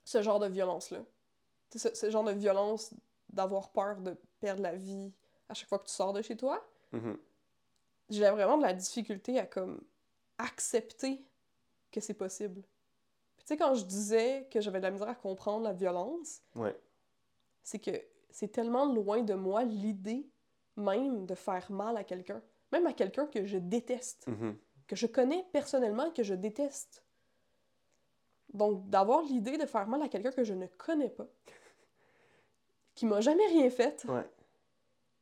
ce 0.08 0.22
genre 0.22 0.38
de 0.38 0.46
violence-là. 0.48 1.04
Ce, 1.76 1.94
ce 1.94 2.08
genre 2.10 2.24
de 2.24 2.32
violence 2.32 2.94
d'avoir 3.28 3.70
peur 3.72 4.00
de 4.00 4.16
perdre 4.40 4.62
la 4.62 4.74
vie 4.74 5.12
à 5.50 5.54
chaque 5.54 5.68
fois 5.68 5.78
que 5.78 5.86
tu 5.86 5.92
sors 5.92 6.14
de 6.14 6.22
chez 6.22 6.34
toi. 6.36 6.66
Mhm. 6.92 7.18
J'ai 8.08 8.30
vraiment 8.30 8.56
de 8.56 8.62
la 8.62 8.72
difficulté 8.72 9.38
à 9.38 9.44
comme 9.44 9.82
accepter 10.38 11.22
que 11.92 12.00
c'est 12.00 12.14
possible. 12.14 12.62
Puis 13.36 13.44
tu 13.44 13.48
sais, 13.48 13.56
quand 13.58 13.74
je 13.74 13.84
disais 13.84 14.48
que 14.50 14.62
j'avais 14.62 14.78
de 14.78 14.84
la 14.84 14.90
misère 14.90 15.08
à 15.10 15.14
comprendre 15.14 15.64
la 15.64 15.74
violence, 15.74 16.40
Ouais. 16.54 16.74
c'est 17.62 17.78
que 17.78 17.90
c'est 18.30 18.48
tellement 18.48 18.86
loin 18.86 19.22
de 19.22 19.34
moi 19.34 19.62
l'idée 19.64 20.26
même 20.76 21.26
de 21.26 21.34
faire 21.34 21.70
mal 21.70 21.96
à 21.98 22.04
quelqu'un. 22.04 22.42
Même 22.72 22.86
à 22.86 22.92
quelqu'un 22.94 23.26
que 23.26 23.44
je 23.44 23.58
déteste, 23.58 24.26
Mhm. 24.28 24.56
que 24.86 24.96
je 24.96 25.06
connais 25.06 25.44
personnellement, 25.52 26.10
que 26.12 26.22
je 26.22 26.34
déteste. 26.34 27.04
Donc, 28.58 28.90
d'avoir 28.90 29.22
l'idée 29.22 29.56
de 29.56 29.66
faire 29.66 29.86
mal 29.86 30.02
à 30.02 30.08
quelqu'un 30.08 30.32
que 30.32 30.42
je 30.42 30.52
ne 30.52 30.66
connais 30.66 31.08
pas, 31.10 31.26
qui 32.94 33.06
m'a 33.06 33.20
jamais 33.20 33.46
rien 33.46 33.70
fait, 33.70 34.04
Ouais. 34.08 34.28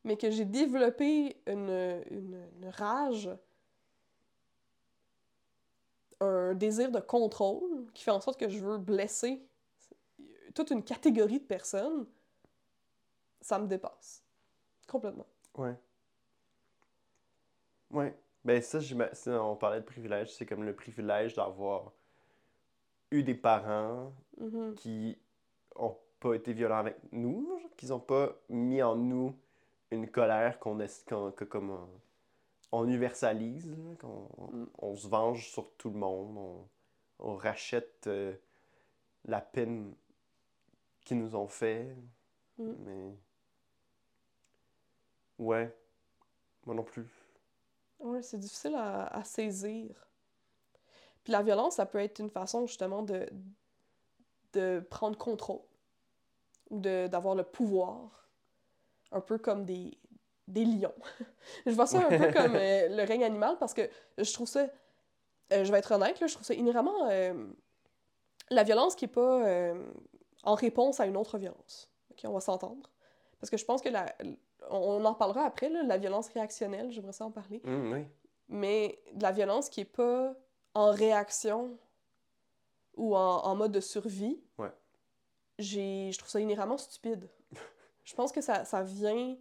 mais 0.05 0.17
que 0.17 0.31
j'ai 0.31 0.47
développé 0.47 1.37
une, 1.47 2.03
une, 2.11 2.49
une 2.63 2.69
rage, 2.71 3.29
un 6.21 6.55
désir 6.55 6.91
de 6.91 6.99
contrôle 7.01 7.87
qui 7.93 8.03
fait 8.05 8.11
en 8.11 8.21
sorte 8.23 8.41
que 8.41 8.49
je 8.49 8.59
veux 8.59 8.79
blesser 8.79 9.47
toute 10.55 10.71
une 10.71 10.83
catégorie 10.83 11.39
de 11.41 11.45
personnes, 11.45 12.07
ça 13.43 13.59
me 13.59 13.67
dépasse. 13.67 14.25
Complètement. 14.89 15.27
Ouais. 15.59 15.75
Ouais. 17.91 18.17
Ben 18.45 18.63
ça, 18.63 18.79
on 19.43 19.57
parlait 19.57 19.81
de 19.81 19.85
privilège, 19.85 20.33
c'est 20.33 20.47
comme 20.47 20.65
le 20.65 20.75
privilège 20.75 21.35
d'avoir 21.35 21.93
eu 23.11 23.23
des 23.23 23.35
parents 23.35 24.13
Mhm. 24.39 24.75
qui 24.75 25.19
ont 25.77 25.97
pas 26.21 26.35
été 26.35 26.53
violents 26.53 26.79
avec 26.79 26.97
nous, 27.13 27.61
qu'ils 27.77 27.93
ont 27.93 28.01
pas 28.01 28.35
mis 28.49 28.83
en 28.83 28.97
nous 28.97 29.35
une 29.91 30.09
colère 30.11 30.59
qu'on 30.59 30.81
est, 30.81 31.07
qu'on- 31.09 31.31
que 31.33 31.45
comme 31.45 31.71
on, 31.71 31.89
on 32.73 32.85
universalise, 32.87 33.77
qu'on 34.01 34.29
Mm. 34.53 34.67
on 34.79 34.97
se 34.97 35.07
venge 35.09 35.49
sur 35.51 35.73
tout 35.77 35.91
le 35.91 35.99
monde, 35.99 36.37
on, 36.39 36.69
on 37.33 37.37
rachète 37.37 38.07
euh, 38.09 38.35
la 39.25 39.41
peine 39.41 39.95
qu'ils 41.05 41.19
nous 41.19 41.37
ont 41.37 41.49
fait, 41.49 41.95
Mm. 42.59 42.73
mais 42.85 43.15
ouais, 45.39 45.77
moi 46.65 46.75
non 46.75 46.83
plus. 46.83 47.07
Ouais, 48.01 48.23
c'est 48.23 48.39
difficile 48.39 48.75
à, 48.75 49.07
à 49.07 49.25
saisir. 49.25 49.95
Puis 51.27 51.33
la 51.33 51.43
violence, 51.43 51.75
ça 51.75 51.87
peut 51.87 51.99
être 51.99 52.21
une 52.21 52.31
façon 52.31 52.69
justement 52.69 53.03
de, 53.03 53.27
de 54.53 54.79
prendre 54.91 55.19
contrôle 55.19 55.59
ou 56.71 56.79
de- 56.79 57.09
d'avoir 57.09 57.35
le 57.35 57.43
pouvoir, 57.43 58.29
un 59.11 59.21
peu 59.21 59.37
comme 59.37 59.65
des, 59.65 59.99
des 60.47 60.65
lions. 60.65 60.95
je 61.67 61.73
vois 61.73 61.89
ça 61.89 61.99
un 61.99 62.17
peu 62.17 62.33
comme 62.33 62.55
euh, 62.55 62.89
le 62.91 63.03
règne 63.03 63.25
animal 63.25 63.57
parce 63.59 63.75
que 63.75 63.91
je 64.19 64.33
trouve 64.33 64.47
ça, 64.47 64.69
euh, 65.53 65.65
je 65.65 65.73
vais 65.73 65.79
être 65.81 65.91
honnête, 65.91 66.21
là, 66.21 66.29
je 66.29 66.35
trouve 66.35 66.47
ça 66.47 66.55
inhéremment 66.55 67.09
euh, 67.11 67.35
la 68.51 68.63
violence 68.63 68.95
qui 68.95 69.07
est 69.07 69.09
pas 69.09 69.75
en 70.45 70.55
réponse 70.55 71.01
à 71.01 71.07
une 71.07 71.17
autre 71.17 71.39
violence. 71.39 71.91
Ok, 72.13 72.21
on 72.23 72.33
va 72.35 72.41
s'entendre. 72.41 72.89
Parce 73.41 73.51
que 73.51 73.57
je 73.57 73.65
pense 73.65 73.83
que 73.83 73.89
la, 73.89 74.15
on 74.71 75.05
en 75.05 75.15
parlera 75.15 75.43
après, 75.45 75.71
là, 75.71 75.83
la 75.83 75.99
violence 75.99 76.29
réactionnelle, 76.29 76.93
j'aimerais 76.93 77.13
ça 77.13 77.25
en 77.25 77.33
parler 77.33 77.61
Mm, 77.65 77.93
oui. 77.93 78.07
mais 78.49 79.03
de 79.15 79.23
la 79.25 79.33
violence 79.33 79.69
qui 79.69 79.81
est 79.81 79.85
pas 79.85 80.33
en 80.77 80.91
réaction 80.93 81.79
ou 82.97 83.17
en, 83.17 83.39
en 83.45 83.55
mode 83.57 83.73
de 83.73 83.81
survie, 83.81 84.39
Ouais. 84.59 84.71
j'ai, 85.59 86.11
je 86.13 86.19
trouve 86.19 86.29
ça 86.31 86.39
inhéremment 86.41 86.77
stupide. 86.77 87.29
je 88.05 88.15
pense 88.15 88.31
que 88.31 88.43
ça, 88.43 88.65
ça 88.67 88.83
vient 88.83 89.37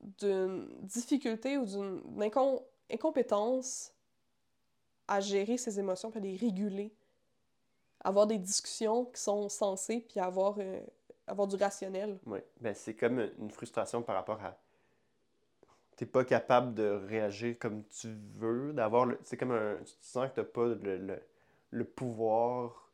d'une 0.00 0.68
difficulté 0.82 1.58
ou 1.58 1.64
d'une 1.66 2.00
incom- 2.22 2.62
incompétence 2.90 3.92
à 5.08 5.20
gérer 5.20 5.58
ses 5.58 5.78
émotions 5.78 6.10
puis 6.10 6.20
à 6.20 6.22
les 6.22 6.36
réguler. 6.36 6.94
Avoir 8.00 8.26
des 8.26 8.38
discussions 8.38 9.04
qui 9.06 9.20
sont 9.20 9.48
sensées 9.48 10.00
puis 10.00 10.20
avoir, 10.20 10.54
euh, 10.58 10.80
avoir 11.26 11.48
du 11.48 11.56
rationnel. 11.56 12.18
Ouais. 12.26 12.46
Ben, 12.60 12.74
c'est 12.74 12.94
comme 12.94 13.18
une 13.38 13.50
frustration 13.50 14.02
par 14.02 14.14
rapport 14.14 14.42
à. 14.42 14.56
T'es 15.98 16.06
pas 16.06 16.24
capable 16.24 16.74
de 16.74 16.88
réagir 17.08 17.58
comme 17.58 17.82
tu 17.88 18.08
veux, 18.36 18.72
d'avoir 18.72 19.04
le. 19.04 19.18
C'est 19.24 19.36
comme 19.36 19.50
un. 19.50 19.76
Tu 19.84 19.92
sens 20.00 20.30
que 20.30 20.36
t'as 20.36 20.44
pas 20.44 20.64
le, 20.66 20.96
le, 20.96 21.18
le 21.72 21.84
pouvoir. 21.84 22.88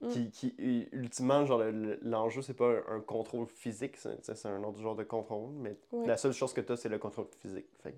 Mm. 0.00 0.08
Qui, 0.08 0.30
qui, 0.30 0.54
ultimement, 0.92 1.44
genre, 1.46 1.58
le- 1.58 1.70
le- 1.70 1.98
l'enjeu, 2.02 2.40
c'est 2.42 2.52
pas 2.54 2.66
un, 2.70 2.96
un 2.96 3.00
contrôle 3.00 3.46
physique, 3.46 3.96
c'est 3.96 4.46
un 4.46 4.62
autre 4.64 4.78
genre 4.80 4.94
de 4.96 5.04
contrôle, 5.04 5.50
mais 5.52 5.74
la 5.92 6.16
seule 6.18 6.32
chose 6.34 6.52
que 6.52 6.60
t'as, 6.60 6.76
c'est 6.76 6.88
le 6.90 6.98
contrôle 6.98 7.26
physique. 7.38 7.66
Fait 7.82 7.94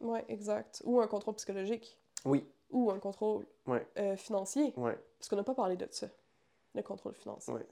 Ouais, 0.00 0.24
exact. 0.28 0.82
Ou 0.86 1.00
un 1.00 1.06
contrôle 1.06 1.34
psychologique. 1.34 1.98
Oui, 2.24 2.46
Ou 2.70 2.90
un 2.90 2.98
contrôle 2.98 3.44
Ouais. 3.66 3.86
euh, 3.98 4.16
financier. 4.16 4.72
ouais, 4.78 4.98
Parce 5.18 5.28
qu'on 5.28 5.36
n'a 5.36 5.44
pas 5.44 5.54
parlé 5.54 5.76
de 5.76 5.86
ça, 5.90 6.06
le 6.74 6.82
contrôle 6.82 7.14
financier. 7.14 7.52
Ouais. 7.54 7.66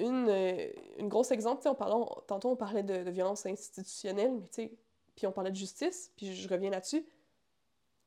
Une, 0.00 0.28
euh, 0.28 0.72
une 0.98 1.08
grosse 1.08 1.30
exemple, 1.30 1.58
tu 1.58 1.64
sais, 1.64 1.68
on 1.68 1.74
parlait, 1.74 1.94
on- 1.94 2.20
tantôt 2.26 2.50
on 2.50 2.56
parlait 2.56 2.82
de, 2.82 3.04
de 3.04 3.10
violence 3.10 3.46
institutionnelle, 3.46 4.32
mais 4.32 4.48
tu 4.48 4.54
sais, 4.54 4.72
puis 5.14 5.26
on 5.26 5.32
parlait 5.32 5.50
de 5.50 5.56
justice, 5.56 6.12
puis 6.16 6.34
je 6.34 6.48
reviens 6.48 6.70
là-dessus. 6.70 7.06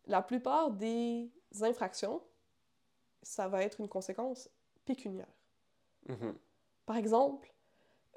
La 0.08 0.22
plupart 0.22 0.72
des 0.72 1.32
infractions, 1.62 2.22
ça 3.22 3.48
va 3.48 3.64
être 3.64 3.80
une 3.80 3.88
conséquence 3.88 4.50
pécuniaire. 4.86 5.32
Mhm. 6.10 6.36
Par 6.86 6.98
exemple, 6.98 7.54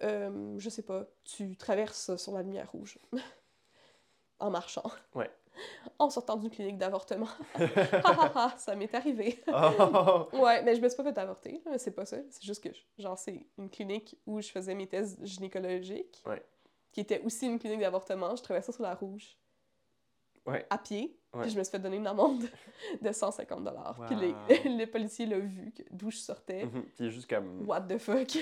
euh, 0.02 0.54
je 0.58 0.68
sais 0.68 0.82
pas, 0.82 1.04
tu 1.24 1.56
traverses 1.56 2.16
sur 2.16 2.32
la 2.32 2.42
lumière 2.42 2.70
rouge 2.72 2.98
en 4.40 4.50
marchant. 4.50 4.90
Ouais. 5.14 5.30
En 5.98 6.10
sortant 6.10 6.36
d'une 6.36 6.50
clinique 6.50 6.76
d'avortement. 6.76 7.28
Ha, 7.54 7.64
ha, 8.04 8.32
ha, 8.34 8.54
ça 8.58 8.74
m'est 8.76 8.94
arrivé. 8.94 9.42
Oh! 9.48 10.26
Ouais, 10.34 10.62
mais 10.62 10.74
je 10.76 10.80
me 10.82 10.88
suis 10.88 10.96
pas 10.96 11.04
fait 11.04 11.16
avorter, 11.18 11.62
c'est 11.78 11.92
pas 11.94 12.04
ça. 12.04 12.18
C'est 12.30 12.42
juste 12.44 12.62
que, 12.62 12.68
genre, 12.98 13.16
c'est 13.18 13.46
une 13.58 13.70
clinique 13.70 14.18
où 14.26 14.40
je 14.40 14.48
faisais 14.50 14.74
mes 14.74 14.86
tests 14.86 15.24
gynécologiques. 15.24 16.22
Ouais. 16.26 16.42
Qui 16.92 17.00
était 17.00 17.22
aussi 17.24 17.46
une 17.46 17.58
clinique 17.58 17.80
d'avortement. 17.80 18.36
Je 18.36 18.42
traversais 18.42 18.72
sur 18.72 18.82
la 18.82 18.94
rouge. 18.94 19.38
Ouais. 20.46 20.66
À 20.70 20.78
pied. 20.78 21.18
Ouais. 21.34 21.42
Puis 21.42 21.50
je 21.50 21.58
me 21.58 21.64
suis 21.64 21.70
fait 21.72 21.78
donner 21.78 21.96
une 21.96 22.06
amende 22.06 22.42
de 23.02 23.12
150 23.12 23.64
dollars. 23.64 23.96
Puis 24.06 24.16
les, 24.16 24.28
Wow. 24.32 24.78
le 24.78 24.84
policier 24.86 25.26
l'a 25.26 25.38
vu, 25.38 25.72
d'où 25.90 26.10
je 26.10 26.18
sortais. 26.18 26.64
Mhm. 26.66 26.84
Puis 26.94 27.10
juste 27.10 27.28
comme. 27.28 27.66
What 27.66 27.82
the 27.82 27.98
fuck? 27.98 28.36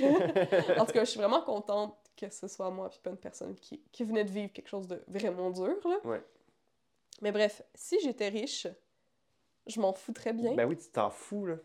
en 0.79 0.85
tout 0.87 0.93
cas, 0.93 1.05
je 1.05 1.11
suis 1.11 1.19
vraiment 1.21 1.41
contente 1.43 1.97
que 2.17 2.31
ce 2.31 2.47
soit 2.47 2.71
moi 2.71 2.89
puis 2.91 3.01
pas 3.03 3.11
une 3.11 3.17
personne 3.17 3.55
qui, 3.57 3.81
qui 3.91 4.05
venait 4.05 4.25
de 4.25 4.31
vivre 4.31 4.53
quelque 4.53 4.69
chose 4.69 4.87
de 4.87 5.03
vraiment 5.09 5.51
dur, 5.51 5.77
là. 5.85 5.97
Ouais. 6.05 6.23
Mais 7.23 7.33
bref, 7.33 7.63
si 7.75 7.99
j'étais 8.01 8.29
riche, 8.29 8.67
je 9.67 9.81
m'en 9.81 9.93
foutrais 9.93 10.33
bien. 10.33 10.55
Ben 10.55 10.67
oui, 10.69 10.77
tu 10.77 10.89
t'en 10.91 11.11
fous, 11.11 11.47
là. 11.47 11.57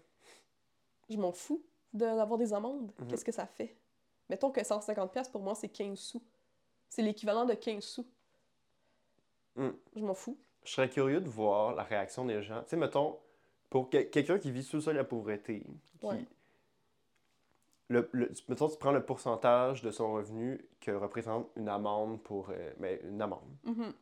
Je 1.10 1.18
m'en 1.18 1.32
fous 1.32 1.64
de- 1.94 2.00
d'avoir 2.06 2.38
des 2.38 2.54
amendes. 2.54 2.92
Mhm. 3.00 3.08
Qu'est-ce 3.08 3.26
que 3.26 3.32
ça 3.32 3.46
fait? 3.48 3.76
Mettons 4.30 4.52
que 4.52 4.62
150$ 4.62 5.10
piastres, 5.12 5.32
pour 5.32 5.42
moi, 5.42 5.56
c'est 5.56 5.70
15 5.70 5.98
sous. 5.98 6.22
C'est 6.88 7.02
l'équivalent 7.02 7.46
de 7.46 7.54
15 7.56 7.84
sous. 7.84 8.06
Mm. 9.56 9.70
Je 9.96 10.06
m'en 10.06 10.14
fous. 10.14 10.38
Je 10.64 10.72
serais 10.72 10.90
curieux 10.90 11.20
de 11.20 11.30
voir 11.30 11.74
la 11.74 11.84
réaction 11.84 12.26
des 12.26 12.42
gens. 12.44 12.62
Tu 12.64 12.70
sais, 12.70 12.78
mettons, 12.78 13.18
pour 13.70 13.90
que- 13.90 14.04
quelqu'un 14.04 14.38
qui 14.38 14.52
vit 14.52 14.64
sous 14.64 14.78
le 14.78 14.82
seuil 14.84 14.94
de 14.94 15.00
la 15.00 15.04
pauvreté, 15.06 15.64
qui... 16.00 16.06
Ouais. 16.06 16.26
Le, 17.88 18.08
le- 18.14 18.32
mettons, 18.48 18.70
tu 18.70 18.78
prends 18.78 18.92
le 18.92 19.04
pourcentage 19.04 19.82
de 19.82 19.90
son 19.90 20.14
revenu 20.14 20.64
que 20.80 20.92
représente 20.92 21.50
une 21.56 21.70
amende 21.70 22.22
pour... 22.22 22.52
euh, 22.52 22.72
ben, 22.78 23.00
une 23.04 23.20
amende. 23.22 23.50
Mhm. 23.64 23.94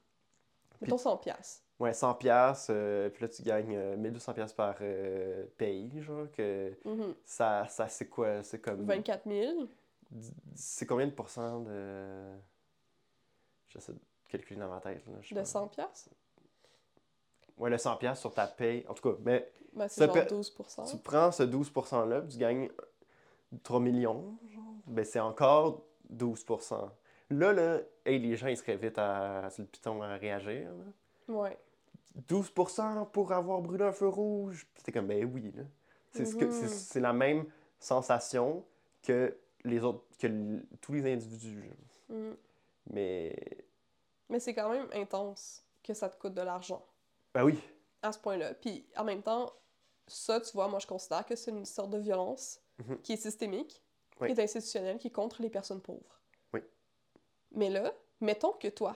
Mettons 0.81 0.95
100$. 0.97 1.19
piastres. 1.21 1.63
Ouais, 1.79 1.93
100 1.93 2.15
pièces 2.15 2.69
puis 3.09 3.21
là, 3.21 3.29
tu 3.29 3.41
gagnes 3.43 3.75
euh, 3.75 3.95
1200 3.97 4.33
pièces 4.33 4.53
par 4.53 4.75
euh, 4.81 5.45
pays, 5.57 6.01
genre, 6.01 6.29
que 6.31 6.75
Mhm. 6.85 7.13
ça, 7.23 7.67
ça 7.67 7.87
c'est 7.87 8.07
quoi? 8.09 8.41
C'est 8.43 8.59
comme... 8.59 8.83
24 8.85 9.27
000. 9.29 9.67
C'est 10.55 10.85
combien 10.85 11.05
de 11.07 11.11
pourcents 11.11 11.59
de... 11.61 12.33
J'essaie 13.69 13.93
de 13.93 13.99
calculer 14.29 14.59
dans 14.59 14.69
ma 14.69 14.79
tête, 14.79 15.05
là. 15.07 15.13
je 15.21 15.35
De 15.35 15.39
pas. 15.41 15.45
100$. 15.45 15.69
piastres? 15.69 16.09
Ouais, 17.57 17.69
le 17.69 17.77
100 17.77 17.97
pièces 17.97 18.19
sur 18.19 18.33
ta 18.33 18.47
paye. 18.47 18.85
En 18.87 18.93
tout 18.93 19.09
cas, 19.11 19.17
mais 19.23 19.51
Ben, 19.73 19.87
c'est 19.87 20.05
genre 20.05 20.13
peut- 20.15 20.25
12 20.29 20.55
tu 20.89 20.97
prends 20.97 21.31
ce 21.31 21.43
12%-là, 21.43 22.21
puis 22.21 22.29
tu 22.33 22.37
gagnes 22.37 22.69
3 23.63 23.79
millions, 23.79 24.37
genre, 24.53 24.63
ben 24.85 25.03
c'est 25.05 25.19
encore 25.19 25.83
12 26.09 26.45
Là, 27.29 27.51
là, 27.53 27.79
hey, 28.05 28.19
les 28.19 28.35
gens, 28.37 28.47
ils 28.47 28.57
seraient 28.57 28.77
vite 28.77 28.97
à, 28.97 29.49
sur 29.49 29.61
le 29.63 29.67
piton 29.67 30.01
à 30.01 30.15
réagir. 30.15 30.69
là. 30.71 31.33
Ouais. 31.33 31.57
12% 32.27 33.05
pour 33.11 33.31
avoir 33.31 33.61
brûlé 33.61 33.83
un 33.83 33.91
feu 33.91 34.07
rouge. 34.07 34.67
C'était 34.77 34.91
comme, 34.91 35.07
ben 35.07 35.23
oui. 35.25 35.51
là. 35.55 35.63
C'est 36.11 36.25
ce 36.25 36.35
que- 36.35 36.49
c'est- 36.49 36.67
c'est 36.67 36.99
la 36.99 37.13
même 37.13 37.45
sensation 37.79 38.65
que 39.03 39.37
les 39.63 39.83
autres, 39.83 40.03
que 40.17 40.27
l- 40.27 40.65
tous 40.81 40.93
les 40.93 41.13
individus. 41.13 41.69
Mm. 42.09 42.31
Mais, 42.89 43.35
Mais 44.29 44.39
c'est 44.39 44.53
quand 44.53 44.69
même 44.69 44.87
intense 44.93 45.63
que 45.83 45.93
ça 45.93 46.09
te 46.09 46.17
coûte 46.19 46.33
de 46.33 46.41
l'argent 46.41 46.83
ben 47.33 47.43
oui. 47.43 47.59
à 48.01 48.11
ce 48.11 48.19
point-là. 48.19 48.53
Puis 48.55 48.85
en 48.95 49.03
même 49.03 49.21
temps, 49.21 49.51
ça, 50.07 50.39
tu 50.41 50.51
vois, 50.53 50.67
moi 50.69 50.79
je 50.79 50.87
considère 50.87 51.25
que 51.25 51.35
c'est 51.35 51.51
une 51.51 51.65
sorte 51.65 51.89
de 51.91 51.97
violence 51.99 52.59
Mhm. 52.79 52.99
qui 53.01 53.13
est 53.13 53.17
systémique, 53.17 53.81
Oui. 54.21 54.33
qui 54.33 54.39
est 54.39 54.43
institutionnelle, 54.43 54.97
qui 54.97 55.07
est 55.07 55.11
contre 55.11 55.41
les 55.41 55.49
personnes 55.49 55.81
pauvres. 55.81 56.16
Mais 57.51 57.69
là, 57.69 57.93
mettons 58.21 58.51
que 58.53 58.67
toi, 58.67 58.95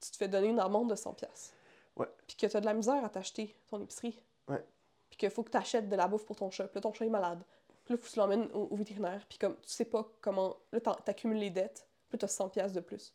tu 0.00 0.10
te 0.10 0.16
fais 0.16 0.28
donner 0.28 0.48
une 0.48 0.60
amende 0.60 0.90
de 0.90 0.94
100$. 0.96 1.14
piastres. 1.14 1.54
Ouais. 1.96 2.08
Puis 2.26 2.36
que 2.36 2.46
tu 2.46 2.56
as 2.56 2.60
de 2.60 2.66
la 2.66 2.74
misère 2.74 3.04
à 3.04 3.08
t'acheter 3.08 3.56
ton 3.68 3.80
épicerie. 3.80 4.18
Ouais. 4.48 4.62
Puis 5.08 5.16
qu'il 5.18 5.30
faut 5.30 5.42
que 5.42 5.50
tu 5.50 5.56
achètes 5.56 5.88
de 5.88 5.96
la 5.96 6.08
bouffe 6.08 6.24
pour 6.26 6.36
ton 6.36 6.50
chat. 6.50 6.64
Puis 6.68 6.76
là, 6.76 6.80
ton 6.82 6.92
chat 6.92 7.06
est 7.06 7.10
malade. 7.10 7.42
Puis 7.84 7.94
là, 7.94 7.98
faut 7.98 8.06
que 8.06 8.12
tu 8.12 8.18
l'emmènes 8.18 8.50
au, 8.52 8.68
au 8.70 8.76
vétérinaire. 8.76 9.24
Puis 9.28 9.38
comme 9.38 9.56
tu 9.60 9.70
sais 9.70 9.84
pas 9.86 10.06
comment. 10.20 10.56
Là, 10.72 10.80
t'accumules 10.80 11.38
les 11.38 11.50
dettes. 11.50 11.86
Puis 12.08 12.18
tu 12.18 12.24
as 12.24 12.28
100$ 12.28 12.50
piastres 12.50 12.74
de 12.74 12.80
plus. 12.80 13.14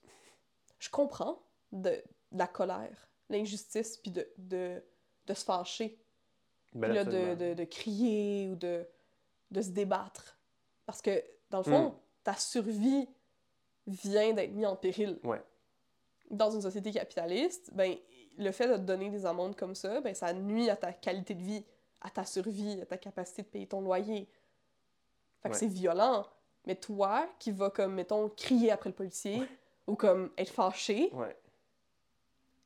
Je 0.80 0.90
comprends 0.90 1.40
de, 1.72 1.90
de 2.32 2.38
la 2.38 2.48
colère, 2.48 3.08
l'injustice, 3.30 3.98
puis 3.98 4.12
de, 4.12 4.28
de, 4.38 4.84
de 5.28 5.34
se 5.34 5.44
fâcher. 5.46 5.98
Ben 6.74 6.88
Puis 6.88 6.96
là, 6.96 7.04
de, 7.06 7.36
de, 7.36 7.54
de 7.54 7.64
crier 7.66 8.48
ou 8.50 8.56
de, 8.56 8.86
de 9.52 9.62
se 9.62 9.70
débattre. 9.70 10.38
Parce 10.86 11.02
que, 11.02 11.24
dans 11.50 11.60
le 11.60 11.64
fond, 11.66 11.90
Mm. 11.90 11.96
ta 12.24 12.36
survie 12.36 13.08
vient 13.88 14.34
d'être 14.34 14.52
mise 14.54 14.66
en 14.66 14.76
péril. 14.76 15.20
Ouais. 15.24 15.42
Dans 16.30 16.50
une 16.52 16.62
société 16.62 16.92
capitaliste, 16.92 17.72
ben, 17.74 17.96
le 18.38 18.52
fait 18.52 18.68
de 18.68 18.76
te 18.76 18.82
donner 18.82 19.10
des 19.10 19.26
amendes 19.26 19.56
comme 19.56 19.76
ça, 19.76 20.00
ben, 20.02 20.14
ça 20.16 20.34
nuit 20.34 20.70
à 20.70 20.76
ta 20.76 20.94
qualité 20.94 21.34
de 21.36 21.42
vie, 21.44 21.64
à 22.02 22.10
ta 22.10 22.26
survie, 22.26 22.80
à 22.82 22.86
ta 22.86 22.98
capacité 22.98 23.42
de 23.42 23.48
payer 23.48 23.68
ton 23.68 23.82
loyer. 23.82 24.28
Fait 25.42 25.50
que 25.50 25.54
Ouais. 25.54 25.60
c'est 25.60 25.68
violent. 25.68 26.26
Mais 26.66 26.76
toi, 26.76 27.28
qui 27.40 27.52
vas, 27.52 27.70
comme, 27.72 27.96
mettons, 27.96 28.30
crier 28.30 28.72
après 28.72 28.90
le 28.90 28.96
policier 28.96 29.42
ou 29.88 29.96
comme 29.96 30.32
être 30.38 30.52
fâché, 30.52 31.10
Ouais. 31.14 31.36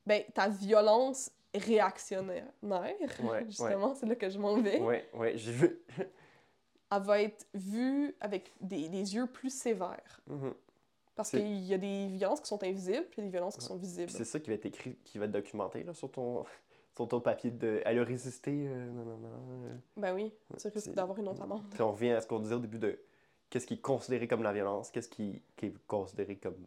ben, 0.05 0.24
ta 0.34 0.49
violence 0.49 1.32
réactionnaire, 1.53 2.45
justement, 3.47 3.95
c'est 3.95 4.05
là 4.05 4.16
que 4.16 4.30
je 4.30 4.38
m'en 4.38 4.57
vais, 4.57 4.80
Ouais, 4.82 5.09
ouais, 5.13 5.38
j'ai 5.38 5.51
vu. 5.53 5.80
elle 6.91 7.01
va 7.01 7.22
être 7.22 7.47
vue 7.53 8.16
avec 8.20 8.51
des, 8.61 8.89
des 8.89 9.16
yeux 9.16 9.26
plus 9.28 9.49
sévères. 9.49 10.22
Mhm. 10.28 10.53
Parce 11.16 11.30
qu'il 11.32 11.59
y 11.66 11.74
a 11.74 11.78
des 11.78 12.07
violences 12.07 12.41
qui 12.41 12.47
sont 12.47 12.61
invisibles, 12.63 13.05
puis 13.09 13.22
des 13.22 13.30
violences 13.30 13.55
qui 13.55 13.61
Ouais. 13.63 13.68
sont 13.68 13.78
visibles. 13.78 14.09
C'est 14.11 14.26
ça 14.26 14.39
qui 14.39 14.49
va 14.49 14.55
être 14.55 14.66
écrit, 14.66 14.97
qui 15.05 15.18
va 15.18 15.26
être 15.26 15.32
documenté 15.32 15.84
là, 15.84 15.93
sur, 15.93 16.11
ton, 16.11 16.43
sur 16.95 17.07
ton 17.07 17.22
papier 17.22 17.51
de. 17.51 17.82
Elle 17.86 17.99
a 17.99 18.03
résisté. 18.03 18.51
euh, 18.68 18.86
non, 18.91 19.05
non, 19.05 19.18
non, 19.18 19.30
euh. 19.68 19.76
Ben 19.97 20.13
oui, 20.13 20.34
tu 20.59 20.68
risques 20.68 20.91
d'avoir 20.93 21.18
une 21.18 21.28
autre 21.30 21.41
amende. 21.41 21.63
Puis 21.72 21.82
on 21.82 21.91
revient 21.93 22.11
à 22.11 22.22
ce 22.22 22.28
qu'on 22.28 22.39
disait 22.39 22.55
au 22.55 22.59
début 22.59 22.80
de 22.80 22.99
qu'est-ce 23.49 23.66
qui 23.66 23.76
est 23.76 23.82
considéré 23.82 24.28
comme 24.28 24.43
la 24.43 24.51
violence, 24.51 24.91
qu'est-ce 24.91 25.07
qui, 25.09 25.41
qui 25.55 25.68
est 25.68 25.74
considéré 25.88 26.36
comme. 26.38 26.57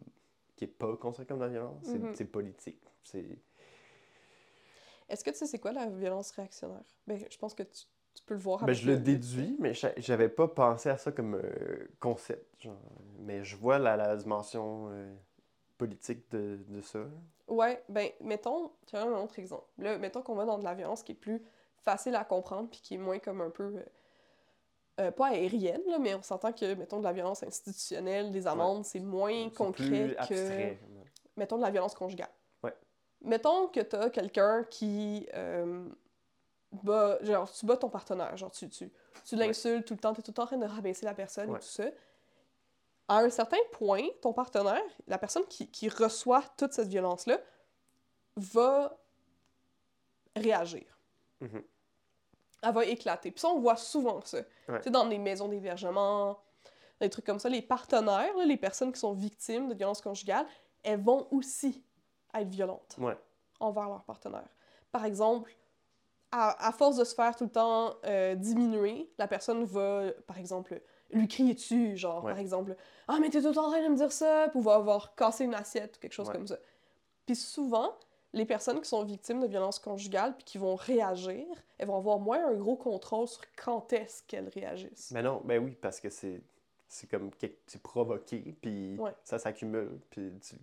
qui 0.55 0.65
est 0.65 0.67
pas 0.67 0.97
considéré 0.97 1.27
comme 1.27 1.39
la 1.41 1.47
violence? 1.47 1.83
C'est 1.83 1.99
Mhm. 1.99 2.15
c'est 2.15 2.25
politique. 2.25 2.81
C'est. 3.03 3.25
Est-ce 5.07 5.23
que 5.23 5.29
tu 5.31 5.37
sais 5.37 5.45
c'est 5.47 5.59
quoi 5.59 5.71
la 5.71 5.87
violence 5.87 6.31
réactionnaire? 6.31 6.83
Ben, 7.07 7.19
je 7.29 7.37
pense 7.37 7.53
que 7.53 7.63
tu, 7.63 7.85
tu 8.15 8.23
peux 8.25 8.33
le 8.33 8.39
voir 8.39 8.63
Ben, 8.65 8.73
je 8.73 8.85
le 8.87 8.93
le- 8.93 8.99
déduis, 8.99 9.55
mais 9.59 9.73
j'a- 9.73 9.93
j'avais 9.97 10.29
pas 10.29 10.47
pensé 10.47 10.89
à 10.89 10.97
ça 10.97 11.11
comme 11.11 11.35
euh, 11.35 11.87
concept. 11.99 12.45
genre. 12.61 12.75
Mais 13.19 13.43
je 13.43 13.55
vois 13.55 13.79
la, 13.79 13.95
la 13.97 14.15
dimension 14.15 14.89
euh, 14.91 15.15
politique 15.77 16.29
de, 16.31 16.59
de 16.67 16.81
ça. 16.81 16.99
Ouais, 17.47 17.83
ben, 17.89 18.09
mettons, 18.21 18.71
tu 18.85 18.95
as 18.95 19.03
un 19.03 19.11
autre 19.13 19.39
exemple. 19.39 19.65
Là, 19.77 19.97
mettons 19.97 20.21
qu'on 20.21 20.35
va 20.35 20.45
dans 20.45 20.57
de 20.59 20.63
la 20.63 20.75
violence 20.75 21.01
qui 21.03 21.13
est 21.13 21.15
plus 21.15 21.41
facile 21.81 22.15
à 22.15 22.23
comprendre, 22.23 22.69
puis 22.69 22.81
qui 22.81 22.95
est 22.95 22.99
moins 22.99 23.19
comme 23.19 23.41
un 23.41 23.49
peu... 23.49 23.73
euh, 24.99 25.11
pas 25.11 25.27
aérienne, 25.27 25.81
là, 25.87 25.97
mais 25.97 26.13
on 26.13 26.21
s'entend 26.21 26.51
que, 26.51 26.73
mettons, 26.75 26.99
de 26.99 27.03
la 27.05 27.13
violence 27.13 27.41
institutionnelle, 27.43 28.31
des 28.31 28.45
amendes, 28.47 28.83
c'est 28.85 28.99
moins 28.99 29.49
concret 29.49 29.85
plus 30.07 30.15
que... 30.15 30.19
abstrait. 30.19 30.79
mettons, 31.37 31.57
de 31.57 31.61
la 31.63 31.71
violence 31.71 31.95
conjugale. 31.95 32.29
Ouais. 32.63 32.73
Mettons 33.21 33.67
que 33.69 33.79
t'as 33.79 34.09
quelqu'un 34.09 34.65
qui 34.69 35.27
genre, 37.21 37.51
tu 37.51 37.65
bats 37.65 37.77
ton 37.77 37.89
partenaire, 37.89 38.35
genre, 38.37 38.51
tu, 38.51 38.69
tu, 38.69 38.91
tu 39.25 39.35
Ouais. 39.35 39.47
l'insultes 39.47 39.85
tout 39.87 39.93
le 39.95 39.99
temps, 39.99 40.13
t'es 40.13 40.21
tout 40.21 40.31
le 40.31 40.35
temps 40.35 40.43
en 40.43 40.47
train 40.47 40.57
de 40.57 40.65
rabaisser 40.65 41.05
la 41.05 41.13
personne 41.13 41.49
Ouais. 41.49 41.57
et 41.57 41.61
tout 41.61 41.67
ça. 41.67 41.85
À 43.07 43.17
un 43.19 43.29
certain 43.29 43.57
point, 43.71 44.03
ton 44.21 44.33
partenaire, 44.33 44.81
la 45.07 45.17
personne 45.17 45.45
qui, 45.47 45.69
qui 45.71 45.89
reçoit 45.89 46.43
toute 46.57 46.73
cette 46.73 46.87
violence-là, 46.89 47.39
va 48.35 48.95
réagir. 50.35 50.85
Mhm. 51.41 51.63
Elle 52.61 52.73
va 52.73 52.85
éclater. 52.85 53.31
Puis 53.31 53.39
ça, 53.39 53.47
on 53.49 53.59
voit 53.59 53.77
souvent 53.77 54.21
ça. 54.21 54.37
Ouais. 54.67 54.77
Tu 54.77 54.83
sais, 54.83 54.89
dans 54.91 55.05
les 55.07 55.17
maisons 55.17 55.47
d'hébergement, 55.47 56.39
des 56.99 57.09
trucs 57.09 57.25
comme 57.25 57.39
ça, 57.39 57.49
les 57.49 57.61
partenaires, 57.61 58.35
là, 58.35 58.45
les 58.45 58.57
personnes 58.57 58.91
qui 58.91 58.99
sont 58.99 59.13
victimes 59.13 59.69
de 59.69 59.73
violences 59.73 60.01
conjugales, 60.01 60.45
elles 60.83 61.01
vont 61.01 61.27
aussi 61.31 61.83
être 62.33 62.49
violentes 62.49 62.97
envers 63.59 63.87
leur 63.89 64.03
partenaire. 64.03 64.47
Par 64.91 65.05
exemple, 65.05 65.51
à, 66.31 66.67
à 66.67 66.71
force 66.71 66.97
de 66.97 67.03
se 67.03 67.15
faire 67.15 67.35
tout 67.35 67.45
le 67.45 67.49
temps 67.49 67.95
euh, 68.05 68.35
diminuer, 68.35 69.09
la 69.17 69.27
personne 69.27 69.63
va, 69.63 70.11
par 70.27 70.37
exemple, 70.37 70.81
lui 71.11 71.27
crier 71.27 71.53
dessus, 71.55 71.97
genre, 71.97 72.23
Ouais. 72.23 72.31
par 72.31 72.39
exemple, 72.39 72.75
«Ah, 73.07 73.17
mais 73.19 73.29
t'es 73.29 73.41
tout 73.41 73.47
le 73.47 73.53
temps 73.55 73.67
en 73.67 73.71
train 73.71 73.83
de 73.83 73.87
me 73.89 73.95
dire 73.95 74.11
ça!» 74.11 74.47
Puis 74.51 74.61
va 74.61 74.75
avoir 74.75 75.15
cassé 75.15 75.45
une 75.45 75.55
assiette 75.55 75.97
ou 75.97 75.99
quelque 75.99 76.13
chose 76.13 76.27
Ouais. 76.27 76.35
comme 76.35 76.47
ça. 76.47 76.57
Puis 77.25 77.35
souvent, 77.35 77.95
les 78.33 78.45
personnes 78.45 78.79
qui 78.79 78.87
sont 78.87 79.03
victimes 79.03 79.39
de 79.41 79.47
violences 79.47 79.79
conjugales 79.79 80.35
puis 80.35 80.43
qui 80.43 80.57
vont 80.59 80.75
réagir, 80.75 81.45
elles 81.79 81.87
vont 81.87 81.97
avoir 81.97 82.19
moins 82.19 82.45
un 82.47 82.53
gros 82.53 82.75
contrôle 82.75 83.27
sur 83.27 83.41
quand 83.55 83.91
est-ce 83.93 84.21
qu'elles 84.23 84.49
réagissent. 84.49 85.09
Mais 85.11 85.23
non, 85.23 85.41
ben 85.43 85.63
oui, 85.63 85.75
parce 85.81 85.99
que 85.99 86.09
c'est 86.09 86.41
c'est 86.87 87.07
comme 87.09 87.29
c'est 87.67 87.81
provoqué, 87.83 88.55
puis 88.61 88.97
Ouais. 88.99 89.13
ça 89.23 89.37
s'accumule, 89.39 89.99
puis 90.09 90.31
tu... 90.41 90.55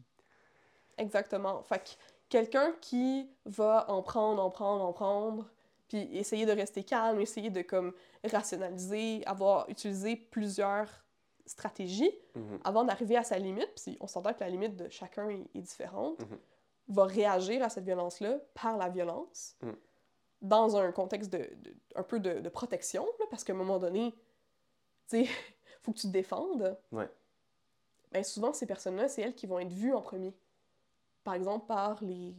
Exactement. 0.98 1.62
Fait 1.62 1.78
que 1.78 1.90
quelqu'un 2.28 2.72
qui 2.80 3.30
va 3.44 3.84
en 3.88 4.02
prendre, 4.02 4.42
en 4.42 4.50
prendre, 4.50 4.84
en 4.84 4.92
prendre, 4.92 5.46
puis 5.88 5.98
essayer 6.16 6.46
de 6.46 6.52
rester 6.52 6.82
calme, 6.84 7.20
essayer 7.20 7.50
de 7.50 7.62
comme 7.62 7.92
rationaliser, 8.24 9.22
avoir 9.26 9.68
utilisé 9.68 10.16
plusieurs 10.16 10.88
stratégies 11.46 12.10
Mhm. 12.34 12.58
avant 12.64 12.84
d'arriver 12.84 13.16
à 13.16 13.22
sa 13.22 13.38
limite, 13.38 13.70
puis 13.82 13.96
on 14.00 14.06
s'entend 14.06 14.32
que 14.34 14.40
la 14.40 14.48
limite 14.50 14.76
de 14.76 14.88
chacun 14.88 15.28
est, 15.28 15.44
est 15.54 15.60
différente, 15.62 16.18
Mhm. 16.20 16.38
va 16.88 17.04
réagir 17.04 17.62
à 17.62 17.68
cette 17.68 17.84
violence-là 17.84 18.38
par 18.54 18.76
la 18.76 18.88
violence, 18.88 19.56
Mhm. 19.62 19.76
dans 20.42 20.76
un 20.76 20.90
contexte 20.92 21.32
de, 21.32 21.38
de- 21.38 21.74
un 21.94 22.02
peu 22.02 22.18
de, 22.20 22.40
de 22.40 22.48
protection, 22.48 23.04
là, 23.20 23.26
parce 23.30 23.44
qu'à 23.44 23.52
un 23.52 23.56
moment 23.56 23.78
donné, 23.78 24.12
tu 25.08 25.24
sais, 25.24 25.26
faut 25.82 25.92
que 25.92 25.98
tu 25.98 26.08
te 26.08 26.12
défendes. 26.12 26.76
Ouais. 26.90 27.08
Ben 28.12 28.24
souvent, 28.24 28.52
ces 28.52 28.66
personnes-là, 28.66 29.08
c'est 29.08 29.22
elles 29.22 29.34
qui 29.34 29.46
vont 29.46 29.58
être 29.60 29.72
vues 29.72 29.94
en 29.94 30.02
premier. 30.02 30.34
Par 31.22 31.34
exemple, 31.34 31.66
par 31.66 32.02
les, 32.02 32.34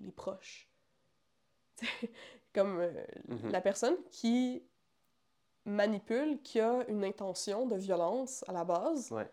les 0.00 0.12
proches. 0.12 0.68
Comme 2.52 2.80
euh, 2.80 2.90
Mhm. 3.28 3.50
la 3.52 3.60
personne 3.60 3.96
qui 4.10 4.62
manipule, 5.64 6.40
qui 6.42 6.60
a 6.60 6.84
une 6.88 7.04
intention 7.04 7.66
de 7.66 7.76
violence 7.76 8.44
à 8.48 8.52
la 8.52 8.64
base, 8.64 9.10
Ouais. 9.12 9.30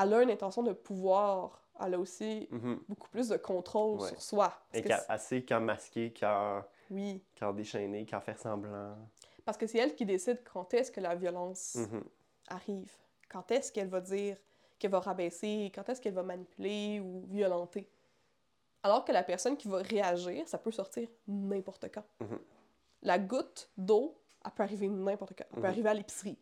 elle 0.00 0.14
a 0.14 0.22
une 0.22 0.30
intention 0.30 0.62
de 0.62 0.72
pouvoir. 0.72 1.60
Elle 1.80 1.94
a 1.94 1.98
aussi 1.98 2.46
Mhm. 2.52 2.80
beaucoup 2.88 3.08
plus 3.08 3.28
de 3.28 3.36
contrôle 3.36 4.00
Ouais. 4.00 4.08
sur 4.08 4.22
soi. 4.22 4.48
Parce 4.48 4.62
Et 4.74 4.82
que 4.82 4.88
qu'à- 4.88 4.98
c'est- 4.98 5.10
assez 5.12 5.44
qu'en 5.44 5.60
masquer, 5.60 6.12
qu'en 6.12 6.62
oui, 6.90 7.20
qu'en 7.38 7.52
déchaîner, 7.52 8.06
qu'en 8.06 8.20
faire 8.20 8.38
semblant. 8.38 8.96
parce 9.44 9.58
que 9.58 9.66
c'est 9.66 9.78
elle 9.78 9.94
qui 9.94 10.06
décide 10.06 10.42
quand 10.44 10.72
est-ce 10.74 10.92
que 10.92 11.00
la 11.00 11.14
violence 11.16 11.74
Mhm. 11.76 12.04
arrive. 12.48 12.92
Quand 13.28 13.50
est-ce 13.50 13.72
qu'elle 13.72 13.88
va 13.88 14.00
dire 14.00 14.36
qu'elle 14.78 14.90
va 14.92 15.00
rabaisser, 15.00 15.72
quand 15.74 15.88
est-ce 15.88 16.00
qu'elle 16.00 16.14
va 16.14 16.22
manipuler 16.22 17.00
ou 17.00 17.24
violenter. 17.28 17.88
Alors 18.84 19.04
que 19.04 19.10
la 19.12 19.22
personne 19.22 19.56
qui 19.56 19.66
va 19.66 19.78
réagir, 19.78 20.46
ça 20.46 20.58
peut 20.58 20.70
sortir 20.70 21.08
n'importe 21.26 21.86
quand. 21.92 22.04
Mhm. 22.20 22.38
La 23.02 23.18
goutte 23.18 23.70
d'eau, 23.76 24.16
elle 24.44 24.50
peut 24.52 24.62
arriver 24.62 24.88
n'importe 24.88 25.32
quand. 25.36 25.44
Elle 25.50 25.54
peut 25.54 25.60
Mhm. 25.62 25.64
arriver 25.66 25.88
à 25.88 25.94
l'épicerie. 25.94 26.38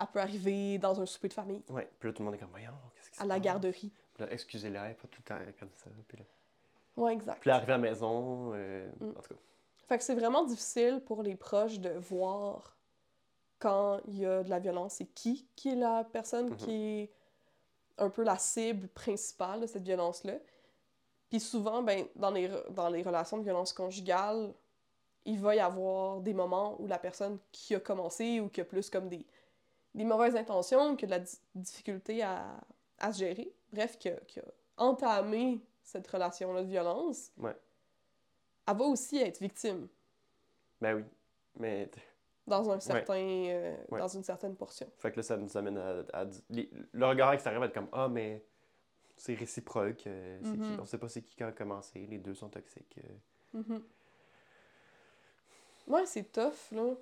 Elle 0.00 0.06
peut 0.08 0.18
arriver 0.20 0.78
dans 0.78 1.00
un 1.00 1.06
souper 1.06 1.28
de 1.28 1.32
famille, 1.34 1.62
Ouais, 1.68 1.88
puis 1.98 2.08
là, 2.08 2.12
tout 2.12 2.22
le 2.22 2.26
monde 2.26 2.34
est 2.34 2.38
comme, 2.38 2.50
voyons, 2.50 2.72
qu'est-ce 2.96 3.10
qui 3.10 3.16
se 3.18 3.22
à 3.22 3.26
la 3.26 3.38
garderie. 3.38 3.92
Excusez-la, 4.30 4.94
pas 4.94 5.08
tout 5.08 5.20
le 5.20 5.24
temps 5.24 5.52
comme 5.58 5.70
ça. 5.76 5.90
Puis 6.08 6.18
là, 6.18 6.24
Ouais, 6.96 7.12
exact. 7.12 7.40
puis 7.40 7.48
là 7.48 7.56
arrivé 7.56 7.72
à 7.72 7.76
la 7.76 7.82
maison, 7.82 8.50
euh, 8.54 8.90
Mm. 9.00 9.10
en 9.10 9.22
tout 9.22 9.34
cas. 9.34 9.40
Fait 9.86 9.98
que 9.98 10.04
c'est 10.04 10.14
vraiment 10.14 10.44
difficile 10.44 11.02
pour 11.06 11.22
les 11.22 11.36
proches 11.36 11.78
de 11.80 11.90
voir 11.90 12.76
quand 13.58 14.00
il 14.06 14.18
y 14.18 14.26
a 14.26 14.42
de 14.42 14.50
la 14.50 14.58
violence. 14.58 14.94
C'est 14.94 15.06
qui 15.06 15.46
qui 15.54 15.70
est 15.70 15.76
la 15.76 16.04
personne 16.04 16.50
Mhm. 16.50 16.56
qui 16.56 16.72
est 17.02 17.12
un 17.98 18.08
peu 18.10 18.22
la 18.24 18.38
cible 18.38 18.88
principale 18.88 19.60
de 19.60 19.66
cette 19.66 19.82
violence-là. 19.84 20.34
Puis 21.30 21.40
souvent, 21.40 21.82
ben, 21.82 22.06
dans, 22.16 22.30
les, 22.30 22.50
dans 22.70 22.88
les 22.88 23.02
relations 23.02 23.38
de 23.38 23.44
violence 23.44 23.72
conjugale, 23.72 24.52
il 25.24 25.38
va 25.38 25.54
y 25.54 25.60
avoir 25.60 26.20
des 26.20 26.34
moments 26.34 26.80
où 26.80 26.86
la 26.86 26.98
personne 26.98 27.38
qui 27.52 27.74
a 27.74 27.80
commencé 27.80 28.40
ou 28.40 28.48
qui 28.48 28.60
a 28.60 28.64
plus 28.64 28.90
comme 28.90 29.08
des, 29.08 29.24
des 29.94 30.04
mauvaises 30.04 30.34
intentions, 30.36 30.96
qui 30.96 31.04
a 31.04 31.06
de 31.06 31.12
la 31.12 31.18
di- 31.20 31.38
difficulté 31.54 32.22
à, 32.22 32.46
à 32.98 33.12
se 33.12 33.20
gérer, 33.20 33.52
bref, 33.72 33.96
qui 33.98 34.08
a, 34.08 34.16
qui 34.26 34.40
a 34.40 34.44
entamé 34.76 35.60
cette 35.82 36.06
relation-là 36.08 36.62
de 36.62 36.68
violence, 36.68 37.30
Ouais. 37.38 37.56
elle 38.66 38.76
va 38.76 38.84
aussi 38.84 39.18
être 39.18 39.38
victime 39.40 39.88
Ben 40.80 40.94
oui. 40.94 41.04
Mais. 41.58 41.86
t- 41.86 42.00
dans, 42.46 42.68
un 42.70 42.80
certain, 42.80 43.14
euh, 43.20 43.76
Ouais. 43.90 44.00
dans 44.00 44.08
une 44.08 44.24
certaine 44.24 44.56
portion. 44.56 44.90
Fait 44.98 45.12
que 45.12 45.16
là, 45.18 45.22
ça 45.22 45.36
nous 45.36 45.56
amène 45.56 45.78
à. 45.78 46.02
à 46.12 46.24
le 46.48 47.06
regard 47.06 47.32
extérieur 47.32 47.60
va 47.60 47.66
être 47.66 47.74
comme 47.74 47.88
Ah, 47.92 48.08
mais 48.08 48.42
c'est 49.20 49.34
réciproque. 49.34 50.06
euh, 50.06 50.38
qui- 50.42 50.80
on 50.80 50.84
sait 50.86 50.96
pas 50.98 51.08
c'est 51.08 51.20
qui 51.22 51.36
qui 51.36 51.42
a 51.42 51.52
commencé. 51.52 52.06
Les 52.10 52.18
deux 52.18 52.34
sont 52.34 52.48
toxiques. 52.48 52.98
euh. 53.54 53.58
Mhm. 53.60 53.82
Ouais, 55.88 56.06
c'est 56.06 56.30
tough, 56.32 56.70
là. 56.72 56.94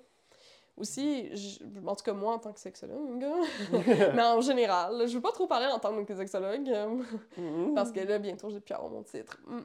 Aussi, 0.77 1.35
je- 1.35 1.59
en 1.85 1.95
tout 1.95 2.03
cas, 2.03 2.13
moi, 2.13 2.33
en 2.33 2.39
tant 2.39 2.53
que 2.53 2.59
sexologue, 2.59 3.25
mais 4.15 4.21
en 4.23 4.39
général, 4.41 5.07
je 5.07 5.13
veux 5.15 5.21
pas 5.21 5.31
trop 5.33 5.45
parler 5.47 5.67
en 5.67 5.79
tant 5.79 6.03
que 6.05 6.15
sexologue, 6.15 6.69
euh, 6.69 7.03
Mhm. 7.37 7.73
parce 7.75 7.91
que 7.91 7.99
là, 7.99 8.17
bientôt, 8.19 8.49
j'ai 8.49 8.61
pu 8.61 8.73
avoir 8.73 8.89
mon 8.89 9.03
titre. 9.03 9.39
Mm. 9.45 9.59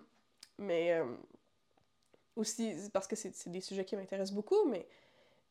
Mais 0.58 0.92
euh, 0.92 1.04
aussi, 2.36 2.74
parce 2.92 3.06
que 3.06 3.14
c'est 3.16 3.48
des 3.48 3.60
sujets 3.60 3.84
qui 3.84 3.94
m'intéressent 3.96 4.34
beaucoup, 4.34 4.64
mais 4.68 4.86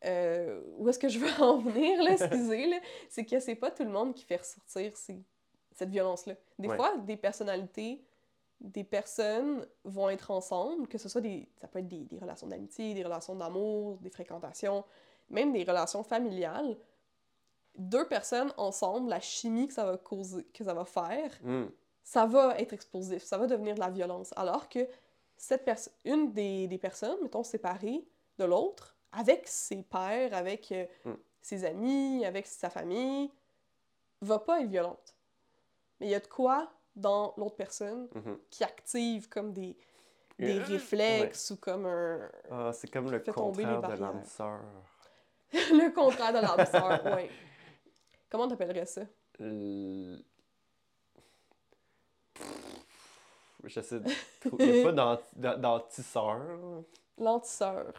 euh, 0.06 0.62
où 0.78 0.89
est-ce 0.89 0.99
que 0.99 1.08
je 1.08 1.18
veux 1.20 1.28
en 1.43 1.58
venir, 1.60 2.01
là, 2.04 2.12
excusez, 2.12 2.68
là, 2.68 2.80
c'est 3.10 3.26
que 3.26 3.39
c'est 3.39 3.56
pas 3.56 3.72
tout 3.72 3.84
le 3.84 3.89
monde 3.89 4.14
qui 4.14 4.26
fait 4.26 4.38
ressortir 4.38 4.95
ces- 4.97 5.24
cette 5.74 5.89
violence-là. 5.89 6.36
Des 6.59 6.67
Ouais. 6.67 6.76
fois, 6.76 6.97
des 6.97 7.17
personnalités, 7.17 8.03
des 8.61 8.84
personnes 8.84 9.67
vont 9.84 10.09
être 10.09 10.32
ensemble, 10.32 10.88
que 10.88 10.97
ce 10.97 11.09
soit 11.09 11.21
des... 11.21 11.49
ça 11.57 11.67
peut 11.67 11.80
être 11.80 11.88
des, 11.88 12.05
des 12.05 12.17
relations 12.19 12.47
d'amitié, 12.47 12.93
des 12.93 13.03
relations 13.03 13.36
d'amour, 13.36 13.97
des 13.97 14.09
fréquentations, 14.09 14.84
même 15.30 15.51
des 15.51 15.63
relations 15.63 16.03
familiales. 16.03 16.78
Deux 17.76 18.07
personnes 18.07 18.53
ensemble, 18.57 19.09
la 19.09 19.19
chimie 19.19 19.67
que 19.67 19.74
ça 19.74 19.84
va 19.86 19.97
causer, 19.97 20.43
que 20.53 20.63
ça 20.63 20.74
va 20.74 20.86
faire, 20.86 21.32
Mhm. 21.41 21.71
ça 22.03 22.26
va 22.26 22.57
être 22.59 22.74
explosif, 22.74 23.24
ça 23.24 23.38
va 23.38 23.47
devenir 23.47 23.76
de 23.76 23.80
la 23.80 23.89
violence. 23.89 24.32
Alors 24.36 24.69
que 24.69 24.88
cette 25.36 25.65
perso- 25.65 25.91
une 26.05 26.32
des, 26.32 26.67
des 26.67 26.78
personnes, 26.78 27.17
mettons, 27.24 27.43
séparée 27.43 28.05
de 28.38 28.45
l'autre, 28.45 28.95
avec 29.11 29.47
ses 29.47 29.82
pères, 29.84 30.34
avec 30.34 30.71
euh, 30.71 30.86
Mm. 31.05 31.13
ses 31.41 31.65
amis, 31.65 32.26
avec 32.26 32.45
sa 32.47 32.69
famille, 32.69 33.30
va 34.21 34.39
pas 34.39 34.61
être 34.61 34.69
violente. 34.69 35.12
Mais 36.00 36.08
il 36.08 36.10
y 36.12 36.16
a 36.16 36.20
de 36.20 36.28
quoi 36.28 36.72
dans 36.96 37.34
l'autre 37.38 37.56
personne 37.56 38.08
Mhm. 38.14 38.38
qui 38.50 38.64
active 38.64 39.30
comme 39.30 39.54
des, 39.54 39.76
des 40.39 40.60
Euh, 40.60 40.64
réflexes 40.64 41.52
ou 41.52 41.58
comme 41.58 41.86
un... 41.86 42.30
Ah, 42.52 42.72
c'est 42.74 42.89
comme 42.91 43.10
le 43.12 43.20
contraire 43.20 43.82
de 43.82 43.94
l'âme 43.94 44.24
sœur. 44.26 44.62
le 45.54 45.94
contraire 45.94 46.34
de 46.34 46.39
l'âme 46.39 46.66
sœur, 46.66 47.16
ouais. 47.16 47.30
Comment 48.30 48.48
t'appellerais 48.48 48.86
ça? 48.86 49.02
L- 49.39 50.24
J'essaie 53.66 54.00
de. 54.02 54.10
Il 54.60 54.72
n'y 54.72 54.82
a 54.82 54.84
pas 54.84 54.91
d'anti- 54.91 55.36
d'an- 55.36 55.58
d'anti-sœur. 55.58 56.84
L'antisœur. 57.18 57.94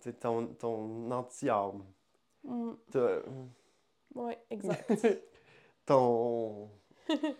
C'est 0.00 0.18
ton, 0.20 0.46
ton 0.54 1.10
anti-âme. 1.10 1.84
Mm, 2.42 2.72
ouais, 4.16 4.38
exact. 4.50 4.90
ton. 5.86 6.68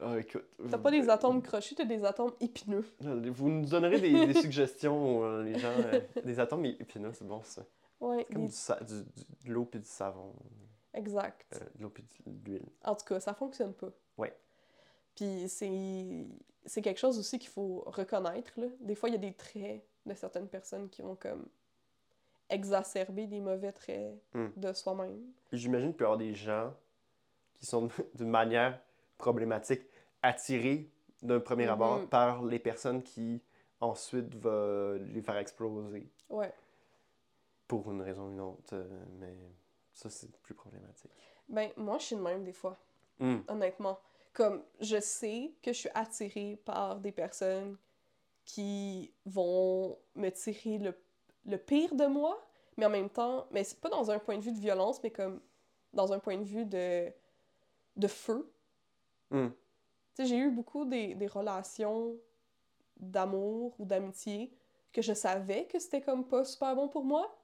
Ah, 0.00 0.16
écoute. 0.16 0.44
T'as 0.70 0.78
pas 0.78 0.92
des 0.92 1.08
atomes 1.10 1.42
crochus, 1.42 1.74
t'as 1.74 1.84
des 1.84 2.04
atomes 2.04 2.32
épineux. 2.40 2.84
Vous 3.00 3.48
nous 3.50 3.66
donnerez 3.66 4.00
des, 4.00 4.26
des 4.26 4.34
suggestions, 4.40 5.24
euh, 5.24 5.42
les 5.42 5.58
gens. 5.58 5.72
euh, 5.76 6.00
des 6.24 6.38
atomes 6.38 6.64
épineux, 6.66 7.10
c'est 7.14 7.26
bon 7.26 7.42
ça. 7.42 7.62
Ouais, 8.00 8.18
C'est 8.28 8.32
comme 8.34 8.42
des- 8.42 8.48
du 8.48 8.54
sa- 8.54 8.78
du- 8.80 9.02
du- 9.02 9.24
de 9.48 9.52
l'eau 9.52 9.64
puis 9.64 9.80
du 9.80 9.88
savon. 9.88 10.32
exact. 10.94 11.46
Euh, 11.52 11.64
de 11.74 11.82
l'eau 11.82 11.88
puis 11.90 12.04
de 12.26 12.48
l'huile. 12.48 12.66
En 12.84 12.94
tout 12.94 13.06
cas, 13.06 13.18
ça 13.18 13.34
fonctionne 13.34 13.72
pas. 13.74 13.88
Ouais. 14.18 14.32
Puis 15.16 15.48
c'est 15.48 16.26
c'est 16.64 16.80
quelque 16.82 17.00
chose 17.00 17.18
aussi 17.18 17.40
qu'il 17.40 17.50
faut 17.50 17.82
reconnaître. 17.86 18.52
Là. 18.56 18.66
Des 18.78 18.94
fois, 18.94 19.08
il 19.08 19.12
y 19.12 19.16
a 19.16 19.18
des 19.18 19.32
traits 19.32 19.82
de 20.06 20.14
certaines 20.14 20.46
personnes 20.46 20.88
qui 20.90 21.02
vont 21.02 21.16
comme 21.16 21.44
exacerber 22.50 23.26
des 23.26 23.40
mauvais 23.40 23.72
traits 23.72 24.14
Mm. 24.34 24.46
de 24.56 24.72
soi-même. 24.72 25.18
Puis 25.50 25.58
J'imagine 25.58 25.88
qu'il 25.88 25.96
peut 25.96 26.04
y 26.04 26.06
avoir 26.06 26.18
des 26.18 26.34
gens 26.34 26.72
qui 27.54 27.66
sont 27.66 27.88
d'une 28.14 28.30
manière 28.30 28.80
problématique 29.18 29.82
attirés 30.22 30.90
d'un 31.22 31.40
premier 31.40 31.64
Mhm. 31.66 31.70
abord 31.72 32.06
par 32.08 32.42
les 32.44 32.58
personnes 32.58 33.02
qui 33.02 33.42
ensuite 33.80 34.34
va 34.36 34.96
les 34.98 35.20
faire 35.22 35.36
exploser 35.36 36.08
Ouais. 36.30 36.52
pour 37.66 37.90
une 37.90 38.02
raison 38.02 38.26
ou 38.28 38.30
une 38.30 38.40
autre. 38.40 38.74
euh, 38.74 39.04
mais 39.18 39.34
ça, 39.92 40.08
c'est 40.08 40.30
plus 40.42 40.54
problématique. 40.54 41.10
Ben, 41.48 41.70
moi, 41.76 41.98
je 41.98 42.04
suis 42.06 42.16
de 42.16 42.20
même 42.20 42.44
des 42.44 42.52
fois, 42.52 42.76
Hmm. 43.18 43.38
honnêtement. 43.48 43.98
Comme, 44.32 44.62
je 44.80 45.00
sais 45.00 45.52
que 45.62 45.72
je 45.72 45.78
suis 45.78 45.90
attirée 45.94 46.56
par 46.64 46.96
des 47.00 47.10
personnes 47.10 47.76
qui 48.44 49.12
vont 49.26 49.98
me 50.14 50.30
tirer 50.30 50.78
le, 50.78 50.94
le 51.46 51.58
pire 51.58 51.94
de 51.94 52.06
moi, 52.06 52.40
mais 52.76 52.86
en 52.86 52.90
même 52.90 53.10
temps, 53.10 53.46
mais 53.50 53.64
c'est 53.64 53.80
pas 53.80 53.88
dans 53.88 54.10
un 54.10 54.18
point 54.20 54.36
de 54.36 54.42
vue 54.42 54.52
de 54.52 54.60
violence, 54.60 55.02
mais 55.02 55.10
comme 55.10 55.40
dans 55.92 56.12
un 56.12 56.18
point 56.20 56.36
de 56.38 56.44
vue 56.44 56.64
de, 56.64 57.12
de 57.96 58.06
feu. 58.06 58.48
Sais, 60.14 60.26
j'ai 60.26 60.36
eu 60.38 60.50
beaucoup 60.50 60.84
des, 60.84 61.14
des 61.14 61.26
relations 61.26 62.16
d'amour 62.96 63.74
ou 63.78 63.84
d'amitié 63.84 64.52
que 64.92 65.02
je 65.02 65.12
savais 65.12 65.66
que 65.66 65.78
c'était 65.78 66.00
comme 66.00 66.26
pas 66.26 66.44
super 66.44 66.74
bon 66.74 66.88
pour 66.88 67.04
moi, 67.04 67.38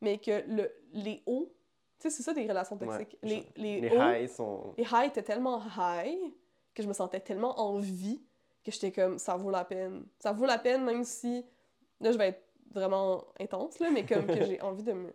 mais 0.00 0.18
que 0.18 0.42
le, 0.48 0.70
les 0.92 1.22
hauts, 1.26 1.52
tu 1.98 2.02
sais, 2.04 2.10
c'est 2.10 2.22
ça 2.22 2.32
des 2.32 2.46
relations 2.46 2.76
toxiques. 2.76 3.18
Ouais, 3.22 3.28
les, 3.28 3.40
je- 3.42 3.62
les, 3.62 3.80
Les 3.82 3.90
hauts, 3.90 4.00
highs 4.00 4.28
sont. 4.28 4.74
les 4.76 4.84
highs 4.84 5.06
étaient 5.08 5.22
tellement 5.22 5.62
high 5.76 6.32
que 6.74 6.82
je 6.82 6.88
me 6.88 6.92
sentais 6.92 7.20
tellement 7.20 7.58
en 7.60 7.78
vie 7.78 8.20
que 8.64 8.70
j'étais 8.72 8.92
comme, 8.92 9.18
ça 9.18 9.36
vaut 9.36 9.50
la 9.50 9.64
peine. 9.64 10.06
Ça 10.18 10.32
vaut 10.32 10.46
la 10.46 10.58
peine 10.58 10.84
même 10.84 11.04
si, 11.04 11.44
là, 12.00 12.12
je 12.12 12.18
vais 12.18 12.28
être 12.28 12.42
vraiment 12.70 13.24
intense, 13.40 13.78
là, 13.78 13.90
mais 13.90 14.04
comme 14.04 14.26
que 14.26 14.44
j'ai 14.44 14.60
envie 14.60 14.82
de 14.82 14.92
me, 14.92 15.12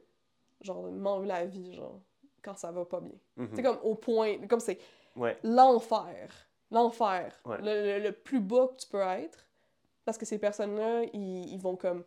genre, 0.61 0.84
de 0.84 0.89
m'enlever 0.91 1.28
la 1.28 1.45
vie, 1.45 1.74
genre, 1.74 1.99
quand 2.41 2.55
ça 2.57 2.72
va 2.72 2.86
pas 2.86 2.99
bien. 3.01 3.16
C'est 3.55 3.64
comme 3.64 3.80
au 3.84 3.95
point, 3.95 4.47
comme 4.47 4.59
c'est 4.59 4.80
Ouais. 5.16 5.38
l'enfer. 5.43 6.30
L'enfer. 6.72 7.34
Ouais. 7.45 7.57
Le, 7.59 7.99
le- 7.99 8.03
le 8.03 8.11
plus 8.11 8.39
bas 8.39 8.68
que 8.68 8.82
tu 8.82 8.88
peux 8.88 9.01
être. 9.01 9.45
Parce 10.05 10.18
que 10.18 10.26
ces 10.26 10.39
personnes-là, 10.39 11.03
ils, 11.14 11.53
ils 11.53 11.59
vont 11.59 11.76
comme 11.76 12.03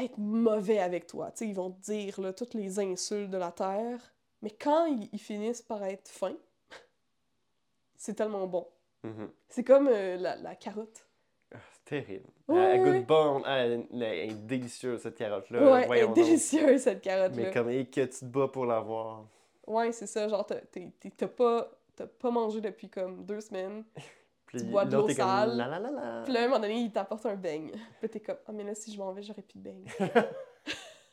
être 0.00 0.18
mauvais 0.18 0.78
avec 0.78 1.06
toi. 1.06 1.30
Tu 1.32 1.38
sais, 1.38 1.48
ils 1.48 1.54
vont 1.54 1.70
te 1.70 1.80
dire 1.80 2.20
là, 2.20 2.32
toutes 2.32 2.54
les 2.54 2.78
insultes 2.78 3.30
de 3.30 3.38
la 3.38 3.50
terre. 3.50 3.98
Mais 4.42 4.50
quand 4.50 4.86
ils, 4.86 5.08
ils 5.12 5.18
finissent 5.18 5.62
par 5.62 5.82
être 5.84 6.08
fins, 6.08 6.36
c'est 7.96 8.14
tellement 8.14 8.46
bon. 8.46 8.66
Mhm. 9.02 9.30
C'est 9.48 9.64
comme 9.64 9.88
euh, 9.88 10.16
la, 10.16 10.36
la 10.36 10.54
carotte. 10.54 11.06
Ah, 11.54 11.58
c'est 11.72 11.84
terrible. 12.02 12.28
Ouais, 12.46 12.76
elle, 12.76 12.84
goûte 12.98 13.06
bon. 13.06 13.42
Elle, 13.46 13.86
elle 13.92 14.02
est 14.02 14.34
délicieuse, 14.34 15.00
cette 15.00 15.16
carotte-là. 15.16 15.72
ouais, 15.72 15.88
elle 15.98 16.04
est 16.10 16.12
délicieuse 16.12 16.82
cette 16.82 17.00
carotte-là. 17.00 17.42
Mais 17.44 17.50
comme, 17.52 17.70
et 17.70 17.86
que 17.86 18.02
tu 18.02 18.18
te 18.20 18.24
bats 18.26 18.48
pour 18.48 18.66
l'avoir. 18.66 19.24
Ouais, 19.68 19.92
c'est 19.92 20.06
ça. 20.06 20.26
Genre, 20.28 20.44
t'as- 20.46 21.28
pas, 21.28 21.70
t'as 21.96 22.06
pas 22.06 22.30
mangé 22.30 22.60
depuis 22.60 22.88
comme 22.88 23.24
deux 23.24 23.40
semaines. 23.40 23.84
Puis 24.46 24.60
Tu 24.60 24.64
bois 24.64 24.86
de 24.86 24.96
l'eau 24.96 25.06
est 25.08 25.14
comme 25.14 25.26
sale. 25.26 25.56
la 25.58 25.78
la. 25.78 26.22
Puis 26.24 26.32
là, 26.32 26.40
à 26.40 26.44
un 26.44 26.48
moment 26.48 26.60
donné, 26.60 26.80
il 26.80 26.90
t'apporte 26.90 27.26
un 27.26 27.36
beigne. 27.36 27.70
Puis 28.00 28.08
t'es 28.08 28.20
comme, 28.20 28.38
ah, 28.46 28.52
mais 28.52 28.64
là, 28.64 28.74
si 28.74 28.90
je 28.90 28.98
m'en 28.98 29.12
vais, 29.12 29.22
j'aurai 29.22 29.42
plus 29.42 29.58
de 29.58 29.62
beigne. 29.64 29.84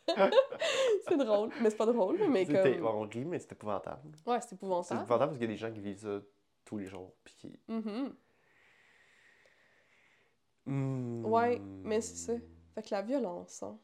c'est 1.08 1.18
drôle, 1.18 1.50
mais 1.62 1.70
c'est 1.70 1.76
pas 1.78 1.86
drôle, 1.88 2.18
mais 2.30 2.46
comme. 2.46 2.86
On 2.86 3.02
rit, 3.02 3.26
mais 3.26 3.40
c'est 3.40 3.52
épouvantable. 3.52 4.12
Ouais, 4.26 4.40
c'est 4.40 4.50
C'est 4.50 4.56
épouvantable. 4.56 5.02
épouvantable 5.02 5.32
parce 5.32 5.38
qu'il 5.40 5.50
y 5.50 5.52
a 5.52 5.54
des 5.54 5.58
gens 5.58 5.72
qui 5.74 5.80
vivent 5.82 6.00
ça 6.00 6.22
tous 6.64 6.78
les 6.78 6.86
jours. 6.86 7.14
Puis 7.24 7.36
qui... 7.36 7.60
Mhm. 7.68 8.16
Hmm. 10.66 11.26
Ouais, 11.26 11.60
mais 11.84 12.02
c'est 12.02 12.16
ça. 12.16 12.34
Fait 12.74 12.82
que 12.82 12.90
la 12.92 13.02
violence, 13.02 13.62
hein, 13.64 13.78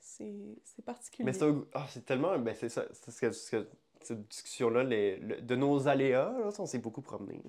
c'est 0.00 0.84
particulier. 0.84 1.24
Mais 1.26 1.32
c'est 1.32 1.46
c'est 1.88 2.04
tellement. 2.04 2.38
Ben, 2.38 2.54
c'est 2.54 2.68
ça. 2.68 2.84
C'est 2.92 3.10
ce 3.10 3.20
que, 3.20 3.30
ce 3.32 3.50
que- 3.50 3.68
cette 4.04 4.26
discussion-là, 4.28 4.82
le- 4.84 5.40
de 5.40 5.56
nos 5.56 5.88
aléas, 5.88 6.30
là, 6.38 6.50
on 6.58 6.66
s'est 6.66 6.78
beaucoup 6.78 7.02
promené. 7.02 7.42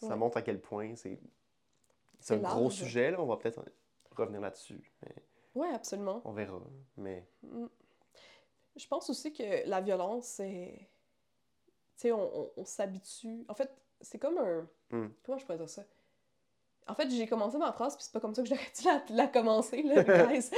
Ça 0.00 0.16
montre 0.16 0.36
à 0.36 0.42
quel 0.42 0.60
point 0.60 0.94
c'est. 0.96 1.18
C'est 2.20 2.34
un 2.34 2.38
gros 2.38 2.70
sujet, 2.70 3.10
là. 3.10 3.20
On 3.20 3.26
va 3.26 3.36
peut-être 3.36 3.58
en- 3.58 3.64
revenir 4.16 4.40
là-dessus. 4.40 4.92
mais 5.02 5.14
Ouais, 5.54 5.68
absolument. 5.72 6.20
On 6.24 6.32
verra. 6.32 6.60
Mais. 6.96 7.26
Mm. 7.42 7.66
Je 8.76 8.86
pense 8.88 9.08
aussi 9.10 9.32
que 9.32 9.68
la 9.68 9.80
violence, 9.80 10.26
c'est. 10.26 10.74
Tu 11.96 12.02
sais, 12.08 12.12
on, 12.12 12.40
on- 12.42 12.50
on 12.56 12.64
s'habitue. 12.64 13.44
En 13.48 13.54
fait, 13.54 13.70
c'est 14.00 14.18
comme 14.18 14.38
un. 14.38 14.68
Mm. 14.90 15.08
Comment 15.24 15.38
je 15.38 15.44
pourrais 15.44 15.58
dire 15.58 15.68
ça? 15.70 15.84
En 16.86 16.94
fait, 16.94 17.08
j'ai 17.10 17.26
commencé 17.26 17.56
ma 17.56 17.72
phrase, 17.72 17.94
puis 17.96 18.04
c'est 18.04 18.12
pas 18.12 18.20
comme 18.20 18.34
ça 18.34 18.42
que 18.42 18.48
j'aurais 18.48 18.60
dû 18.78 18.84
la, 18.84 19.02
la 19.10 19.26
commencer, 19.28 19.82
là, 19.82 20.02
guys. 20.28 20.50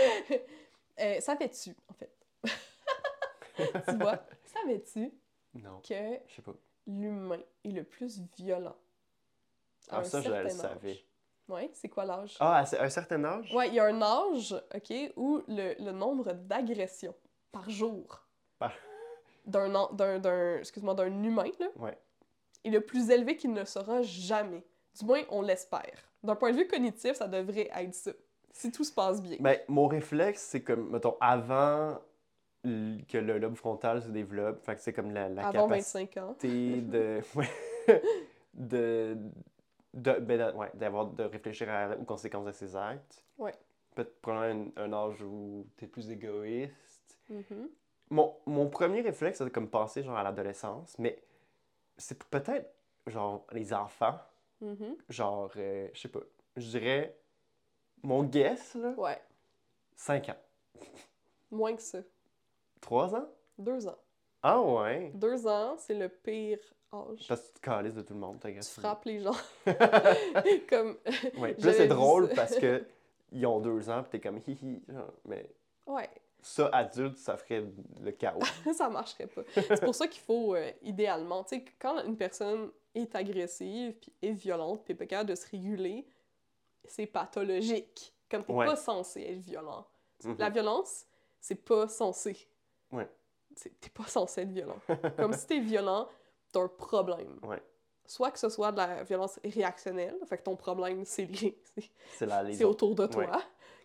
euh, 0.98 1.20
Savais-tu, 1.20 1.76
en 1.88 1.94
fait? 1.94 2.10
tu 3.88 3.96
vois, 3.96 4.24
savais-tu 4.44 5.12
Non. 5.62 5.80
que 5.80 5.94
Je 6.26 6.34
sais 6.34 6.42
pas. 6.42 6.52
l'humain 6.86 7.40
est 7.64 7.70
le 7.70 7.84
plus 7.84 8.20
violent? 8.36 8.76
Ah, 9.90 10.02
ça, 10.04 10.20
je 10.20 10.30
le 10.30 10.48
savais. 10.48 10.98
Ouais, 11.48 11.70
c'est 11.72 11.88
quoi 11.88 12.04
l'âge? 12.04 12.36
Ah, 12.40 12.64
à 12.64 12.82
un 12.84 12.88
certain 12.90 13.24
âge? 13.24 13.54
Ouais, 13.54 13.68
il 13.68 13.74
y 13.74 13.80
a 13.80 13.84
un 13.84 14.02
âge, 14.02 14.52
OK, 14.74 14.92
où 15.16 15.42
le, 15.46 15.74
le 15.82 15.92
nombre 15.92 16.32
d'agressions 16.32 17.14
par 17.52 17.70
jour 17.70 18.22
d'un, 19.44 19.68
d'un, 19.92 20.18
d'un, 20.18 20.58
excuse-moi, 20.58 20.94
d'un 20.94 21.22
humain, 21.22 21.48
là, 21.60 21.68
Ouais. 21.76 21.96
est 22.64 22.70
le 22.70 22.80
plus 22.80 23.10
élevé 23.10 23.36
qu'il 23.36 23.52
ne 23.52 23.64
sera 23.64 24.02
jamais. 24.02 24.66
Du 24.98 25.04
moins, 25.04 25.22
on 25.30 25.40
l'espère. 25.40 26.10
D'un 26.24 26.34
point 26.34 26.50
de 26.50 26.56
vue 26.56 26.66
cognitif, 26.66 27.12
ça 27.14 27.28
devrait 27.28 27.70
être 27.72 27.94
ça. 27.94 28.10
Si 28.50 28.72
tout 28.72 28.82
se 28.82 28.92
passe 28.92 29.22
bien. 29.22 29.36
Ben, 29.38 29.60
mon 29.68 29.86
réflexe, 29.86 30.42
c'est 30.42 30.62
comme, 30.64 30.90
mettons, 30.90 31.16
avant 31.20 31.96
que 33.08 33.18
le 33.18 33.38
lobe 33.38 33.54
frontal 33.54 34.02
se 34.02 34.08
développe, 34.08 34.62
fait 34.64 34.74
que 34.76 34.80
c'est 34.82 34.92
comme 34.92 35.12
la, 35.12 35.28
la 35.28 35.48
Avant 35.48 35.68
capacité 35.68 36.04
25 36.14 36.16
ans. 36.22 36.36
de. 36.42 37.20
De. 38.54 39.16
de 39.92 40.12
ben, 40.20 40.54
ouais, 40.56 40.70
d'avoir, 40.74 41.06
de 41.06 41.24
réfléchir 41.24 41.68
à- 41.70 41.96
aux 41.96 42.04
conséquences 42.04 42.46
de 42.46 42.52
ses 42.52 42.74
actes. 42.74 43.22
Ouais. 43.38 43.52
Peut-être 43.94 44.18
probablement 44.20 44.70
un, 44.76 44.82
un 44.84 44.92
âge 44.92 45.22
où 45.22 45.66
t'es 45.76 45.86
plus 45.86 46.10
égoïste. 46.10 47.18
Mhm. 47.28 47.68
Mon, 48.10 48.36
mon 48.46 48.68
premier 48.70 49.00
réflexe, 49.02 49.38
c'est 49.38 49.50
comme 49.50 49.68
passer 49.68 50.02
genre 50.02 50.16
à 50.16 50.22
l'adolescence, 50.22 50.98
mais 50.98 51.22
c'est 51.98 52.22
peut-être 52.24 52.70
genre 53.06 53.46
les 53.52 53.72
enfants, 53.74 54.18
Mhm. 54.62 54.96
genre, 55.10 55.50
euh, 55.56 55.88
je 55.92 56.00
sais 56.00 56.08
pas, 56.08 56.20
je 56.56 56.66
dirais, 56.70 57.14
mon 58.02 58.22
guess, 58.24 58.74
là, 58.74 58.94
Ouais. 58.96 59.20
5 59.96 60.30
ans. 60.30 60.36
Moins 61.50 61.76
que 61.76 61.82
ça. 61.82 61.98
3 62.86 63.14
ans? 63.14 63.28
Deux 63.58 63.86
ans. 63.88 63.98
Ah 64.42 64.60
ouais! 64.60 65.10
Deux 65.14 65.46
ans, 65.46 65.76
c'est 65.78 65.94
le 65.94 66.08
pire 66.08 66.58
âge. 66.92 67.24
Parce 67.28 67.40
que 67.42 67.46
tu 67.48 67.52
te 67.54 67.60
calisses 67.60 67.94
de 67.94 68.02
tout 68.02 68.14
le 68.14 68.20
monde, 68.20 68.38
t'as 68.40 68.50
Tu 68.52 68.62
frappes 68.62 69.04
les 69.04 69.20
gens. 69.20 69.34
Comme. 70.68 70.96
Ouais. 71.38 71.54
Puis 71.58 71.64
là, 71.64 71.72
c'est 71.72 71.88
drôle 71.88 72.28
parce 72.34 72.56
que 72.56 72.84
ils 73.32 73.44
ont 73.46 73.60
deux 73.60 73.90
ans, 73.90 74.02
puis 74.02 74.10
t'es 74.12 74.20
comme 74.20 74.40
hihi. 74.46 74.82
genre, 74.88 75.12
Mais 75.24 75.50
Ouais. 75.86 76.08
ça, 76.40 76.68
adulte, 76.72 77.18
ça 77.18 77.36
ferait 77.36 77.64
le 78.00 78.12
chaos. 78.12 78.38
ça 78.74 78.88
marcherait 78.88 79.26
pas. 79.26 79.42
C'est 79.52 79.80
pour 79.84 79.94
ça 79.94 80.06
qu'il 80.06 80.22
faut, 80.22 80.54
euh, 80.54 80.70
idéalement, 80.82 81.42
tu 81.42 81.56
sais, 81.56 81.64
quand 81.80 82.04
une 82.04 82.16
personne 82.16 82.70
est 82.94 83.14
agressive, 83.16 83.94
puis 84.00 84.12
est 84.22 84.30
violente, 84.32 84.84
puis 84.84 84.94
pas 84.94 85.06
capable 85.06 85.30
de 85.30 85.34
se 85.34 85.48
réguler, 85.50 86.06
c'est 86.84 87.06
pathologique. 87.06 88.14
Comme 88.30 88.44
t'es 88.44 88.52
Ouais. 88.52 88.66
pas 88.66 88.76
censé 88.76 89.22
être 89.22 89.38
violent. 89.40 89.86
Mhm. 90.24 90.36
La 90.38 90.50
violence, 90.50 91.04
c'est 91.40 91.54
pas 91.64 91.88
censé. 91.88 92.48
Ouais. 92.92 93.08
T'es 93.80 93.90
pas 93.90 94.04
censé 94.06 94.42
être 94.42 94.50
violent. 94.50 94.78
Comme 95.16 95.32
si 95.32 95.46
t'es 95.46 95.60
violent, 95.60 96.08
t'as 96.52 96.60
un 96.60 96.68
problème. 96.68 97.38
Ouais. 97.42 97.62
Soit 98.04 98.30
que 98.30 98.38
ce 98.38 98.48
soit 98.48 98.70
de 98.70 98.76
la 98.76 99.02
violence 99.02 99.40
réactionnelle, 99.42 100.16
fait 100.26 100.38
que 100.38 100.42
ton 100.44 100.56
problème, 100.56 101.04
c'est 101.04 101.24
les- 101.24 101.58
c'est- 102.54 102.64
autour 102.64 102.94
de 102.94 103.06
toi, 103.06 103.24
Ouais. 103.24 103.30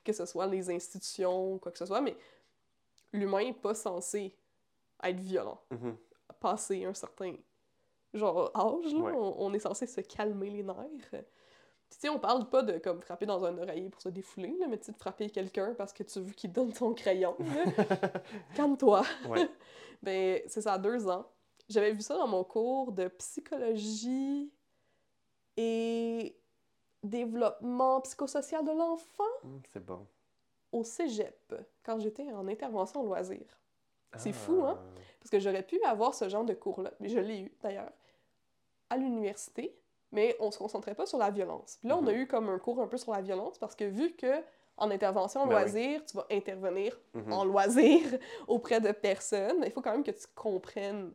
que 0.03 0.13
ce 0.13 0.25
soit 0.25 0.45
les 0.47 0.69
institutions, 0.69 1.57
quoi 1.59 1.71
que 1.71 1.77
ce 1.79 1.85
soit, 1.85 2.01
mais 2.01 2.15
l'humain 3.13 3.43
n'est 3.45 3.53
pas 3.53 3.73
censé 3.73 4.35
être 5.03 5.19
violent. 5.19 5.59
Mhm. 5.71 5.97
Passer 6.39 6.85
un 6.85 6.93
certain 6.93 7.35
genre 8.13 8.51
âge, 8.55 8.93
là, 8.93 8.99
Ouais. 8.99 9.13
on, 9.13 9.41
on 9.43 9.53
est 9.53 9.59
censé 9.59 9.87
se 9.87 10.01
calmer 10.01 10.49
les 10.49 10.63
nerfs. 10.63 11.23
Tu 11.91 11.97
sais, 11.99 12.09
on 12.09 12.19
parle 12.19 12.49
pas 12.49 12.63
de 12.63 12.77
comme 12.79 13.01
frapper 13.01 13.25
dans 13.25 13.43
un 13.45 13.57
oreiller 13.57 13.89
pour 13.89 14.01
se 14.01 14.09
défouler, 14.09 14.55
là, 14.59 14.67
mais 14.67 14.77
tu 14.79 14.85
sais, 14.85 14.91
de 14.93 14.97
frapper 14.97 15.29
quelqu'un 15.29 15.73
parce 15.77 15.91
que 15.93 16.03
tu 16.03 16.19
veux 16.21 16.31
qu'il 16.33 16.51
donne 16.51 16.71
ton 16.73 16.93
crayon. 16.93 17.35
Calme-toi. 18.55 19.03
Ouais. 19.27 19.49
Ben, 20.03 20.41
c'est 20.47 20.61
ça, 20.61 20.73
à 20.73 20.77
deux 20.79 21.07
ans. 21.07 21.27
J'avais 21.69 21.91
vu 21.91 22.01
ça 22.01 22.15
dans 22.17 22.27
mon 22.27 22.43
cours 22.43 22.91
de 22.91 23.07
psychologie 23.07 24.51
et 25.57 26.35
développement 27.03 28.01
psychosocial 28.01 28.65
de 28.65 28.71
l'enfant 28.71 29.23
Hum, 29.43 29.61
c'est 29.71 29.85
bon. 29.85 30.07
au 30.71 30.83
cégep, 30.83 31.53
quand 31.83 31.99
j'étais 31.99 32.31
en 32.31 32.47
intervention 32.47 33.03
loisir. 33.03 33.43
C'est 34.17 34.29
Ah. 34.29 34.33
fou, 34.33 34.63
hein? 34.63 34.79
Parce 35.19 35.29
que 35.29 35.39
j'aurais 35.39 35.61
pu 35.63 35.79
avoir 35.83 36.15
ce 36.15 36.27
genre 36.29 36.45
de 36.45 36.53
cours-là, 36.55 36.91
mais 36.99 37.07
je 37.09 37.19
l'ai 37.19 37.41
eu 37.41 37.51
d'ailleurs, 37.61 37.91
à 38.89 38.97
l'université, 38.97 39.75
mais 40.11 40.35
on 40.39 40.51
se 40.51 40.57
concentrait 40.57 40.95
pas 40.95 41.05
sur 41.05 41.17
la 41.17 41.29
violence. 41.31 41.77
Puis 41.79 41.87
là, 41.89 41.97
on 41.97 42.05
a 42.07 42.11
Mhm. 42.11 42.17
eu 42.19 42.27
comme 42.27 42.49
un 42.49 42.59
cours 42.59 42.81
un 42.81 42.87
peu 42.87 42.97
sur 42.97 43.11
la 43.13 43.21
violence 43.21 43.57
parce 43.57 43.75
que 43.75 43.85
vu 43.85 44.13
que 44.15 44.41
en 44.77 44.89
intervention 44.89 45.45
Ben 45.45 45.55
oui. 45.55 45.61
loisir, 45.61 46.05
tu 46.05 46.17
vas 46.17 46.25
intervenir 46.31 46.99
Mhm. 47.13 47.33
en 47.33 47.45
loisir 47.45 47.99
auprès 48.47 48.79
de 48.81 48.91
personnes, 48.91 49.63
il 49.65 49.71
faut 49.71 49.81
quand 49.81 49.91
même 49.91 50.03
que 50.03 50.11
tu 50.11 50.25
comprennes 50.35 51.13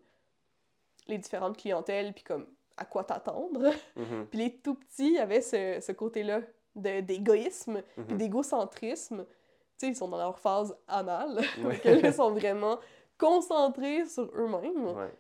les 1.09 1.19
différentes 1.19 1.57
clientèles 1.57 2.13
puis 2.13 2.25
comme 2.25 2.47
à 2.77 2.85
quoi 2.85 3.05
t'attendre. 3.05 3.71
Mhm. 3.97 4.27
Puis 4.31 4.39
les 4.39 4.57
tout 4.59 4.75
petits 4.75 5.19
avaient 5.19 5.41
ce, 5.41 5.79
ce 5.81 5.93
côté-là 5.93 6.41
de- 6.75 7.01
d'égoïsme 7.01 7.83
puis 8.07 8.17
d'égocentrisme. 8.17 9.25
Tu 9.25 9.87
sais, 9.87 9.89
ils 9.89 9.97
sont 9.97 10.09
dans 10.09 10.17
leur 10.19 10.39
phase 10.39 10.77
anale. 10.89 11.37
Que 11.83 11.89
là, 11.89 12.09
ils 12.09 12.15
sont 12.15 12.31
vraiment 12.31 12.79
concentrés 13.19 14.07
sur 14.07 14.25
eux-mêmes. 14.35 14.87
Ouais. 14.97 15.13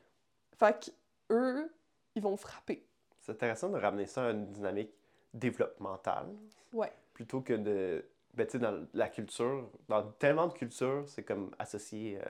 Fait 0.59 0.91
qu'eux, 1.29 1.70
ils 2.14 2.22
vont 2.22 2.37
frapper. 2.37 2.87
C'est 3.27 3.33
intéressant 3.33 3.70
de 3.70 3.77
ramener 3.79 4.07
ça 4.07 4.27
à 4.29 4.31
une 4.31 4.47
dynamique 4.53 4.93
développementale. 5.35 6.29
Ouais. 6.72 6.93
Plutôt 7.12 7.41
que 7.41 7.55
de. 7.55 8.05
Ben, 8.35 8.47
tu 8.47 8.53
sais, 8.53 8.59
dans 8.61 8.87
la 8.95 9.09
culture, 9.09 9.68
dans 9.89 10.05
tellement 10.12 10.47
de 10.47 10.53
cultures, 10.53 11.03
c'est 11.09 11.24
comme 11.24 11.51
associé. 11.59 12.18
euh, 12.20 12.29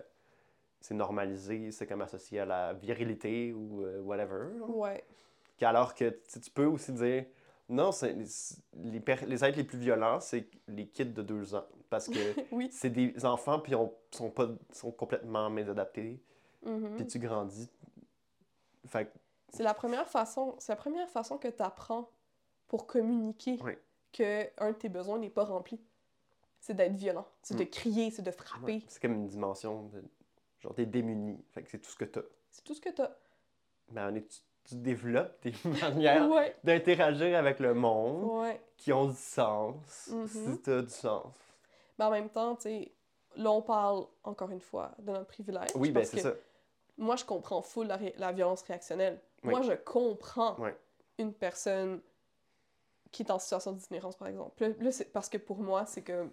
c'est 0.80 0.94
normalisé, 0.94 1.70
c'est 1.70 1.86
comme 1.86 2.00
associé 2.00 2.40
à 2.40 2.46
la 2.46 2.72
virilité 2.72 3.52
ou 3.52 3.84
euh, 3.84 4.00
whatever. 4.00 4.56
là. 4.58 4.64
Ouais. 4.66 5.04
Alors 5.60 5.94
que 5.94 6.08
tu 6.32 6.50
peux 6.50 6.64
aussi 6.66 6.92
dire 6.92 7.26
non, 7.68 7.92
c'est 7.92 8.14
les, 8.74 9.02
les 9.26 9.44
êtres 9.44 9.56
les 9.58 9.64
plus 9.64 9.78
violents, 9.78 10.20
c'est 10.20 10.48
les 10.68 10.86
kids 10.86 11.06
de 11.12 11.22
deux 11.22 11.54
ans. 11.54 11.66
Parce 11.90 12.08
que 12.08 12.18
Oui. 12.52 12.70
c'est 12.72 12.90
des 12.90 13.22
enfants, 13.26 13.58
puis 13.60 13.72
ils 13.72 14.16
sont, 14.16 14.30
pas, 14.30 14.48
sont 14.72 14.92
complètement 14.92 15.50
mésadaptés. 15.50 16.22
Mhm. 16.64 16.96
Puis 16.96 17.06
tu 17.06 17.18
grandis. 17.18 17.68
Fait 18.86 19.12
C'est 19.52 19.62
la 19.62 19.74
première 19.74 20.08
façon, 20.08 20.54
c'est 20.58 20.72
la 20.72 20.76
première 20.76 21.08
façon 21.08 21.38
que 21.38 21.48
tu 21.48 21.62
apprends 21.62 22.08
pour 22.68 22.86
communiquer 22.86 23.58
Ouais. 23.62 23.78
que 24.12 24.46
un 24.58 24.72
de 24.72 24.76
tes 24.76 24.88
besoins 24.88 25.18
n'est 25.18 25.30
pas 25.30 25.44
rempli. 25.44 25.80
C'est 26.60 26.74
d'être 26.74 26.94
violent, 26.96 27.26
c'est 27.42 27.54
de 27.56 27.62
Mm. 27.62 27.68
crier, 27.70 28.10
c'est 28.10 28.22
de 28.22 28.30
frapper. 28.30 28.64
ouais, 28.74 28.82
c'est 28.88 29.00
comme 29.00 29.12
une 29.14 29.28
dimension 29.28 29.84
de. 29.84 30.02
Genre, 30.60 30.74
t'es 30.74 30.86
démuni. 30.86 31.38
Fait 31.52 31.62
que 31.62 31.70
c'est 31.70 31.78
tout 31.78 31.90
ce 31.90 31.96
que 31.96 32.04
t'as. 32.06 32.22
C'est 32.50 32.64
tout 32.64 32.74
ce 32.74 32.80
que 32.80 32.88
t'as. 32.90 33.10
Mais 33.92 34.00
on 34.02 34.14
est- 34.16 34.26
tu, 34.26 34.40
tu 34.64 34.74
développes 34.76 35.40
des 35.42 35.52
manières 36.00 36.28
Ouais. 36.28 36.56
d'interagir 36.64 37.38
avec 37.38 37.60
le 37.60 37.72
monde 37.74 38.40
Ouais. 38.42 38.60
qui 38.76 38.92
ont 38.92 39.06
du 39.06 39.14
sens. 39.16 40.08
Mhm. 40.10 40.26
Si 40.26 40.58
t'as 40.62 40.82
du 40.82 40.90
sens. 40.90 41.32
Mais 41.98 42.04
en 42.06 42.10
même 42.10 42.30
temps, 42.30 42.56
tu 42.56 42.62
sais, 42.62 42.92
là, 43.36 43.52
on 43.52 43.62
parle, 43.62 44.04
encore 44.24 44.50
une 44.50 44.60
fois, 44.60 44.90
de 44.98 45.12
notre 45.12 45.26
privilège. 45.26 45.70
Oui, 45.76 45.90
ben 45.90 46.00
parce 46.00 46.10
c'est 46.10 46.16
que 46.16 46.22
ça. 46.22 46.34
Moi, 46.98 47.14
je 47.16 47.24
comprends 47.24 47.60
full 47.62 47.86
la 47.86 48.32
violence 48.32 48.62
réactionnelle. 48.62 49.20
Oui. 49.44 49.50
Moi, 49.50 49.62
je 49.62 49.72
comprends 49.72 50.56
Oui. 50.58 50.70
une 51.18 51.32
personne 51.32 52.00
qui 53.12 53.22
est 53.22 53.30
en 53.30 53.38
situation 53.38 53.72
d'itinérance, 53.72 54.16
par 54.16 54.28
exemple. 54.28 54.62
Là, 54.62 54.74
là, 54.80 54.92
c'est 54.92 55.12
parce 55.12 55.28
que 55.28 55.38
pour 55.38 55.58
moi, 55.58 55.86
c'est 55.86 56.02
que 56.02 56.28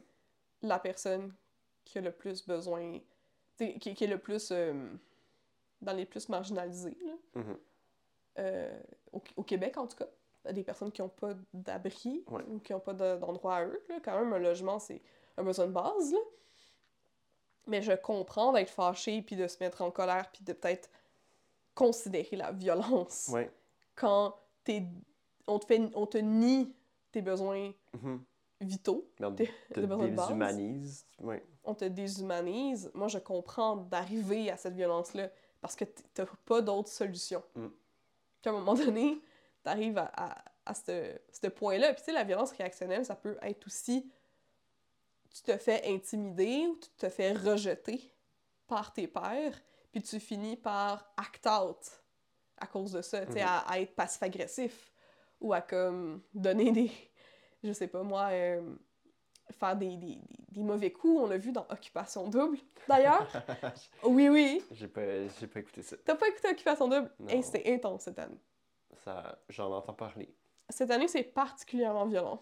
la 0.61 0.79
personne 0.79 1.33
qui 1.85 1.97
a 1.97 2.01
le 2.01 2.11
plus 2.11 2.45
besoin, 2.45 2.99
qui, 3.57 3.77
qui 3.93 4.03
est 4.03 4.07
le 4.07 4.17
plus 4.17 4.49
euh, 4.51 4.73
dans 5.81 5.93
les 5.93 6.05
plus 6.05 6.27
marginalisés, 6.29 6.97
là, 7.05 7.13
Mhm. 7.41 7.57
euh, 8.39 8.79
au, 9.11 9.21
au 9.37 9.43
Québec 9.43 9.77
en 9.77 9.87
tout 9.87 9.97
cas. 9.97 10.07
Des 10.51 10.63
personnes 10.63 10.91
qui 10.91 11.01
n'ont 11.01 11.07
pas 11.09 11.33
d'abri 11.53 12.23
Ouais. 12.29 12.43
ou 12.49 12.59
qui 12.59 12.73
n'ont 12.73 12.79
pas 12.81 12.93
de- 12.93 13.15
d'endroit 13.17 13.57
à 13.57 13.65
eux. 13.65 13.81
là. 13.87 13.99
Quand 14.03 14.19
même, 14.19 14.33
un 14.33 14.39
logement, 14.39 14.77
c'est 14.79 15.01
un 15.37 15.43
besoin 15.43 15.67
de 15.67 15.71
base. 15.71 16.11
Là. 16.11 16.19
Mais 17.67 17.81
je 17.81 17.93
comprends 17.93 18.51
d'être 18.51 18.69
fâché, 18.69 19.21
puis 19.21 19.37
de 19.37 19.47
se 19.47 19.57
mettre 19.63 19.81
en 19.81 19.89
colère, 19.91 20.29
puis 20.33 20.43
de 20.43 20.51
peut-être 20.51 20.89
considérer 21.75 22.35
la 22.37 22.51
violence 22.51 23.29
Ouais. 23.31 23.51
quand 23.95 24.35
t'es, 24.63 24.83
on, 25.47 25.59
te 25.59 25.65
fait, 25.65 25.81
on 25.95 26.05
te 26.05 26.17
nie 26.17 26.73
tes 27.11 27.21
besoins 27.21 27.71
Mhm. 27.93 28.23
vitaux, 28.61 29.07
on 29.19 29.31
T'es- 29.33 29.51
te 29.73 29.79
de 29.79 29.85
besoin 29.85 30.07
de 30.07 30.15
base. 30.15 30.27
déshumanise. 30.27 31.05
Ouais. 31.19 31.43
on 31.65 31.73
te 31.75 31.85
déshumanise. 31.85 32.91
Moi, 32.93 33.07
je 33.07 33.17
comprends 33.19 33.77
d'arriver 33.77 34.51
à 34.51 34.57
cette 34.57 34.73
violence-là 34.75 35.29
parce 35.61 35.75
que 35.77 35.85
t'as 36.13 36.25
pas 36.45 36.61
d'autre 36.61 36.89
solution. 36.89 37.41
Mm. 37.55 37.67
Qu'à 38.41 38.49
un 38.49 38.53
moment 38.53 38.73
donné, 38.73 39.21
t'arrives 39.63 39.97
à, 39.97 40.11
à, 40.15 40.43
à 40.65 40.73
ce, 40.73 41.17
ce 41.31 41.47
point-là. 41.47 41.93
Puis 41.93 42.01
tu 42.01 42.05
sais, 42.07 42.11
la 42.11 42.25
violence 42.25 42.51
réactionnelle, 42.51 43.05
ça 43.05 43.15
peut 43.15 43.37
être 43.41 43.65
aussi 43.67 44.09
tu 45.33 45.41
te 45.41 45.57
fais 45.57 45.81
intimider 45.87 46.67
ou 46.67 46.75
tu 46.75 46.89
te 46.97 47.09
fais 47.09 47.31
rejeter 47.33 48.13
par 48.67 48.93
tes 48.93 49.07
pairs, 49.07 49.59
puis 49.93 50.01
tu 50.01 50.19
finis 50.19 50.57
par 50.57 51.13
act 51.15 51.47
out 51.47 51.77
à 52.57 52.67
cause 52.67 52.91
de 52.91 53.01
ça, 53.01 53.25
tu 53.25 53.33
sais, 53.33 53.39
Mhm. 53.41 53.47
à, 53.47 53.59
à 53.59 53.79
être 53.79 53.95
passif-agressif 53.95 54.91
ou 55.39 55.53
à 55.53 55.61
comme 55.61 56.21
donner 56.33 56.71
des, 56.71 56.91
je 57.63 57.71
sais 57.71 57.87
pas 57.87 58.03
moi, 58.03 58.27
euh, 58.31 58.75
faire 59.51 59.75
des, 59.75 59.95
des, 59.97 60.19
des- 60.49 60.63
mauvais 60.63 60.91
coups. 60.91 61.19
On 61.21 61.27
l'a 61.27 61.37
vu 61.37 61.51
dans 61.51 61.65
Occupation 61.69 62.27
Double, 62.29 62.57
d'ailleurs. 62.87 63.27
oui, 64.03 64.29
oui. 64.29 64.63
j'ai 64.71 64.87
pas, 64.87 65.01
pas 65.01 65.59
écouté 65.59 65.81
ça. 65.81 65.95
T'as 66.03 66.15
pas 66.15 66.27
écouté 66.29 66.49
Occupation 66.49 66.87
Double? 66.87 67.11
Hey, 67.27 67.43
c'était 67.43 67.71
intense 67.73 68.03
cette 68.03 68.19
année. 68.19 68.39
ça 69.03 69.37
J'en 69.49 69.71
entends 69.71 69.93
parler. 69.93 70.33
Cette 70.69 70.89
année, 70.91 71.07
c'est 71.07 71.23
particulièrement 71.23 72.05
violent. 72.05 72.41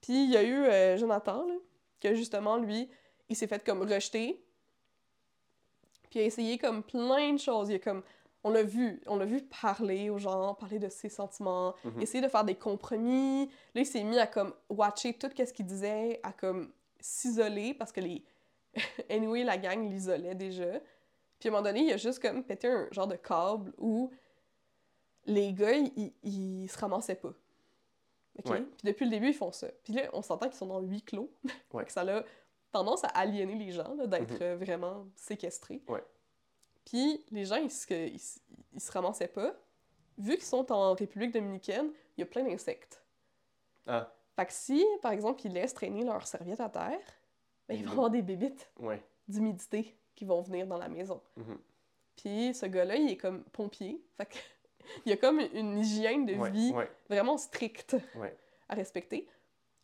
Puis 0.00 0.24
il 0.24 0.30
y 0.30 0.36
a 0.36 0.42
eu 0.42 0.64
euh, 0.64 0.96
Jonathan, 0.96 1.46
là, 1.46 1.54
que 2.00 2.14
justement, 2.14 2.56
lui, 2.56 2.90
il 3.28 3.36
s'est 3.36 3.46
fait 3.46 3.64
comme 3.64 3.82
rejeter. 3.82 4.44
Puis 6.10 6.20
il 6.20 6.22
a 6.22 6.26
essayé 6.26 6.58
comme 6.58 6.82
plein 6.82 7.32
de 7.34 7.38
choses. 7.38 7.70
Il 7.70 7.76
a 7.76 7.78
comme. 7.78 8.02
On 8.44 8.50
l'a 8.50 8.62
vu, 8.62 9.02
on 9.06 9.16
l'a 9.16 9.24
vu 9.24 9.42
parler 9.42 10.10
aux 10.10 10.18
gens, 10.18 10.54
parler 10.54 10.78
de 10.78 10.88
ses 10.88 11.08
sentiments, 11.08 11.74
Mhm. 11.84 12.00
essayer 12.00 12.20
de 12.22 12.28
faire 12.28 12.44
des 12.44 12.54
compromis. 12.54 13.46
Là, 13.74 13.80
il 13.80 13.86
s'est 13.86 14.04
mis 14.04 14.18
à 14.18 14.28
comme 14.28 14.54
watcher 14.70 15.12
tout 15.14 15.28
ce 15.36 15.52
qu'il 15.52 15.66
disait, 15.66 16.20
à 16.22 16.32
comme 16.32 16.70
s'isoler 17.00 17.74
parce 17.74 17.90
que 17.92 18.00
les. 18.00 18.22
anyway, 19.10 19.42
la 19.44 19.58
gang 19.58 19.90
l'isolait 19.90 20.36
déjà. 20.36 20.80
Puis 21.40 21.48
à 21.48 21.52
un 21.52 21.56
moment 21.56 21.62
donné, 21.64 21.80
il 21.80 21.92
a 21.92 21.96
juste 21.96 22.20
comme 22.20 22.44
pété 22.44 22.68
un 22.68 22.88
genre 22.92 23.06
de 23.08 23.16
câble 23.16 23.72
où 23.76 24.10
les 25.26 25.52
gars, 25.52 25.72
ils, 25.72 26.12
ils, 26.22 26.68
se 26.68 26.78
ramassaient 26.78 27.16
pas. 27.16 27.32
Ouais. 28.46 28.62
Puis 28.62 28.84
depuis 28.84 29.04
le 29.04 29.10
début, 29.10 29.28
ils 29.28 29.34
font 29.34 29.52
ça. 29.52 29.66
Puis 29.84 29.92
là, 29.92 30.02
on 30.12 30.22
s'entend 30.22 30.46
qu'ils 30.46 30.56
sont 30.56 30.66
dans 30.66 30.80
huis 30.80 31.02
clos. 31.02 31.30
Ouais. 31.72 31.84
Ça 31.88 32.04
tendance 32.72 33.04
à 33.04 33.08
aliéner 33.08 33.54
les 33.54 33.70
gens, 33.72 33.94
d'être 34.06 34.34
Mhm. 34.34 34.42
euh, 34.42 34.56
vraiment 34.56 35.06
séquestrés. 35.16 35.82
Ouais. 35.88 36.04
Puis 36.84 37.24
les 37.30 37.44
gens, 37.44 37.56
ils 37.56 37.70
se, 37.70 37.92
ils, 37.92 38.18
se- 38.18 38.40
ils 38.72 38.80
se 38.80 38.90
ramassaient 38.92 39.28
pas. 39.28 39.54
Vu 40.16 40.34
qu'ils 40.34 40.44
sont 40.44 40.70
en 40.72 40.94
République 40.94 41.32
dominicaine, 41.32 41.90
il 42.16 42.20
y 42.20 42.22
a 42.22 42.26
plein 42.26 42.42
d'insectes. 42.44 43.02
Ah, 43.86 44.12
Fait 44.36 44.46
que 44.46 44.52
si, 44.52 44.84
par 45.02 45.12
exemple, 45.12 45.40
ils 45.46 45.52
laissent 45.52 45.74
traîner 45.74 46.04
leurs 46.04 46.26
serviettes 46.26 46.60
à 46.60 46.68
terre, 46.68 47.00
ben, 47.68 47.74
il 47.74 47.78
va 47.78 47.80
y 47.80 47.82
Mhm. 47.84 47.90
avoir 47.92 48.10
des 48.10 48.22
bébites 48.22 48.70
ouais. 48.78 49.02
d'humidité 49.28 49.96
qui 50.14 50.24
vont 50.24 50.40
venir 50.42 50.66
dans 50.66 50.78
la 50.78 50.88
maison. 50.88 51.20
Mhm. 51.36 51.58
Puis 52.16 52.54
ce 52.54 52.66
gars-là, 52.66 52.96
il 52.96 53.10
est 53.10 53.16
comme 53.16 53.42
pompier. 53.44 54.00
Fait 54.16 54.26
que 54.26 54.34
il 55.06 55.10
y 55.10 55.12
a 55.12 55.16
comme 55.16 55.40
une 55.40 55.78
hygiène 55.78 56.26
de 56.26 56.34
Ouais, 56.34 56.50
vie 56.50 56.72
ouais, 56.72 56.90
vraiment 57.08 57.36
stricte 57.38 57.96
à 58.68 58.74
respecter. 58.74 59.26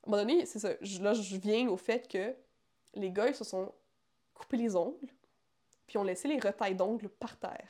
À 0.02 0.06
un 0.06 0.10
moment 0.10 0.22
donné, 0.22 0.44
c'est 0.46 0.58
ça. 0.58 0.70
Là, 1.00 1.14
je 1.14 1.36
viens 1.36 1.68
au 1.68 1.76
fait 1.76 2.06
que 2.08 2.34
les 2.94 3.10
gars, 3.10 3.28
ils 3.28 3.34
se 3.34 3.44
sont 3.44 3.72
coupés 4.34 4.56
les 4.56 4.74
ongles, 4.76 5.08
puis 5.86 5.98
ont 5.98 6.04
laissé 6.04 6.28
les 6.28 6.38
retailles 6.38 6.74
d'ongles 6.74 7.08
par 7.08 7.36
terre. 7.38 7.68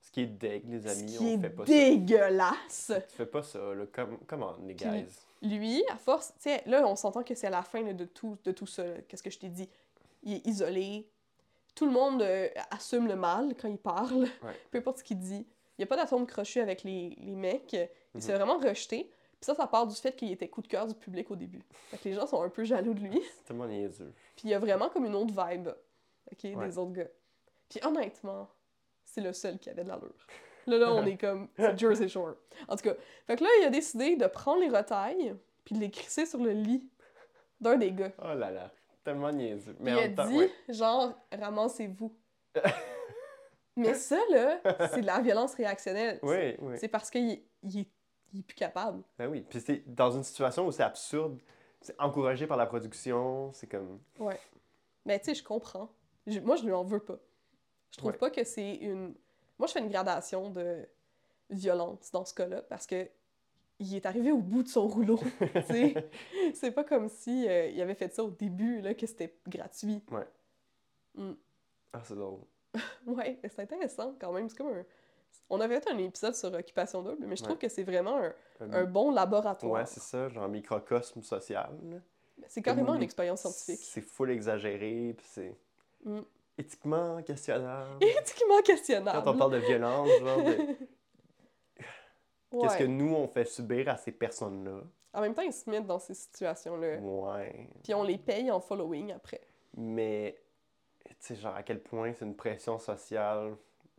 Ce 0.00 0.10
qui 0.10 0.22
est 0.22 0.42
les 0.66 0.86
amis, 0.86 1.12
Ce 1.12 1.18
qui 1.18 1.24
on 1.24 1.26
est 1.28 1.38
fait 1.40 1.50
pas 1.50 1.64
ça. 1.66 1.72
dégueulasse! 1.72 2.92
Tu 3.08 3.16
fais 3.16 3.26
pas 3.26 3.42
ça, 3.42 3.58
là. 3.74 3.84
On, 4.32 4.66
les 4.66 4.74
Puis- 4.74 4.84
guys. 4.86 5.06
Lui, 5.42 5.82
à 5.90 5.96
force, 5.96 6.28
tu 6.36 6.50
sais, 6.50 6.62
là, 6.66 6.86
on 6.86 6.94
s'entend 6.94 7.22
que 7.24 7.34
c'est 7.34 7.48
à 7.48 7.50
la 7.50 7.62
fin 7.62 7.82
là, 7.82 7.92
de, 7.92 8.04
tout, 8.04 8.36
de 8.44 8.52
tout 8.52 8.66
ça. 8.66 8.84
là. 8.84 8.94
Qu'est-ce 9.08 9.22
que 9.24 9.30
je 9.30 9.38
t'ai 9.40 9.48
dit? 9.48 9.68
Il 10.22 10.34
est 10.34 10.46
isolé. 10.46 11.08
Tout 11.74 11.86
le 11.86 11.90
monde 11.92 12.22
euh, 12.22 12.48
assume 12.70 13.08
le 13.08 13.16
mal 13.16 13.54
quand 13.60 13.68
il 13.68 13.78
parle. 13.78 14.22
Ouais. 14.42 14.52
Peu 14.70 14.78
importe 14.78 14.98
ce 14.98 15.04
qu'il 15.04 15.18
dit. 15.18 15.44
Il 15.78 15.80
n'y 15.80 15.84
a 15.84 15.86
pas 15.86 15.96
d'atome 15.96 16.26
crochu 16.26 16.60
avec 16.60 16.84
les, 16.84 17.16
les 17.20 17.34
mecs. 17.34 17.72
Il 17.72 17.88
Mhm. 18.14 18.20
s'est 18.20 18.34
vraiment 18.34 18.58
rejeté. 18.58 19.04
Puis 19.40 19.46
ça, 19.46 19.54
ça 19.56 19.66
part 19.66 19.86
du 19.88 19.96
fait 19.96 20.14
qu'il 20.14 20.30
était 20.30 20.48
coup 20.48 20.62
de 20.62 20.68
cœur 20.68 20.86
du 20.86 20.94
public 20.94 21.28
au 21.32 21.34
début. 21.36 21.62
Fait 21.90 21.96
que 21.98 22.08
les 22.08 22.14
gens 22.14 22.26
sont 22.28 22.40
un 22.42 22.48
peu 22.48 22.62
jaloux 22.62 22.94
de 22.94 23.00
lui. 23.00 23.20
C'est 23.38 23.44
tellement 23.46 23.66
niaiseux. 23.66 24.12
Puis 24.36 24.44
il 24.48 24.50
y 24.50 24.54
a 24.54 24.58
vraiment 24.58 24.88
comme 24.88 25.04
une 25.04 25.14
autre 25.14 25.32
vibe, 25.32 25.68
OK, 26.30 26.38
Ouais. 26.44 26.66
des 26.66 26.78
autres 26.78 26.92
gars. 26.92 27.08
Puis 27.68 27.80
honnêtement, 27.84 28.48
c'est 29.04 29.20
le 29.20 29.32
seul 29.32 29.58
qui 29.58 29.70
avait 29.70 29.84
de 29.84 29.88
l'allure. 29.88 30.14
Là, 30.66 30.78
là, 30.78 30.92
on 30.92 31.04
est 31.06 31.16
comme, 31.16 31.48
Jersey 31.76 32.08
Shore. 32.08 32.34
En 32.68 32.76
tout 32.76 32.84
cas, 32.84 32.94
fait 33.26 33.36
que 33.36 33.44
là, 33.44 33.50
il 33.60 33.64
a 33.66 33.70
décidé 33.70 34.16
de 34.16 34.26
prendre 34.26 34.60
les 34.60 34.68
retailles 34.68 35.34
puis 35.64 35.74
de 35.74 35.80
les 35.80 35.90
crisser 35.90 36.26
sur 36.26 36.38
le 36.42 36.50
lit 36.52 36.88
d'un 37.60 37.76
des 37.76 37.92
gars. 37.92 38.12
Oh 38.18 38.34
là 38.34 38.50
là, 38.50 38.70
tellement 39.04 39.30
niaiseux. 39.32 39.76
Mais 39.80 39.92
il 39.92 39.96
en 39.96 40.00
a 40.00 40.08
temps, 40.08 40.28
dit, 40.28 40.38
ouais. 40.38 40.50
genre, 40.68 41.12
ramassez-vous. 41.32 42.14
Mais 43.76 43.94
ça, 43.94 44.18
là, 44.30 44.60
c'est 44.92 45.00
de 45.00 45.06
la 45.06 45.20
violence 45.20 45.54
réactionnelle. 45.54 46.18
Oui, 46.22 46.56
oui. 46.60 46.76
C'est 46.78 46.88
parce 46.88 47.10
qu'il 47.10 47.42
il 47.62 47.80
est, 47.80 47.88
il 48.32 48.40
est 48.40 48.42
plus 48.42 48.54
capable. 48.54 49.02
Ben 49.18 49.28
oui. 49.28 49.46
Puis 49.48 49.60
c'est 49.60 49.82
dans 49.86 50.10
une 50.10 50.22
situation 50.24 50.66
où 50.66 50.72
c'est 50.72 50.82
absurde, 50.82 51.40
c'est 51.82 52.00
encouragé 52.00 52.46
par 52.46 52.56
la 52.56 52.66
production, 52.66 53.52
c'est 53.52 53.66
comme... 53.66 53.98
Ouais. 54.18 54.38
Mais 55.04 55.18
tu 55.18 55.26
sais, 55.26 55.34
je 55.34 55.42
comprends. 55.44 55.90
Je- 56.26 56.40
moi, 56.40 56.56
je 56.56 56.64
lui 56.64 56.72
en 56.72 56.84
veux 56.84 57.00
pas. 57.00 57.18
Je 57.90 57.98
trouve 57.98 58.12
Ouais. 58.12 58.16
pas 58.18 58.30
que 58.30 58.44
c'est 58.44 58.76
une. 58.76 59.14
Moi, 59.58 59.66
je 59.66 59.72
fais 59.72 59.80
une 59.80 59.90
gradation 59.90 60.50
de 60.50 60.88
violence 61.50 62.10
dans 62.12 62.24
ce 62.24 62.32
cas-là 62.34 62.62
parce 62.62 62.86
que 62.86 63.08
il 63.78 63.94
est 63.96 64.06
arrivé 64.06 64.30
au 64.30 64.38
bout 64.38 64.62
de 64.62 64.68
son 64.68 64.86
rouleau. 64.86 65.18
tu 65.40 65.62
sais. 65.62 66.10
c'est 66.54 66.70
pas 66.70 66.84
comme 66.84 67.08
si 67.08 67.48
euh, 67.48 67.66
il 67.66 67.80
avait 67.82 67.94
fait 67.96 68.12
ça 68.14 68.22
au 68.22 68.30
début, 68.30 68.80
là, 68.80 68.94
que 68.94 69.06
c'était 69.06 69.36
gratuit. 69.48 70.00
Ouais. 70.10 70.26
Mm. 71.16 71.32
Ah, 71.92 72.00
c'est 72.04 72.14
drôle. 72.14 72.40
Ouais, 73.06 73.38
mais 73.42 73.48
c'est 73.48 73.62
intéressant 73.62 74.14
quand 74.20 74.32
même. 74.32 74.48
C'est 74.48 74.56
comme 74.56 74.68
un. 74.68 74.84
On 75.50 75.60
avait 75.60 75.80
fait 75.80 75.90
un 75.90 75.98
épisode 75.98 76.34
sur 76.34 76.52
Occupation 76.52 77.02
Double, 77.02 77.26
mais 77.26 77.36
je 77.36 77.42
trouve 77.42 77.56
Ouais. 77.56 77.60
que 77.60 77.68
c'est 77.68 77.82
vraiment 77.84 78.16
un, 78.18 78.32
Un 78.60 78.72
un 78.72 78.84
bon 78.84 79.10
laboratoire. 79.10 79.72
Ouais, 79.72 79.86
c'est 79.86 80.00
ça, 80.00 80.28
genre 80.28 80.48
microcosme 80.48 81.22
social. 81.22 81.70
c'est 82.48 82.62
carrément 82.62 82.94
une 82.94 83.02
expérience 83.02 83.40
scientifique. 83.42 83.80
C'est 83.82 84.00
full 84.00 84.30
exagéré, 84.30 85.14
puis 85.16 85.26
c'est 85.28 85.56
Mm. 86.04 86.20
éthiquement 86.58 87.22
questionnable. 87.22 87.90
Éthiquement 88.00 88.60
questionnable. 88.64 89.22
Quand 89.24 89.34
on 89.34 89.38
parle 89.38 89.52
de 89.52 89.58
violence, 89.58 90.08
genre 90.20 90.42
de... 90.42 90.56
Qu'est-ce 92.50 92.72
Ouais. 92.74 92.78
que 92.80 92.84
nous, 92.84 93.14
on 93.14 93.26
fait 93.28 93.44
subir 93.46 93.88
à 93.88 93.96
ces 93.96 94.12
personnes-là? 94.12 94.80
En 95.14 95.20
même 95.20 95.34
temps, 95.34 95.42
ils 95.42 95.52
se 95.52 95.68
mettent 95.70 95.86
dans 95.86 95.98
ces 95.98 96.14
situations-là. 96.14 96.96
Ouais. 96.98 97.68
Puis 97.82 97.94
on 97.94 98.02
les 98.02 98.18
paye 98.18 98.50
en 98.50 98.60
following 98.60 99.12
après. 99.12 99.40
Mais, 99.76 100.36
tu 101.04 101.14
sais, 101.20 101.36
genre, 101.36 101.54
à 101.54 101.62
quel 101.62 101.82
point 101.82 102.12
c'est 102.14 102.24
une 102.24 102.36
pression 102.36 102.78
sociale 102.78 103.56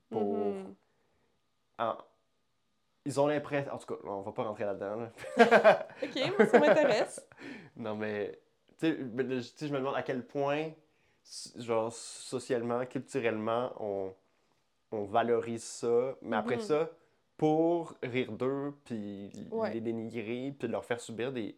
pour... 0.10 0.38
Mhm. 0.38 0.76
En- 1.92 1.98
Ils 3.06 3.20
ont 3.20 3.28
l'impression... 3.28 3.74
En 3.74 3.78
tout 3.78 3.94
cas, 3.96 4.02
on 4.06 4.22
va 4.22 4.32
pas 4.32 4.44
rentrer 4.44 4.66
là-dedans, 4.66 4.96
là. 5.38 5.88
Ok, 6.04 6.16
moi 6.38 6.46
ça 6.48 6.60
m'intéresse. 6.60 7.28
Non, 7.76 7.96
mais, 7.96 8.40
tu 8.80 8.88
sais, 8.88 9.68
je 9.68 9.74
me 9.74 9.80
demande 9.80 9.96
à 9.96 10.04
quel 10.04 10.26
point, 10.26 10.72
genre, 11.58 11.92
socialement, 11.92 12.86
culturellement, 12.86 13.72
on, 13.80 14.14
on 14.92 15.04
valorise 15.06 15.64
ça, 15.64 16.16
mais 16.22 16.36
après 16.38 16.56
Mhm. 16.58 16.62
ça, 16.62 16.90
pour 17.38 17.96
rire 18.04 18.32
d'eux, 18.32 18.74
puis 18.86 19.32
Ouais. 19.52 19.74
les 19.74 19.82
dénigrer, 19.82 20.54
puis 20.58 20.68
leur 20.68 20.86
faire 20.86 21.00
subir 21.02 21.32
des, 21.34 21.58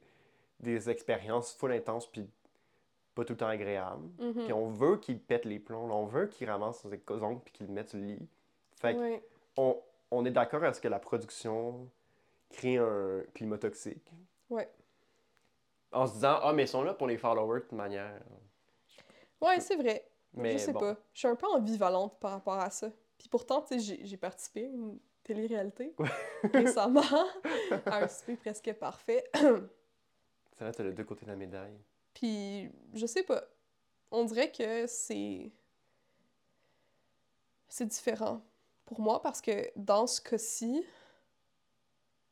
des 0.61 0.89
expériences 0.89 1.53
full 1.53 1.73
intenses, 1.73 2.07
puis 2.07 2.27
pas 3.13 3.23
tout 3.25 3.33
le 3.33 3.37
temps 3.37 3.47
agréables. 3.47 4.07
Mhm. 4.19 4.33
Puis 4.45 4.53
on 4.53 4.69
veut 4.69 4.97
qu'ils 4.97 5.19
pètent 5.19 5.45
les 5.45 5.59
plombs, 5.59 5.91
on 5.91 6.05
veut 6.05 6.27
qu'ils 6.27 6.49
ramassent 6.49 6.81
ses 6.81 7.21
ongles, 7.21 7.41
puis 7.43 7.53
qu'ils 7.53 7.67
le 7.67 7.73
mettent 7.73 7.89
sur 7.89 7.99
le 7.99 8.05
lit. 8.05 8.27
Fait 8.79 8.95
Ouais. 8.95 9.21
on, 9.57 9.77
on 10.11 10.25
est 10.25 10.31
d'accord 10.31 10.63
à 10.63 10.73
ce 10.73 10.81
que 10.81 10.87
la 10.87 10.99
production 10.99 11.89
crée 12.49 12.77
un 12.77 13.21
climat 13.33 13.57
toxique. 13.57 14.11
Ouais. 14.49 14.69
En 15.91 16.07
se 16.07 16.13
disant, 16.13 16.39
ah, 16.41 16.53
mais 16.53 16.63
ils 16.63 16.67
sont 16.67 16.83
là 16.83 16.93
pour 16.93 17.07
les 17.07 17.17
followers 17.17 17.59
de 17.61 17.65
toute 17.65 17.71
manière. 17.73 18.21
Ouais, 19.41 19.59
c'est 19.59 19.75
vrai. 19.75 20.07
Mais 20.33 20.53
je 20.53 20.57
sais 20.57 20.73
bon. 20.73 20.79
pas. 20.79 20.97
Je 21.13 21.19
suis 21.19 21.27
un 21.27 21.35
peu 21.35 21.47
ambivalente 21.47 22.19
par 22.19 22.31
rapport 22.31 22.59
à 22.59 22.69
ça. 22.69 22.89
Puis 23.17 23.29
pourtant, 23.29 23.61
tu 23.61 23.79
sais, 23.79 23.97
j'ai- 24.03 24.17
participé 24.17 24.65
à 24.65 24.67
une 24.67 24.99
télé-réalité 25.23 25.95
récemment, 26.53 27.01
à 27.85 28.03
un 28.03 28.07
souper 28.07 28.35
presque 28.35 28.73
parfait. 28.73 29.23
C'est 29.33 30.63
là, 30.63 30.71
t'as 30.71 30.83
les 30.83 30.91
deux 30.93 31.03
côtés 31.03 31.25
de 31.25 31.31
la 31.31 31.37
médaille. 31.37 31.77
Puis, 32.13 32.69
je 32.93 33.05
sais 33.05 33.23
pas. 33.23 33.43
On 34.11 34.23
dirait 34.25 34.51
que 34.51 34.85
c'est. 34.87 35.51
C'est 37.67 37.85
différent 37.85 38.41
pour 38.85 38.99
moi 38.99 39.21
parce 39.21 39.41
que 39.41 39.69
dans 39.75 40.07
ce 40.07 40.21
cas-ci, 40.21 40.85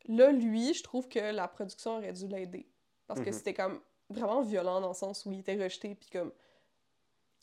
là, 0.06 0.32
lui, 0.32 0.74
je 0.74 0.84
trouve 0.84 1.08
que 1.08 1.20
la 1.20 1.48
production 1.48 1.98
aurait 1.98 2.14
dû 2.14 2.28
l'aider. 2.28 2.68
Parce 3.08 3.20
que 3.20 3.28
Mhm. 3.28 3.34
c'était 3.34 3.54
comme 3.54 3.82
vraiment 4.10 4.42
violent 4.42 4.82
dans 4.82 4.90
le 4.90 4.94
sens 4.94 5.26
où 5.26 5.32
il 5.32 5.40
était 5.40 5.62
rejeté, 5.62 5.96
puis 5.96 6.10
comme. 6.10 6.32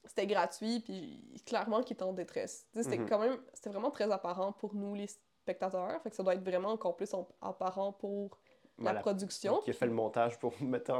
C'était 0.06 0.26
gratuit, 0.26 0.80
puis 0.80 1.42
clairement 1.44 1.82
qu'il 1.82 1.92
était 1.94 2.04
en 2.04 2.14
détresse. 2.14 2.66
C'était 2.74 2.96
Mhm. 2.98 3.08
quand 3.08 3.18
même. 3.18 3.38
C'était 3.52 3.68
vraiment 3.68 3.90
très 3.90 4.10
apparent 4.10 4.52
pour 4.52 4.74
nous, 4.74 4.94
les 4.94 5.06
spectateurs. 5.06 6.00
Fait 6.02 6.08
que 6.10 6.16
ça 6.16 6.22
doit 6.22 6.34
être 6.34 6.42
vraiment 6.42 6.70
encore 6.70 6.96
plus 6.96 7.12
en- 7.12 7.28
apparent 7.42 7.92
pour 7.92 8.38
la 8.78 8.94
production. 8.94 9.60
Qui 9.60 9.70
a 9.70 9.72
fait 9.74 9.84
le 9.86 9.92
montage 9.92 10.38
pour 10.38 10.52
mettre 10.62 10.90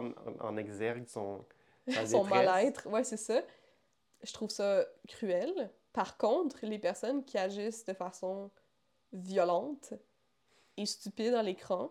en, 0.41 0.57
exergue 0.59 1.09
son, 1.09 1.47
son 2.07 2.25
mal-être. 2.25 2.87
Ouais, 2.91 3.03
c'est 3.05 3.17
ça. 3.17 3.41
Je 4.23 4.33
trouve 4.35 4.51
ça 4.51 4.85
cruel. 5.09 5.71
Par 5.93 6.16
contre, 6.16 6.59
les 6.64 6.78
personnes 6.78 7.24
qui 7.24 7.36
agissent 7.38 7.84
de 7.84 7.93
façon 7.95 8.51
violente 9.12 9.93
et 10.76 10.86
stupide 10.86 11.34
à 11.34 11.43
l'écran, 11.43 11.91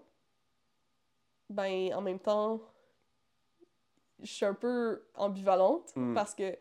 ben, 1.49 1.93
en 1.93 2.01
même 2.01 2.19
temps, 2.19 2.61
je 4.21 4.31
suis 4.31 4.45
un 4.45 4.53
peu 4.53 5.03
ambivalente 5.15 5.91
Mm. 5.95 6.13
parce 6.13 6.33
que, 6.35 6.57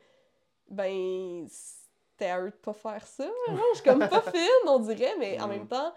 ben, 0.68 1.46
c'était 1.48 2.30
à 2.30 2.40
eux 2.40 2.50
de 2.50 2.56
pas 2.56 2.72
faire 2.72 3.06
ça. 3.06 3.24
genre. 3.48 3.58
Je 3.74 3.80
suis 3.80 3.84
comme 3.88 4.08
pas 4.08 4.22
fine, 4.22 4.66
on 4.68 4.80
dirait, 4.80 5.16
mais 5.18 5.40
en 5.40 5.46
même 5.48 5.68
temps, 5.68 5.94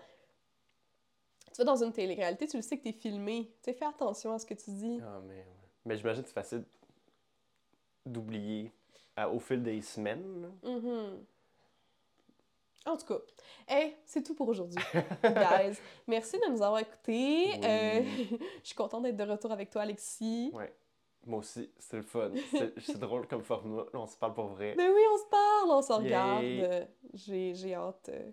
tu 1.53 1.57
vas 1.57 1.63
dans 1.65 1.83
une 1.83 1.91
télé-réalité, 1.91 2.47
tu 2.47 2.57
le 2.57 2.61
sais 2.63 2.77
que 2.77 2.83
t'es 2.83 2.93
filmé. 2.93 3.51
Tu 3.63 3.71
sais, 3.71 3.73
fais 3.73 3.85
attention 3.85 4.33
à 4.33 4.39
ce 4.39 4.45
que 4.45 4.53
tu 4.53 4.71
dis. 4.71 4.99
Ah, 5.03 5.19
mais, 5.23 5.35
ouais. 5.35 5.45
mais 5.85 5.97
j'imagine 5.97 6.21
que 6.21 6.27
c'est 6.29 6.33
facile 6.35 6.63
d'oublier 8.05 8.71
au 9.17 9.39
fil 9.39 9.61
des 9.61 9.81
semaines. 9.81 10.51
Mhm. 10.63 11.25
En 12.87 12.97
tout 12.97 13.05
cas, 13.05 13.19
hey, 13.67 13.95
c'est 14.05 14.23
tout 14.23 14.33
pour 14.33 14.47
aujourd'hui, 14.47 14.79
guys. 15.23 15.77
Merci 16.07 16.39
de 16.39 16.49
nous 16.51 16.61
avoir 16.63 16.79
écoutés. 16.79 17.51
Oui. 17.53 17.59
Euh, 17.63 18.01
je 18.63 18.67
suis 18.67 18.75
contente 18.75 19.03
d'être 19.03 19.17
de 19.17 19.23
retour 19.23 19.51
avec 19.51 19.69
toi, 19.69 19.83
Alexis. 19.83 20.49
Ouais. 20.53 20.73
Moi 21.27 21.39
aussi, 21.39 21.69
c'est 21.77 21.97
le 21.97 22.01
fun. 22.01 22.31
C'est 22.79 22.97
drôle 22.99 23.27
comme 23.27 23.43
format. 23.43 23.83
On 23.93 24.07
se 24.07 24.17
parle 24.17 24.33
pour 24.33 24.47
vrai. 24.47 24.73
Mais 24.75 24.89
oui, 24.89 25.01
on 25.13 25.17
se 25.19 25.29
parle, 25.29 25.69
on 25.69 25.81
se 25.83 25.93
regarde. 25.93 26.87
J'ai 27.13 27.53
j'ai 27.53 27.75
hâte 27.75 28.09
euh, 28.09 28.31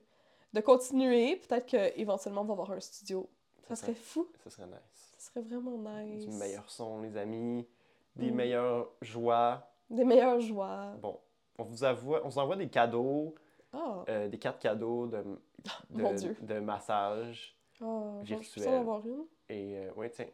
de 0.54 0.60
continuer. 0.62 1.36
Peut-être 1.36 1.66
qu'éventuellement, 1.66 2.40
on 2.40 2.46
va 2.46 2.52
avoir 2.54 2.70
un 2.70 2.80
studio. 2.80 3.28
Ça 3.68 3.76
serait 3.76 3.94
fou. 3.94 4.26
ça 4.42 4.48
serait 4.48 4.66
nice. 4.66 5.12
Ça 5.18 5.30
serait 5.30 5.42
vraiment 5.42 5.76
nice. 5.76 6.24
Du 6.24 6.30
meilleur 6.38 6.70
son, 6.70 7.02
les 7.02 7.18
amis. 7.18 7.68
Des 8.16 8.30
Mm. 8.30 8.34
meilleures 8.34 8.88
joies. 9.02 9.62
Des 9.90 10.04
meilleures 10.04 10.40
joies. 10.40 10.94
Bon, 11.00 11.18
on 11.58 11.64
vous 11.64 11.84
envoie, 11.84 12.20
on 12.24 12.28
vous 12.28 12.38
envoie 12.38 12.56
des 12.56 12.68
cadeaux, 12.68 13.34
Ah, 13.72 14.04
euh, 14.08 14.28
des 14.28 14.38
cartes 14.38 14.60
cadeaux 14.60 15.06
de, 15.06 15.18
de, 15.90 16.02
Mon 16.02 16.12
Dieu. 16.14 16.36
de 16.40 16.58
massage. 16.60 17.56
je 17.80 17.84
peux 17.84 18.22
virtuel. 18.24 18.68
en 18.68 18.80
avoir 18.80 19.06
une? 19.06 19.24
Et 19.48 19.78
euh, 19.78 19.92
ouais, 19.94 20.10
tiens. 20.10 20.26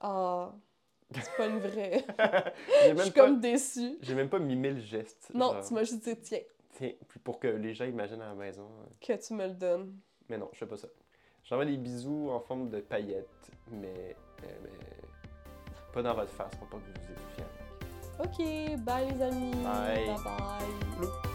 Ah, 0.00 0.52
c'est 1.12 1.36
pas 1.36 1.46
une 1.46 1.58
vraie. 1.58 2.04
Je 2.96 3.02
suis 3.02 3.10
pas- 3.12 3.20
comme 3.24 3.40
déçue. 3.40 3.98
j'ai 4.02 4.14
même 4.14 4.28
pas 4.28 4.38
mimé 4.38 4.70
le 4.72 4.80
geste. 4.80 5.30
Non, 5.34 5.52
genre, 5.54 5.64
tu 5.66 5.74
m'as 5.74 5.84
juste 5.84 6.04
dit, 6.04 6.16
tiens, 6.20 6.40
Tiens, 6.70 6.92
puis 7.08 7.18
pour 7.18 7.38
que 7.40 7.48
les 7.48 7.72
gens 7.74 7.86
imaginent 7.86 8.20
à 8.22 8.28
la 8.28 8.34
maison. 8.34 8.68
euh, 8.82 8.86
que 9.00 9.12
tu 9.26 9.32
me 9.34 9.46
le 9.46 9.54
donnes. 9.54 9.96
Mais 10.28 10.36
non, 10.38 10.48
je 10.52 10.58
fais 10.58 10.66
pas 10.66 10.76
ça. 10.76 10.86
J'envoie 11.44 11.64
des 11.64 11.78
bisous 11.78 12.28
en 12.30 12.40
forme 12.40 12.68
de 12.68 12.80
paillettes, 12.80 13.50
mais, 13.70 14.14
euh, 14.44 14.48
mais 14.62 14.70
pas 15.94 16.02
dans 16.02 16.14
votre 16.14 16.30
face 16.32 16.54
pour 16.56 16.68
pas 16.68 16.76
que 16.76 16.82
vous 16.82 17.14
vous. 17.14 17.37
Ok, 18.18 18.38
bye 18.78 19.06
les 19.12 19.22
amis. 19.22 19.52
Bye. 19.62 20.16
Bye. 20.24 21.28